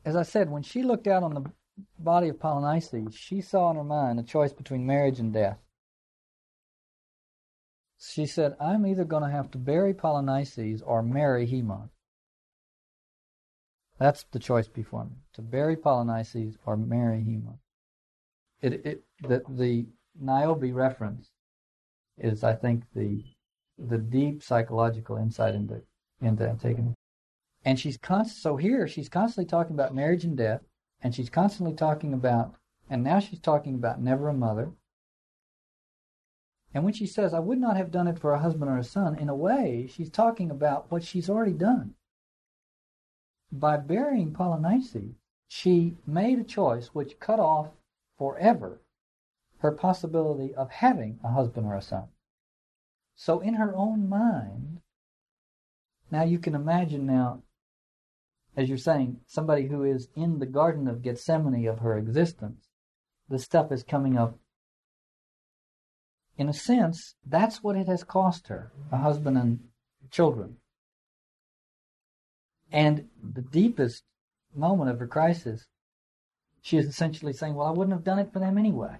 As 0.04 0.16
I 0.16 0.22
said, 0.22 0.50
when 0.50 0.62
she 0.62 0.82
looked 0.82 1.06
out 1.06 1.22
on 1.22 1.34
the 1.34 1.52
body 1.98 2.28
of 2.28 2.38
Polynices, 2.38 3.14
she 3.14 3.40
saw 3.40 3.70
in 3.70 3.76
her 3.76 3.84
mind 3.84 4.18
a 4.18 4.22
choice 4.22 4.52
between 4.52 4.86
marriage 4.86 5.18
and 5.18 5.32
death. 5.32 5.58
She 8.00 8.24
said, 8.24 8.56
I'm 8.58 8.86
either 8.86 9.04
going 9.04 9.22
to 9.22 9.30
have 9.30 9.50
to 9.50 9.58
bury 9.58 9.92
Polynices 9.92 10.82
or 10.84 11.02
marry 11.02 11.46
Haemon. 11.46 11.90
That's 13.98 14.24
the 14.32 14.38
choice 14.38 14.68
before 14.68 15.04
me, 15.04 15.16
to 15.34 15.42
bury 15.42 15.76
Polynices 15.76 16.56
or 16.64 16.78
marry 16.78 17.18
Haemon. 17.18 17.58
It, 18.62 18.86
it, 18.86 19.04
the, 19.22 19.42
the 19.48 19.86
Niobe 20.18 20.74
reference 20.74 21.30
is, 22.16 22.42
I 22.42 22.54
think, 22.54 22.84
the, 22.94 23.22
the 23.78 23.98
deep 23.98 24.42
psychological 24.42 25.16
insight 25.16 25.54
into, 25.54 25.82
into 26.22 26.48
Antigone. 26.48 26.94
And 27.64 27.78
she's 27.78 27.98
const- 27.98 28.42
so 28.42 28.56
here 28.56 28.88
she's 28.88 29.10
constantly 29.10 29.48
talking 29.48 29.74
about 29.74 29.94
marriage 29.94 30.24
and 30.24 30.36
death 30.36 30.62
and 31.02 31.14
she's 31.14 31.30
constantly 31.30 31.74
talking 31.74 32.12
about, 32.12 32.54
and 32.88 33.02
now 33.02 33.20
she's 33.20 33.40
talking 33.40 33.74
about 33.74 34.00
never 34.00 34.28
a 34.28 34.34
mother. 34.34 34.72
And 36.72 36.84
when 36.84 36.92
she 36.92 37.06
says, 37.06 37.34
I 37.34 37.40
would 37.40 37.58
not 37.58 37.76
have 37.76 37.90
done 37.90 38.06
it 38.06 38.18
for 38.18 38.32
a 38.32 38.38
husband 38.38 38.70
or 38.70 38.78
a 38.78 38.84
son, 38.84 39.18
in 39.18 39.28
a 39.28 39.34
way, 39.34 39.88
she's 39.92 40.10
talking 40.10 40.50
about 40.50 40.90
what 40.90 41.02
she's 41.02 41.28
already 41.28 41.52
done. 41.52 41.94
By 43.50 43.76
burying 43.76 44.32
Polynices, 44.32 45.14
she 45.48 45.96
made 46.06 46.38
a 46.38 46.44
choice 46.44 46.88
which 46.88 47.18
cut 47.18 47.40
off 47.40 47.70
forever 48.16 48.80
her 49.58 49.72
possibility 49.72 50.54
of 50.54 50.70
having 50.70 51.18
a 51.24 51.32
husband 51.32 51.66
or 51.66 51.74
a 51.74 51.82
son. 51.82 52.08
So 53.16 53.40
in 53.40 53.54
her 53.54 53.74
own 53.74 54.08
mind, 54.08 54.80
now 56.10 56.22
you 56.22 56.38
can 56.38 56.54
imagine 56.54 57.04
now 57.04 57.42
as 58.56 58.68
you're 58.68 58.78
saying, 58.78 59.20
somebody 59.26 59.66
who 59.68 59.84
is 59.84 60.08
in 60.16 60.38
the 60.38 60.46
Garden 60.46 60.88
of 60.88 61.02
Gethsemane 61.02 61.66
of 61.68 61.78
her 61.78 61.96
existence, 61.96 62.68
the 63.28 63.38
stuff 63.38 63.70
is 63.70 63.82
coming 63.82 64.18
up. 64.18 64.38
In 66.40 66.48
a 66.48 66.54
sense, 66.54 67.16
that's 67.26 67.62
what 67.62 67.76
it 67.76 67.86
has 67.86 68.02
cost 68.02 68.48
her 68.48 68.72
a 68.90 68.96
husband 68.96 69.36
and 69.36 69.60
children. 70.10 70.56
And 72.72 73.10
the 73.22 73.42
deepest 73.42 74.04
moment 74.54 74.88
of 74.88 74.98
her 75.00 75.06
crisis, 75.06 75.66
she 76.62 76.78
is 76.78 76.86
essentially 76.86 77.34
saying, 77.34 77.56
Well, 77.56 77.66
I 77.66 77.72
wouldn't 77.72 77.92
have 77.92 78.04
done 78.04 78.18
it 78.18 78.32
for 78.32 78.38
them 78.38 78.56
anyway. 78.56 78.96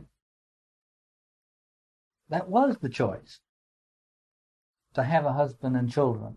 That 2.28 2.50
was 2.50 2.76
the 2.76 2.90
choice 2.90 3.40
to 4.92 5.02
have 5.02 5.24
a 5.24 5.32
husband 5.32 5.78
and 5.78 5.90
children. 5.90 6.36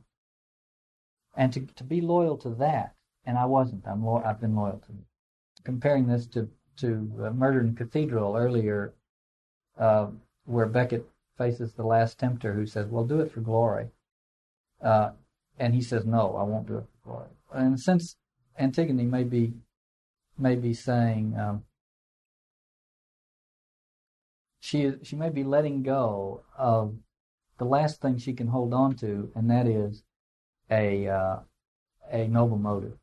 And 1.35 1.51
to, 1.51 1.65
to 1.75 1.83
be 1.83 1.99
loyal 1.99 2.37
to 2.37 2.49
that 2.51 2.95
and 3.25 3.37
I 3.37 3.43
wasn't. 3.43 3.85
I'm 3.85 4.05
lo- 4.05 4.23
I've 4.23 4.39
been 4.39 4.55
loyal 4.55 4.79
to 4.79 4.87
them. 4.87 5.05
Comparing 5.65 6.07
this 6.07 6.27
to 6.27 6.49
to 6.77 7.11
uh, 7.25 7.29
Murder 7.31 7.59
in 7.59 7.75
Cathedral 7.75 8.37
earlier, 8.37 8.93
uh, 9.77 10.07
where 10.45 10.65
Beckett 10.65 11.09
faces 11.37 11.73
the 11.73 11.85
last 11.85 12.19
tempter 12.19 12.53
who 12.53 12.65
says, 12.65 12.87
"Well, 12.87 13.05
do 13.05 13.19
it 13.19 13.31
for 13.31 13.41
glory," 13.41 13.89
uh, 14.81 15.11
and 15.57 15.73
he 15.73 15.81
says, 15.81 16.05
"No, 16.05 16.35
I 16.35 16.43
won't 16.43 16.67
do 16.67 16.77
it 16.77 16.85
for 17.03 17.09
glory." 17.09 17.29
And 17.53 17.79
since 17.79 18.15
Antigone 18.57 19.05
may 19.05 19.23
be 19.23 19.53
may 20.37 20.55
be 20.55 20.73
saying 20.73 21.37
um, 21.37 21.63
she 24.59 24.93
she 25.03 25.15
may 25.15 25.29
be 25.29 25.43
letting 25.43 25.83
go 25.83 26.43
of 26.57 26.95
the 27.57 27.65
last 27.65 28.01
thing 28.01 28.17
she 28.17 28.33
can 28.33 28.47
hold 28.47 28.73
on 28.73 28.95
to, 28.97 29.31
and 29.35 29.49
that 29.49 29.67
is 29.67 30.03
a 30.69 31.07
uh, 31.07 31.39
a 32.11 32.27
noble 32.27 32.57
motive 32.57 32.97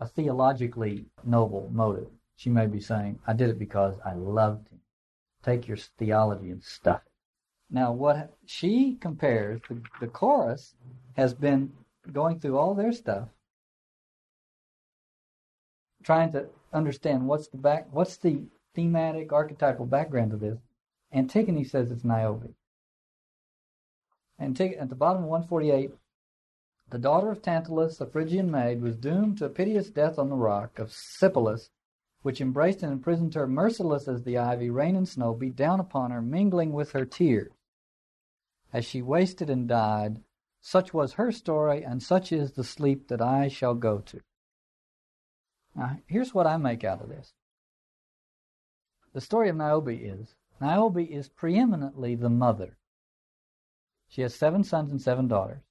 a 0.00 0.06
theologically 0.06 1.04
noble 1.24 1.68
motive. 1.72 2.08
She 2.40 2.48
may 2.48 2.66
be 2.66 2.80
saying, 2.80 3.18
I 3.26 3.34
did 3.34 3.50
it 3.50 3.58
because 3.58 3.96
I 4.02 4.14
loved 4.14 4.70
him. 4.70 4.80
Take 5.42 5.68
your 5.68 5.76
theology 5.76 6.50
and 6.50 6.64
stuff 6.64 7.02
it. 7.04 7.12
Now, 7.70 7.92
what 7.92 8.34
she 8.46 8.94
compares, 8.94 9.60
the, 9.68 9.82
the 10.00 10.06
chorus 10.06 10.74
has 11.18 11.34
been 11.34 11.74
going 12.10 12.40
through 12.40 12.56
all 12.56 12.74
their 12.74 12.92
stuff, 12.92 13.28
trying 16.02 16.32
to 16.32 16.46
understand 16.72 17.28
what's 17.28 17.48
the 17.48 17.58
back, 17.58 17.88
what's 17.90 18.16
the 18.16 18.44
thematic, 18.74 19.34
archetypal 19.34 19.84
background 19.84 20.32
of 20.32 20.40
this. 20.40 20.60
Antigone 21.12 21.64
says 21.64 21.92
it's 21.92 22.04
Niobe. 22.04 22.54
Antig- 24.40 24.80
at 24.80 24.88
the 24.88 24.94
bottom 24.94 25.24
of 25.24 25.28
148, 25.28 25.90
the 26.88 26.98
daughter 26.98 27.30
of 27.30 27.42
Tantalus, 27.42 28.00
a 28.00 28.06
Phrygian 28.06 28.50
maid, 28.50 28.80
was 28.80 28.96
doomed 28.96 29.36
to 29.36 29.44
a 29.44 29.50
piteous 29.50 29.90
death 29.90 30.18
on 30.18 30.30
the 30.30 30.36
rock 30.36 30.78
of 30.78 30.88
Sipylus, 30.88 31.68
which 32.22 32.40
embraced 32.40 32.82
and 32.82 32.92
imprisoned 32.92 33.34
her, 33.34 33.46
merciless 33.46 34.08
as 34.08 34.22
the 34.22 34.36
ivy, 34.36 34.70
rain 34.70 34.96
and 34.96 35.08
snow 35.08 35.34
beat 35.34 35.56
down 35.56 35.80
upon 35.80 36.10
her, 36.10 36.20
mingling 36.20 36.72
with 36.72 36.92
her 36.92 37.04
tears. 37.04 37.52
As 38.72 38.84
she 38.84 39.02
wasted 39.02 39.50
and 39.50 39.68
died, 39.68 40.22
such 40.60 40.92
was 40.92 41.14
her 41.14 41.32
story, 41.32 41.82
and 41.82 42.02
such 42.02 42.32
is 42.32 42.52
the 42.52 42.64
sleep 42.64 43.08
that 43.08 43.22
I 43.22 43.48
shall 43.48 43.74
go 43.74 43.98
to. 44.00 44.20
Now, 45.74 45.98
here's 46.06 46.34
what 46.34 46.46
I 46.46 46.56
make 46.56 46.84
out 46.84 47.00
of 47.00 47.08
this. 47.08 47.32
The 49.12 49.20
story 49.20 49.48
of 49.48 49.56
Niobe 49.56 49.88
is 49.88 50.34
Niobe 50.60 50.98
is 50.98 51.28
preeminently 51.28 52.14
the 52.14 52.28
mother. 52.28 52.76
She 54.08 54.22
has 54.22 54.34
seven 54.34 54.62
sons 54.62 54.90
and 54.90 55.00
seven 55.00 55.26
daughters 55.26 55.62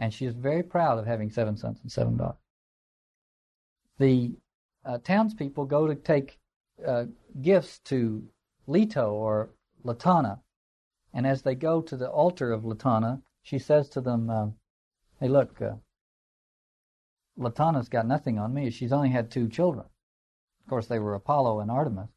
and 0.00 0.14
she 0.14 0.24
is 0.24 0.34
very 0.34 0.62
proud 0.62 0.98
of 0.98 1.06
having 1.06 1.30
seven 1.30 1.56
sons 1.56 1.78
and 1.82 1.92
seven 1.92 2.16
daughters. 2.16 2.40
The 3.98 4.32
uh, 4.84 4.98
townspeople 4.98 5.66
go 5.66 5.86
to 5.86 5.94
take 5.94 6.38
uh, 6.86 7.04
gifts 7.40 7.78
to 7.80 8.28
Leto 8.66 9.12
or 9.12 9.50
Latona, 9.84 10.40
and 11.12 11.26
as 11.26 11.42
they 11.42 11.54
go 11.54 11.82
to 11.82 11.96
the 11.96 12.08
altar 12.08 12.52
of 12.52 12.64
Latona, 12.64 13.22
she 13.42 13.58
says 13.58 13.88
to 13.90 14.00
them, 14.00 14.30
uh, 14.30 14.48
"Hey, 15.18 15.28
look, 15.28 15.60
uh, 15.60 15.76
Latona's 17.36 17.88
got 17.88 18.06
nothing 18.06 18.38
on 18.38 18.52
me. 18.52 18.70
She's 18.70 18.92
only 18.92 19.10
had 19.10 19.30
two 19.30 19.48
children. 19.48 19.86
Of 20.64 20.68
course, 20.68 20.86
they 20.86 20.98
were 20.98 21.14
Apollo 21.14 21.60
and 21.60 21.70
Artemis. 21.70 22.10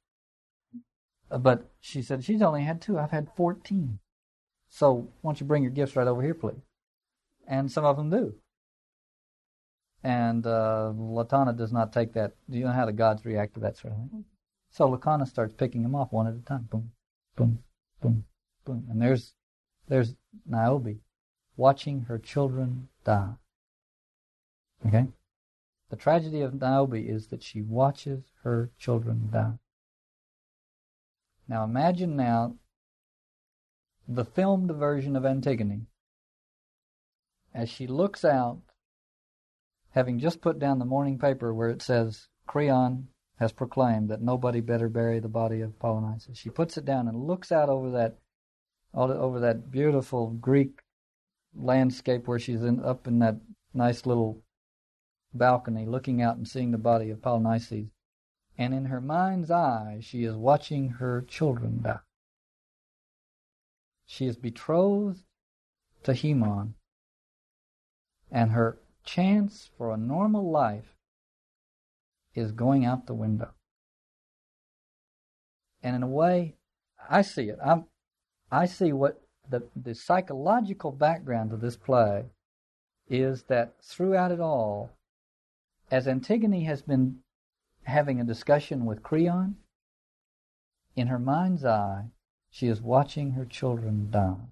Uh, 1.32 1.38
But 1.38 1.72
she 1.80 2.02
said, 2.02 2.24
she's 2.24 2.42
only 2.42 2.64
had 2.64 2.82
two. 2.82 3.00
I've 3.00 3.12
had 3.12 3.30
14. 3.36 4.00
So 4.70 5.14
why 5.22 5.30
don't 5.30 5.40
you 5.40 5.48
bring 5.48 5.64
your 5.64 5.72
gifts 5.72 5.96
right 5.96 6.08
over 6.08 6.22
here, 6.22 6.34
please? 6.34 6.62
And 7.48 7.72
some 7.72 7.86
of 7.86 7.98
them 7.98 8.10
do. 8.10 8.36
And 10.04 10.46
uh, 10.46 10.92
Latona 10.96 11.54
does 11.54 11.72
not 11.72 11.94
take 11.94 12.14
that. 12.14 12.34
Do 12.50 12.58
you 12.58 12.66
know 12.66 12.72
how 12.72 12.86
the 12.86 12.94
gods 12.94 13.26
react 13.26 13.54
to 13.54 13.62
that 13.62 13.78
sort 13.78 13.94
of 13.94 14.00
thing? 14.00 14.26
So 14.70 14.90
Latona 14.90 15.26
starts 15.26 15.54
picking 15.54 15.84
them 15.84 15.96
off 15.96 16.12
one 16.12 16.28
at 16.28 16.34
a 16.34 16.40
time. 16.40 16.68
Boom, 16.70 16.92
boom, 17.36 17.60
boom, 18.02 18.26
boom. 18.66 18.86
And 18.90 19.02
there's 19.02 19.34
there's 19.88 20.16
Niobe 20.46 21.00
watching 21.56 22.02
her 22.02 22.18
children 22.18 22.90
die. 23.06 23.34
Okay? 24.86 25.08
The 25.90 25.96
tragedy 25.96 26.42
of 26.42 26.60
Niobe 26.60 26.96
is 26.96 27.28
that 27.28 27.44
she 27.44 27.62
watches 27.62 28.24
her 28.44 28.72
children 28.78 29.30
die. 29.32 29.60
Now 31.48 31.64
imagine 31.64 32.16
now 32.16 32.56
the 34.08 34.26
filmed 34.26 34.72
version 34.72 35.16
of 35.16 35.26
Antigone 35.26 35.86
as 37.54 37.70
she 37.70 37.86
looks 37.86 38.26
out, 38.26 38.62
having 39.94 40.20
just 40.20 40.42
put 40.42 40.60
down 40.60 40.80
the 40.80 40.86
morning 40.86 41.18
paper 41.18 41.54
where 41.54 41.70
it 41.70 41.82
says 41.82 42.28
Creon 42.48 43.08
has 43.38 43.52
proclaimed 43.52 44.10
that 44.10 44.22
nobody 44.22 44.60
better 44.60 44.90
bury 44.90 45.20
the 45.20 45.28
body 45.28 45.62
of 45.62 45.80
Polynices. 45.80 46.38
She 46.38 46.50
puts 46.50 46.78
it 46.78 46.86
down 46.86 47.08
and 47.08 47.28
looks 47.28 47.52
out 47.52 47.70
over 47.70 47.90
that 47.92 48.18
over 48.94 49.40
that 49.40 49.72
beautiful 49.72 50.28
Greek 50.30 50.82
landscape 51.56 52.28
where 52.28 52.38
she's 52.38 52.62
in, 52.62 52.84
up 52.84 53.08
in 53.08 53.20
that 53.20 53.38
nice 53.74 54.06
little 54.06 54.44
balcony 55.34 55.88
looking 55.88 56.22
out 56.22 56.38
and 56.38 56.48
seeing 56.48 56.72
the 56.72 56.78
body 56.78 57.10
of 57.10 57.20
Polynices. 57.20 57.90
And 58.56 58.74
in 58.74 58.86
her 58.86 59.02
mind's 59.02 59.50
eye, 59.50 59.98
she 60.02 60.26
is 60.26 60.36
watching 60.36 60.90
her 60.90 61.26
children 61.28 61.82
die. 61.82 62.00
She 64.06 64.28
is 64.28 64.38
betrothed 64.38 65.24
to 66.04 66.14
Haemon, 66.14 66.74
and 68.32 68.52
her 68.52 68.78
chance 69.04 69.70
for 69.78 69.92
a 69.92 69.98
normal 69.98 70.50
life 70.50 70.96
is 72.36 72.52
going 72.52 72.86
out 72.86 73.06
the 73.06 73.14
window. 73.14 73.52
And 75.82 75.96
in 75.96 76.04
a 76.04 76.08
way, 76.08 76.56
I 77.10 77.22
see 77.22 77.50
it. 77.50 77.60
I'm, 77.64 77.86
I 78.52 78.66
see 78.66 78.94
what 78.94 79.22
the, 79.50 79.64
the 79.76 79.94
psychological 79.94 80.92
background 80.92 81.52
of 81.52 81.62
this 81.62 81.76
play 81.76 82.26
is 83.10 83.44
that 83.44 83.74
throughout 83.84 84.32
it 84.32 84.40
all, 84.40 84.92
as 85.92 86.08
Antigone 86.08 86.64
has 86.64 86.82
been 86.82 87.20
having 87.84 88.20
a 88.20 88.26
discussion 88.26 88.86
with 88.86 89.04
Creon, 89.04 89.58
in 90.96 91.08
her 91.08 91.20
mind's 91.20 91.66
eye, 91.66 92.06
she 92.50 92.68
is 92.68 92.82
watching 92.82 93.32
her 93.32 93.46
children 93.46 94.10
die. 94.10 94.48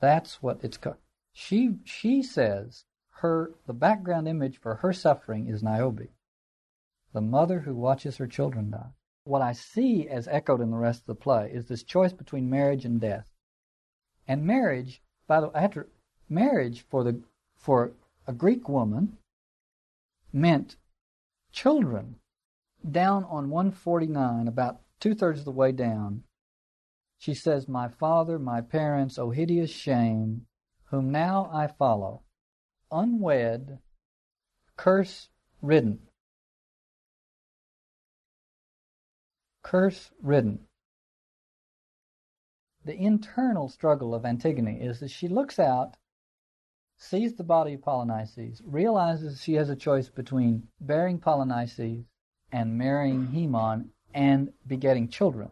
That's 0.00 0.42
what 0.42 0.60
it's 0.62 0.76
called. 0.76 0.96
She 1.32 1.78
she 1.84 2.22
says 2.22 2.84
her 3.24 3.54
the 3.66 3.72
background 3.72 4.28
image 4.28 4.58
for 4.58 4.74
her 4.76 4.92
suffering 4.92 5.48
is 5.48 5.62
Niobe, 5.62 6.08
the 7.14 7.22
mother 7.22 7.60
who 7.60 7.74
watches 7.74 8.18
her 8.18 8.26
children 8.26 8.70
die. 8.70 8.90
What 9.24 9.40
I 9.40 9.52
see 9.52 10.06
as 10.06 10.28
echoed 10.28 10.60
in 10.60 10.70
the 10.70 10.76
rest 10.76 11.00
of 11.00 11.06
the 11.06 11.14
play 11.14 11.50
is 11.50 11.66
this 11.66 11.82
choice 11.82 12.12
between 12.12 12.50
marriage 12.50 12.84
and 12.84 13.00
death. 13.00 13.30
And 14.28 14.44
marriage, 14.44 15.02
by 15.26 15.40
the 15.40 15.48
way, 15.48 15.84
marriage 16.28 16.82
for 16.82 17.02
the 17.02 17.22
for 17.56 17.92
a 18.26 18.34
Greek 18.34 18.68
woman 18.68 19.16
meant 20.30 20.76
children. 21.50 22.16
Down 22.86 23.24
on 23.24 23.48
149, 23.48 24.46
about 24.46 24.82
two 25.00 25.14
thirds 25.14 25.38
of 25.38 25.46
the 25.46 25.50
way 25.50 25.72
down, 25.72 26.24
she 27.16 27.32
says, 27.32 27.68
My 27.68 27.88
father, 27.88 28.38
my 28.38 28.60
parents, 28.60 29.18
O 29.18 29.30
hideous 29.30 29.70
shame, 29.70 30.44
whom 30.90 31.10
now 31.10 31.48
I 31.50 31.68
follow, 31.68 32.23
unwed, 32.94 33.80
curse 34.76 35.28
ridden. 35.60 35.98
Curse 39.62 40.12
ridden. 40.22 40.60
The 42.84 42.96
internal 42.96 43.68
struggle 43.68 44.14
of 44.14 44.24
Antigone 44.24 44.80
is 44.80 45.00
that 45.00 45.10
she 45.10 45.26
looks 45.26 45.58
out, 45.58 45.96
sees 46.98 47.34
the 47.34 47.42
body 47.44 47.74
of 47.74 47.80
Polynices, 47.80 48.60
realizes 48.64 49.42
she 49.42 49.54
has 49.54 49.70
a 49.70 49.76
choice 49.76 50.08
between 50.08 50.68
bearing 50.80 51.18
Polynices 51.18 52.04
and 52.52 52.78
marrying 52.78 53.26
Haemon 53.28 53.88
and 54.12 54.52
begetting 54.66 55.08
children. 55.08 55.50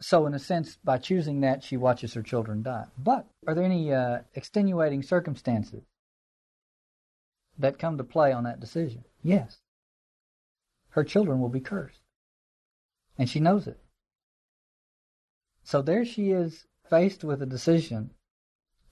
So, 0.00 0.26
in 0.26 0.34
a 0.34 0.40
sense, 0.40 0.76
by 0.82 0.98
choosing 0.98 1.40
that, 1.40 1.62
she 1.62 1.76
watches 1.76 2.14
her 2.14 2.22
children 2.22 2.62
die. 2.62 2.86
But 2.98 3.26
are 3.46 3.54
there 3.54 3.64
any 3.64 3.92
uh, 3.92 4.20
extenuating 4.34 5.02
circumstances 5.02 5.84
that 7.58 7.78
come 7.78 7.96
to 7.98 8.04
play 8.04 8.32
on 8.32 8.44
that 8.44 8.60
decision? 8.60 9.04
Yes. 9.22 9.58
Her 10.90 11.04
children 11.04 11.40
will 11.40 11.48
be 11.48 11.60
cursed. 11.60 12.00
And 13.16 13.30
she 13.30 13.38
knows 13.38 13.68
it. 13.68 13.78
So 15.62 15.80
there 15.80 16.04
she 16.04 16.30
is 16.30 16.66
faced 16.90 17.24
with 17.24 17.40
a 17.40 17.46
decision 17.46 18.10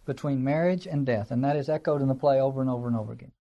between 0.06 0.42
marriage 0.42 0.86
and 0.86 1.04
death, 1.04 1.30
and 1.30 1.44
that 1.44 1.56
is 1.56 1.68
echoed 1.68 2.02
in 2.02 2.08
the 2.08 2.14
play 2.14 2.40
over 2.40 2.60
and 2.60 2.70
over 2.70 2.86
and 2.86 2.96
over 2.96 3.12
again. 3.12 3.32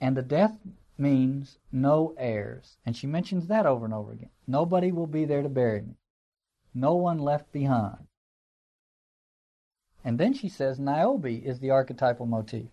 And 0.00 0.16
the 0.16 0.22
death 0.22 0.56
means 0.98 1.58
no 1.70 2.14
heirs. 2.18 2.76
And 2.84 2.96
she 2.96 3.06
mentions 3.06 3.46
that 3.46 3.66
over 3.66 3.84
and 3.84 3.94
over 3.94 4.12
again. 4.12 4.30
Nobody 4.46 4.92
will 4.92 5.06
be 5.06 5.24
there 5.24 5.42
to 5.42 5.48
bury 5.48 5.82
me. 5.82 5.94
No 6.74 6.94
one 6.94 7.18
left 7.18 7.52
behind. 7.52 8.06
And 10.04 10.18
then 10.18 10.32
she 10.32 10.48
says 10.48 10.78
Niobe 10.78 11.26
is 11.26 11.58
the 11.58 11.70
archetypal 11.70 12.26
motif. 12.26 12.70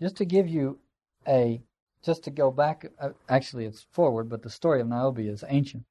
Just 0.00 0.16
to 0.16 0.24
give 0.24 0.48
you 0.48 0.78
a, 1.26 1.62
just 2.02 2.24
to 2.24 2.30
go 2.30 2.50
back, 2.50 2.90
uh, 2.98 3.10
actually 3.28 3.64
it's 3.64 3.82
forward, 3.82 4.28
but 4.28 4.42
the 4.42 4.50
story 4.50 4.80
of 4.80 4.88
Niobe 4.88 5.20
is 5.20 5.44
ancient. 5.48 5.84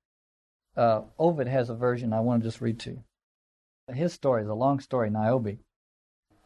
Uh, 0.75 1.03
Ovid 1.17 1.47
has 1.47 1.69
a 1.69 1.75
version 1.75 2.13
I 2.13 2.19
want 2.19 2.43
to 2.43 2.47
just 2.47 2.61
read 2.61 2.79
to 2.81 2.91
you. 2.91 3.03
His 3.93 4.13
story 4.13 4.43
is 4.43 4.49
a 4.49 4.53
long 4.53 4.79
story, 4.79 5.09
Niobe. 5.09 5.57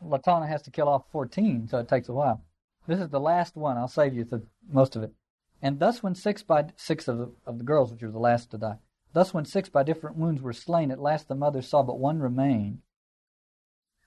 Latona 0.02 0.48
has 0.48 0.62
to 0.64 0.72
kill 0.72 0.88
off 0.88 1.10
14, 1.12 1.68
so 1.68 1.80
it 1.80 1.88
takes 1.88 2.10
a 2.10 2.14
while. 2.14 2.42
This 2.88 3.00
is 3.00 3.10
the 3.10 3.20
last 3.20 3.56
one. 3.56 3.78
I'll 3.78 3.88
save 3.88 4.14
you 4.14 4.24
the 4.24 4.44
most 4.70 4.96
of 4.96 5.04
it. 5.04 5.14
And 5.62 5.80
thus, 5.80 6.04
when 6.04 6.14
six 6.14 6.44
by 6.44 6.68
six 6.76 7.08
of 7.08 7.18
the, 7.18 7.32
of 7.46 7.58
the 7.58 7.64
girls, 7.64 7.92
which 7.92 8.04
were 8.04 8.12
the 8.12 8.20
last 8.20 8.52
to 8.52 8.58
die, 8.58 8.78
thus 9.14 9.34
when 9.34 9.46
six 9.46 9.70
by 9.70 9.84
different 9.84 10.18
wounds 10.18 10.42
were 10.42 10.54
slain, 10.54 10.92
at 10.92 11.00
last 11.00 11.28
the 11.28 11.36
mother 11.36 11.62
saw 11.62 11.82
but 11.82 11.98
one 11.98 12.20
remain, 12.20 12.82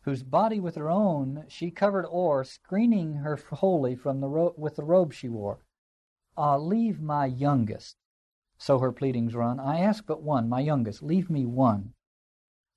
whose 0.02 0.22
body 0.22 0.60
with 0.60 0.76
her 0.76 0.88
own 0.88 1.44
she 1.48 1.70
covered 1.70 2.06
o'er, 2.06 2.44
screening 2.44 3.14
her 3.14 3.36
wholly 3.36 3.96
from 3.96 4.20
the 4.20 4.28
ro- 4.28 4.54
with 4.56 4.76
the 4.76 4.84
robe 4.84 5.12
she 5.12 5.28
wore. 5.28 5.58
Ah, 6.36 6.56
leave 6.56 7.00
my 7.00 7.26
youngest. 7.26 7.96
So 8.58 8.78
her 8.78 8.92
pleadings 8.92 9.34
run. 9.34 9.58
I 9.58 9.80
ask 9.80 10.06
but 10.06 10.22
one, 10.22 10.48
my 10.48 10.60
youngest, 10.60 11.02
leave 11.02 11.28
me 11.28 11.44
one. 11.44 11.94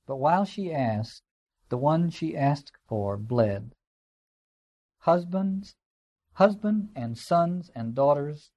But 0.08 0.18
while 0.18 0.46
she 0.46 0.74
asked, 0.74 1.22
the 1.70 1.78
one 1.78 2.10
she 2.10 2.36
asked 2.36 2.74
for 2.88 3.18
bled. 3.18 3.76
Husbands, 5.00 5.76
husband 6.34 6.90
and 6.96 7.18
sons 7.18 7.70
and 7.76 7.94
daughters, 7.94 8.52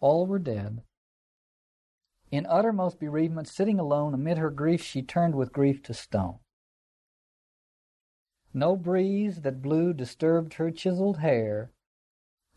all 0.00 0.26
were 0.26 0.38
dead. 0.38 0.82
In 2.30 2.46
uttermost 2.46 2.98
bereavement, 2.98 3.46
sitting 3.46 3.78
alone 3.78 4.14
amid 4.14 4.38
her 4.38 4.50
grief, 4.50 4.82
she 4.82 5.02
turned 5.02 5.34
with 5.34 5.52
grief 5.52 5.82
to 5.84 5.94
stone. 5.94 6.38
No 8.54 8.76
breeze 8.76 9.42
that 9.42 9.62
blew 9.62 9.92
disturbed 9.92 10.54
her 10.54 10.70
chiseled 10.70 11.18
hair. 11.18 11.72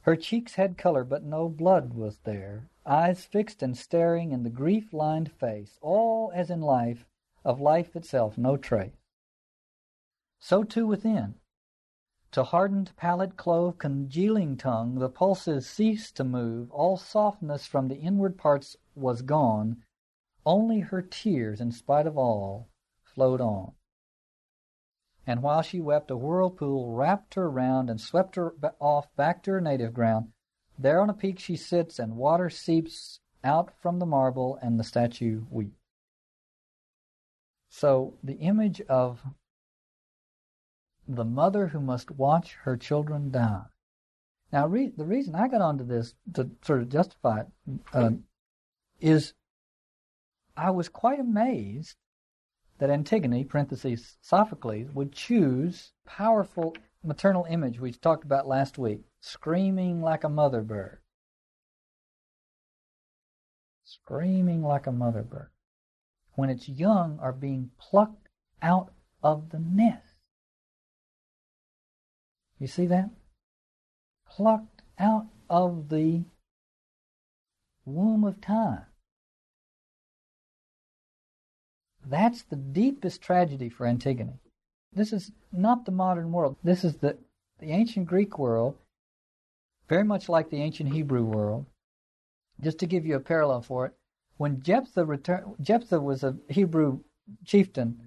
Her 0.01 0.15
cheeks 0.15 0.55
had 0.55 0.77
color, 0.77 1.03
but 1.03 1.23
no 1.23 1.49
blood 1.49 1.93
was 1.93 2.19
there. 2.19 2.69
Eyes 2.85 3.25
fixed 3.25 3.63
and 3.63 3.77
staring 3.77 4.31
in 4.31 4.43
the 4.43 4.49
grief 4.49 4.93
lined 4.93 5.31
face, 5.31 5.79
all 5.81 6.31
as 6.35 6.49
in 6.49 6.61
life, 6.61 7.05
of 7.43 7.59
life 7.59 7.95
itself 7.95 8.37
no 8.37 8.57
trace. 8.57 8.91
So 10.39 10.63
too 10.63 10.85
within. 10.85 11.35
To 12.35 12.43
hardened 12.43 12.91
palate 12.97 13.37
clove 13.37 13.77
congealing 13.77 14.57
tongue, 14.57 14.95
the 14.95 15.07
pulses 15.07 15.65
ceased 15.69 16.17
to 16.17 16.25
move, 16.25 16.69
all 16.69 16.97
softness 16.97 17.65
from 17.65 17.87
the 17.87 17.95
inward 17.95 18.37
parts 18.37 18.75
was 18.93 19.21
gone, 19.21 19.85
only 20.45 20.81
her 20.81 21.01
tears, 21.01 21.61
in 21.61 21.71
spite 21.71 22.05
of 22.05 22.17
all, 22.17 22.67
flowed 23.05 23.39
on. 23.39 23.75
And 25.25 25.41
while 25.43 25.61
she 25.61 25.79
wept, 25.79 26.11
a 26.11 26.17
whirlpool 26.17 26.91
wrapped 26.91 27.35
her 27.35 27.49
round 27.49 27.89
and 27.89 28.01
swept 28.01 28.35
her 28.35 28.53
off 28.81 29.15
back 29.15 29.41
to 29.43 29.51
her 29.51 29.61
native 29.61 29.93
ground. 29.93 30.33
There 30.77 30.99
on 30.99 31.09
a 31.09 31.13
peak 31.13 31.39
she 31.39 31.55
sits, 31.55 31.99
and 31.99 32.17
water 32.17 32.49
seeps 32.49 33.21
out 33.45 33.71
from 33.79 33.99
the 33.99 34.05
marble, 34.05 34.59
and 34.61 34.77
the 34.77 34.83
statue 34.83 35.45
weeps. 35.49 35.79
So 37.69 38.17
the 38.21 38.39
image 38.39 38.81
of 38.81 39.23
the 41.07 41.25
mother 41.25 41.67
who 41.67 41.79
must 41.79 42.11
watch 42.11 42.53
her 42.63 42.77
children 42.77 43.31
die. 43.31 43.65
Now, 44.51 44.67
re- 44.67 44.93
the 44.95 45.05
reason 45.05 45.35
I 45.35 45.47
got 45.47 45.61
onto 45.61 45.83
this 45.83 46.15
to 46.33 46.49
sort 46.63 46.81
of 46.81 46.89
justify 46.89 47.41
it 47.41 47.47
uh, 47.93 48.11
is 48.99 49.33
I 50.55 50.69
was 50.71 50.89
quite 50.89 51.19
amazed 51.19 51.97
that 52.77 52.89
Antigone, 52.89 53.43
parentheses, 53.43 54.17
Sophocles, 54.21 54.91
would 54.93 55.11
choose 55.11 55.93
powerful 56.05 56.75
maternal 57.03 57.45
image 57.49 57.79
we 57.79 57.91
talked 57.91 58.23
about 58.23 58.47
last 58.47 58.77
week, 58.77 59.01
screaming 59.19 60.01
like 60.01 60.23
a 60.23 60.29
mother 60.29 60.61
bird. 60.61 60.99
Screaming 63.83 64.63
like 64.63 64.87
a 64.87 64.91
mother 64.91 65.21
bird. 65.21 65.49
When 66.33 66.49
its 66.49 66.67
young 66.67 67.19
are 67.19 67.31
being 67.31 67.71
plucked 67.77 68.29
out 68.61 68.91
of 69.23 69.49
the 69.49 69.59
nest. 69.59 70.14
You 72.59 72.67
see 72.67 72.85
that? 72.87 73.09
Plucked 74.27 74.81
out 74.97 75.27
of 75.49 75.89
the 75.89 76.23
womb 77.85 78.23
of 78.23 78.41
time. 78.41 78.85
That's 82.07 82.43
the 82.43 82.55
deepest 82.55 83.21
tragedy 83.21 83.69
for 83.69 83.85
Antigone. 83.85 84.39
This 84.93 85.11
is 85.11 85.31
not 85.51 85.85
the 85.85 85.91
modern 85.91 86.31
world. 86.31 86.55
This 86.63 86.83
is 86.83 86.97
the, 86.97 87.17
the 87.59 87.71
ancient 87.71 88.07
Greek 88.07 88.37
world, 88.37 88.75
very 89.89 90.03
much 90.03 90.29
like 90.29 90.49
the 90.49 90.61
ancient 90.61 90.93
Hebrew 90.93 91.23
world. 91.23 91.65
Just 92.61 92.79
to 92.79 92.85
give 92.85 93.05
you 93.05 93.15
a 93.15 93.19
parallel 93.19 93.61
for 93.61 93.87
it, 93.87 93.93
when 94.37 94.61
Jephthah 94.61 95.05
returned, 95.05 95.55
Jephthah 95.61 95.99
was 95.99 96.23
a 96.23 96.37
Hebrew 96.49 96.99
chieftain. 97.45 97.99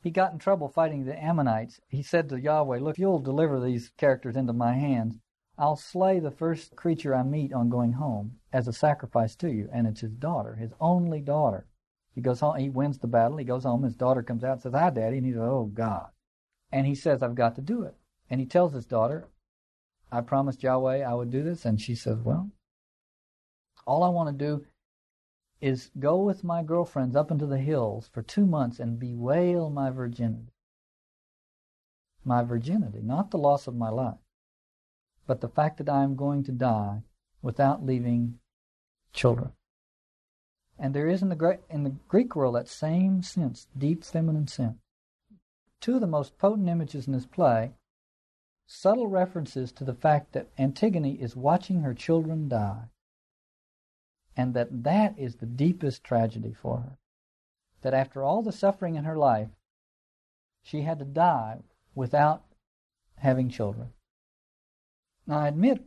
He 0.00 0.10
got 0.10 0.32
in 0.32 0.38
trouble 0.38 0.68
fighting 0.68 1.04
the 1.04 1.20
Ammonites. 1.22 1.80
He 1.88 2.02
said 2.02 2.28
to 2.28 2.40
Yahweh, 2.40 2.78
"Look, 2.78 2.98
you'll 2.98 3.18
deliver 3.18 3.58
these 3.58 3.90
characters 3.96 4.36
into 4.36 4.52
my 4.52 4.74
hands. 4.74 5.18
I'll 5.56 5.76
slay 5.76 6.20
the 6.20 6.30
first 6.30 6.76
creature 6.76 7.14
I 7.14 7.24
meet 7.24 7.52
on 7.52 7.68
going 7.68 7.94
home 7.94 8.38
as 8.52 8.68
a 8.68 8.72
sacrifice 8.72 9.34
to 9.36 9.50
you." 9.50 9.68
And 9.72 9.86
it's 9.86 10.00
his 10.00 10.14
daughter, 10.14 10.54
his 10.54 10.72
only 10.80 11.20
daughter. 11.20 11.66
He 12.14 12.20
goes 12.20 12.40
home. 12.40 12.56
He 12.56 12.70
wins 12.70 12.98
the 12.98 13.08
battle. 13.08 13.38
He 13.38 13.44
goes 13.44 13.64
home. 13.64 13.82
His 13.82 13.96
daughter 13.96 14.22
comes 14.22 14.44
out 14.44 14.52
and 14.52 14.62
says, 14.62 14.72
"Hi, 14.74 14.90
Daddy." 14.90 15.18
And 15.18 15.26
he 15.26 15.32
says, 15.32 15.42
"Oh 15.42 15.66
God." 15.66 16.10
And 16.70 16.86
he 16.86 16.94
says, 16.94 17.22
"I've 17.22 17.34
got 17.34 17.56
to 17.56 17.62
do 17.62 17.82
it." 17.82 17.96
And 18.30 18.40
he 18.40 18.46
tells 18.46 18.72
his 18.72 18.86
daughter, 18.86 19.28
"I 20.12 20.20
promised 20.20 20.62
Yahweh 20.62 21.02
I 21.02 21.14
would 21.14 21.30
do 21.30 21.42
this." 21.42 21.64
And 21.64 21.80
she 21.80 21.94
says, 21.94 22.20
"Well, 22.20 22.50
all 23.86 24.04
I 24.04 24.10
want 24.10 24.38
to 24.38 24.44
do 24.44 24.64
is 25.60 25.90
go 25.98 26.16
with 26.22 26.44
my 26.44 26.62
girlfriends 26.62 27.16
up 27.16 27.30
into 27.30 27.46
the 27.46 27.58
hills 27.58 28.08
for 28.12 28.22
two 28.22 28.46
months 28.46 28.78
and 28.78 28.98
bewail 28.98 29.70
my 29.70 29.90
virginity. 29.90 30.52
My 32.24 32.42
virginity, 32.42 33.00
not 33.02 33.30
the 33.30 33.38
loss 33.38 33.66
of 33.66 33.74
my 33.74 33.88
life, 33.88 34.18
but 35.26 35.40
the 35.40 35.48
fact 35.48 35.78
that 35.78 35.88
I 35.88 36.02
am 36.04 36.16
going 36.16 36.44
to 36.44 36.52
die 36.52 37.02
without 37.42 37.84
leaving 37.84 38.38
children. 39.12 39.52
And 40.78 40.94
there 40.94 41.08
is 41.08 41.22
in 41.22 41.28
the, 41.28 41.58
in 41.68 41.82
the 41.82 41.96
Greek 42.06 42.36
world 42.36 42.54
that 42.54 42.68
same 42.68 43.22
sense, 43.22 43.66
deep 43.76 44.04
feminine 44.04 44.46
sense. 44.46 44.78
Two 45.80 45.96
of 45.96 46.00
the 46.00 46.06
most 46.06 46.38
potent 46.38 46.68
images 46.68 47.06
in 47.06 47.12
this 47.12 47.26
play, 47.26 47.72
subtle 48.66 49.08
references 49.08 49.72
to 49.72 49.84
the 49.84 49.94
fact 49.94 50.32
that 50.32 50.50
Antigone 50.58 51.20
is 51.20 51.34
watching 51.34 51.80
her 51.80 51.94
children 51.94 52.48
die, 52.48 52.84
and 54.38 54.54
that 54.54 54.84
that 54.84 55.18
is 55.18 55.36
the 55.36 55.46
deepest 55.46 56.02
tragedy 56.02 56.54
for 56.54 56.78
her. 56.78 56.98
That 57.82 57.92
after 57.92 58.22
all 58.22 58.40
the 58.40 58.52
suffering 58.52 58.94
in 58.94 59.04
her 59.04 59.18
life, 59.18 59.50
she 60.62 60.80
had 60.80 60.98
to 61.00 61.04
die 61.04 61.58
without 61.94 62.42
having 63.16 63.50
children. 63.50 63.90
Now, 65.26 65.40
I 65.40 65.48
admit, 65.48 65.84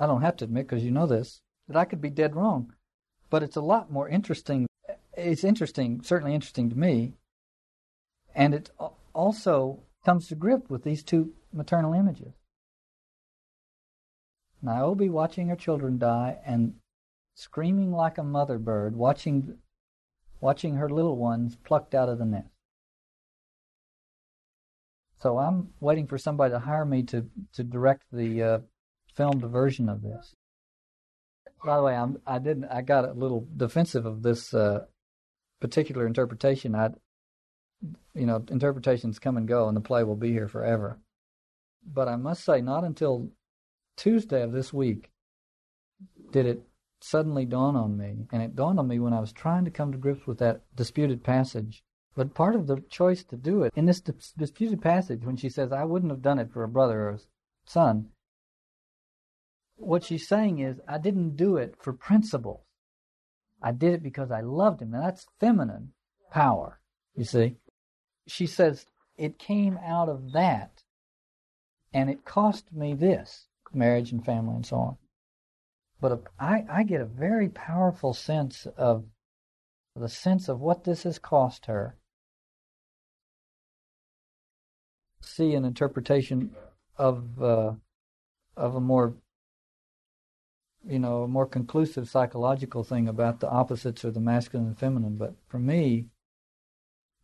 I 0.00 0.06
don't 0.06 0.22
have 0.22 0.36
to 0.38 0.44
admit 0.46 0.66
because 0.66 0.82
you 0.82 0.90
know 0.90 1.06
this, 1.06 1.42
that 1.68 1.76
I 1.76 1.84
could 1.84 2.00
be 2.00 2.08
dead 2.08 2.34
wrong 2.34 2.72
but 3.30 3.42
it's 3.42 3.56
a 3.56 3.60
lot 3.60 3.90
more 3.90 4.08
interesting. 4.08 4.66
It's 5.16 5.44
interesting, 5.44 6.02
certainly 6.02 6.34
interesting 6.34 6.70
to 6.70 6.78
me, 6.78 7.14
and 8.34 8.54
it 8.54 8.70
also 9.14 9.80
comes 10.04 10.28
to 10.28 10.34
grip 10.34 10.70
with 10.70 10.84
these 10.84 11.02
two 11.02 11.32
maternal 11.52 11.92
images. 11.92 12.34
Niobe 14.62 15.10
watching 15.10 15.48
her 15.48 15.56
children 15.56 15.98
die 15.98 16.38
and 16.44 16.74
screaming 17.36 17.92
like 17.92 18.18
a 18.18 18.24
mother 18.24 18.58
bird, 18.58 18.96
watching, 18.96 19.58
watching 20.40 20.74
her 20.76 20.88
little 20.88 21.16
ones 21.16 21.56
plucked 21.64 21.94
out 21.94 22.08
of 22.08 22.18
the 22.18 22.24
nest. 22.24 22.48
So 25.18 25.38
I'm 25.38 25.68
waiting 25.80 26.06
for 26.06 26.18
somebody 26.18 26.52
to 26.52 26.58
hire 26.58 26.84
me 26.84 27.02
to, 27.04 27.26
to 27.52 27.62
direct 27.62 28.04
the 28.10 28.42
uh, 28.42 28.58
filmed 29.14 29.42
version 29.42 29.88
of 29.88 30.02
this. 30.02 30.34
By 31.64 31.76
the 31.76 31.82
way, 31.82 31.94
I'm, 31.94 32.18
I 32.26 32.38
didn't. 32.38 32.66
I 32.66 32.82
got 32.82 33.08
a 33.08 33.12
little 33.12 33.46
defensive 33.56 34.06
of 34.06 34.22
this 34.22 34.52
uh, 34.54 34.84
particular 35.60 36.06
interpretation. 36.06 36.74
I, 36.74 36.90
you 38.14 38.26
know, 38.26 38.44
interpretations 38.50 39.18
come 39.18 39.36
and 39.36 39.48
go, 39.48 39.66
and 39.66 39.76
the 39.76 39.80
play 39.80 40.04
will 40.04 40.16
be 40.16 40.32
here 40.32 40.48
forever. 40.48 41.00
But 41.84 42.08
I 42.08 42.16
must 42.16 42.44
say, 42.44 42.60
not 42.60 42.84
until 42.84 43.30
Tuesday 43.96 44.42
of 44.42 44.52
this 44.52 44.72
week 44.72 45.10
did 46.30 46.46
it 46.46 46.62
suddenly 47.06 47.44
dawn 47.44 47.76
on 47.76 47.96
me, 47.96 48.26
and 48.32 48.42
it 48.42 48.56
dawned 48.56 48.78
on 48.78 48.88
me 48.88 48.98
when 48.98 49.12
I 49.12 49.20
was 49.20 49.32
trying 49.32 49.64
to 49.64 49.70
come 49.70 49.92
to 49.92 49.98
grips 49.98 50.26
with 50.26 50.38
that 50.38 50.62
disputed 50.74 51.22
passage. 51.22 51.84
But 52.14 52.34
part 52.34 52.54
of 52.54 52.66
the 52.66 52.80
choice 52.88 53.22
to 53.24 53.36
do 53.36 53.62
it 53.62 53.72
in 53.76 53.86
this 53.86 54.00
disputed 54.00 54.82
passage, 54.82 55.24
when 55.24 55.36
she 55.36 55.48
says, 55.48 55.70
"I 55.72 55.84
wouldn't 55.84 56.10
have 56.10 56.22
done 56.22 56.38
it 56.38 56.50
for 56.50 56.64
a 56.64 56.68
brother 56.68 57.02
or 57.02 57.10
a 57.10 57.20
son," 57.64 58.10
what 59.76 60.02
she's 60.04 60.26
saying 60.26 60.58
is, 60.58 60.80
I 60.88 60.98
didn't 60.98 61.36
do 61.36 61.56
it 61.56 61.76
for 61.76 61.92
principles. 61.92 62.64
I 63.62 63.72
did 63.72 63.92
it 63.92 64.02
because 64.02 64.30
I 64.30 64.40
loved 64.40 64.80
him. 64.80 64.94
And 64.94 65.02
that's 65.02 65.26
feminine 65.38 65.92
power, 66.30 66.80
you 67.14 67.24
see. 67.24 67.56
She 68.26 68.46
says, 68.46 68.86
it 69.16 69.38
came 69.38 69.78
out 69.78 70.08
of 70.08 70.32
that, 70.32 70.82
and 71.92 72.10
it 72.10 72.24
cost 72.24 72.72
me 72.72 72.94
this 72.94 73.48
marriage 73.72 74.12
and 74.12 74.24
family 74.24 74.56
and 74.56 74.66
so 74.66 74.76
on. 74.76 74.96
But 76.08 76.22
I, 76.38 76.64
I 76.70 76.82
get 76.84 77.00
a 77.00 77.04
very 77.04 77.48
powerful 77.48 78.14
sense 78.14 78.64
of 78.76 79.06
the 79.96 80.08
sense 80.08 80.48
of 80.48 80.60
what 80.60 80.84
this 80.84 81.02
has 81.02 81.18
cost 81.18 81.66
her. 81.66 81.96
See 85.20 85.54
an 85.54 85.64
interpretation 85.64 86.54
of 86.96 87.42
uh, 87.42 87.72
of 88.56 88.76
a 88.76 88.80
more 88.80 89.16
you 90.86 91.00
know, 91.00 91.24
a 91.24 91.28
more 91.28 91.46
conclusive 91.46 92.08
psychological 92.08 92.84
thing 92.84 93.08
about 93.08 93.40
the 93.40 93.50
opposites 93.50 94.04
of 94.04 94.14
the 94.14 94.20
masculine 94.20 94.68
and 94.68 94.78
feminine. 94.78 95.16
But 95.16 95.34
for 95.48 95.58
me, 95.58 96.06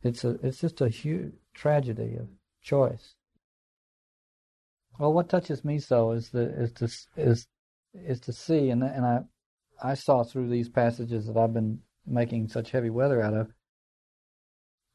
it's 0.03 0.25
a 0.25 0.31
it's 0.43 0.61
just 0.61 0.81
a 0.81 0.89
huge 0.89 1.35
tragedy 1.55 2.17
of 2.17 2.27
choice. 2.61 3.15
Well, 4.99 5.13
what 5.13 5.29
touches 5.29 5.65
me 5.65 5.79
so 5.79 6.11
is 6.11 6.31
the 6.31 6.43
is 6.61 6.73
to 6.73 6.91
is 7.17 7.47
is 7.95 8.21
to 8.21 8.33
see, 8.33 8.71
and 8.71 8.83
and 8.83 9.05
I 9.05 9.21
I 9.83 9.95
saw 9.95 10.23
through 10.25 10.49
these 10.49 10.69
passages 10.69 11.27
that 11.27 11.37
I've 11.37 11.55
been 11.55 11.81
making 12.07 12.49
such 12.49 12.71
heavy 12.71 12.91
weather 12.91 13.23
out 13.23 13.35
of, 13.35 13.53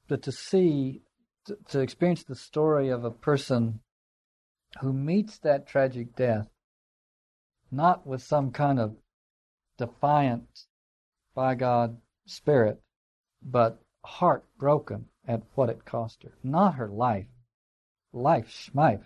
but 0.08 0.22
to 0.24 0.32
see 0.32 1.02
to, 1.46 1.58
to 1.70 1.80
experience 1.80 2.24
the 2.24 2.36
story 2.36 2.90
of 2.90 3.04
a 3.04 3.12
person 3.12 3.80
who 4.82 4.94
meets 4.94 5.40
that 5.40 5.68
tragic 5.68 6.16
death 6.16 6.50
not 7.72 8.08
with 8.08 8.22
some 8.22 8.52
kind 8.52 8.80
of 8.80 8.96
defiant, 9.78 10.66
by 11.36 11.54
God, 11.56 11.98
spirit, 12.26 12.82
but 13.44 13.80
heartbroken 14.04 15.06
at 15.28 15.44
what 15.56 15.70
it 15.70 15.86
cost 15.86 16.24
her. 16.24 16.34
Not 16.44 16.76
her 16.76 16.88
life. 16.88 17.28
Life, 18.14 18.48
schmife, 18.48 19.04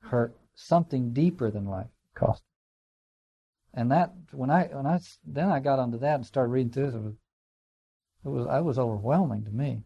her 0.00 0.34
something 0.54 1.12
deeper 1.12 1.50
than 1.50 1.64
life 1.66 1.90
cost. 2.14 2.42
And 3.72 3.92
that, 3.92 4.12
when 4.32 4.50
I, 4.50 4.64
when 4.72 4.86
I, 4.86 4.98
then 5.24 5.48
I 5.48 5.60
got 5.60 5.78
onto 5.78 5.98
that 5.98 6.16
and 6.16 6.26
started 6.26 6.50
reading 6.50 6.72
through 6.72 6.86
this, 6.86 6.94
it 6.94 7.02
was, 7.02 7.14
it 8.24 8.28
was, 8.28 8.46
it 8.46 8.64
was 8.64 8.78
overwhelming 8.78 9.44
to 9.44 9.50
me. 9.50 9.84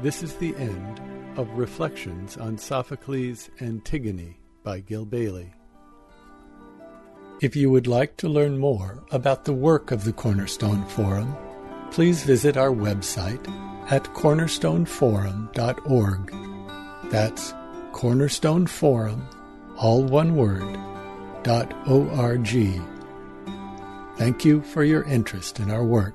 This 0.00 0.22
is 0.22 0.34
the 0.36 0.56
end 0.56 1.00
of 1.36 1.50
Reflections 1.50 2.38
on 2.38 2.56
Sophocles' 2.56 3.50
Antigone 3.60 4.38
by 4.64 4.80
Gil 4.80 5.04
Bailie. 5.04 5.52
If 7.42 7.54
you 7.54 7.70
would 7.70 7.86
like 7.86 8.16
to 8.18 8.28
learn 8.28 8.58
more 8.58 9.04
about 9.10 9.44
the 9.44 9.52
work 9.52 9.90
of 9.90 10.04
the 10.04 10.12
Cornerstone 10.12 10.86
Forum, 10.86 11.36
please 11.90 12.22
visit 12.22 12.56
our 12.56 12.70
website 12.70 13.46
at 13.90 14.04
cornerstoneforum.org. 14.14 17.10
That's 17.10 17.52
Cornerstone 17.92 18.66
Forum, 18.66 19.26
all 19.76 20.02
one 20.02 20.36
word, 20.36 20.78
dot 21.42 21.72
O-R-G. 21.86 22.80
Thank 24.16 24.44
you 24.44 24.62
for 24.62 24.84
your 24.84 25.02
interest 25.04 25.60
in 25.60 25.70
our 25.70 25.84
work. 25.84 26.14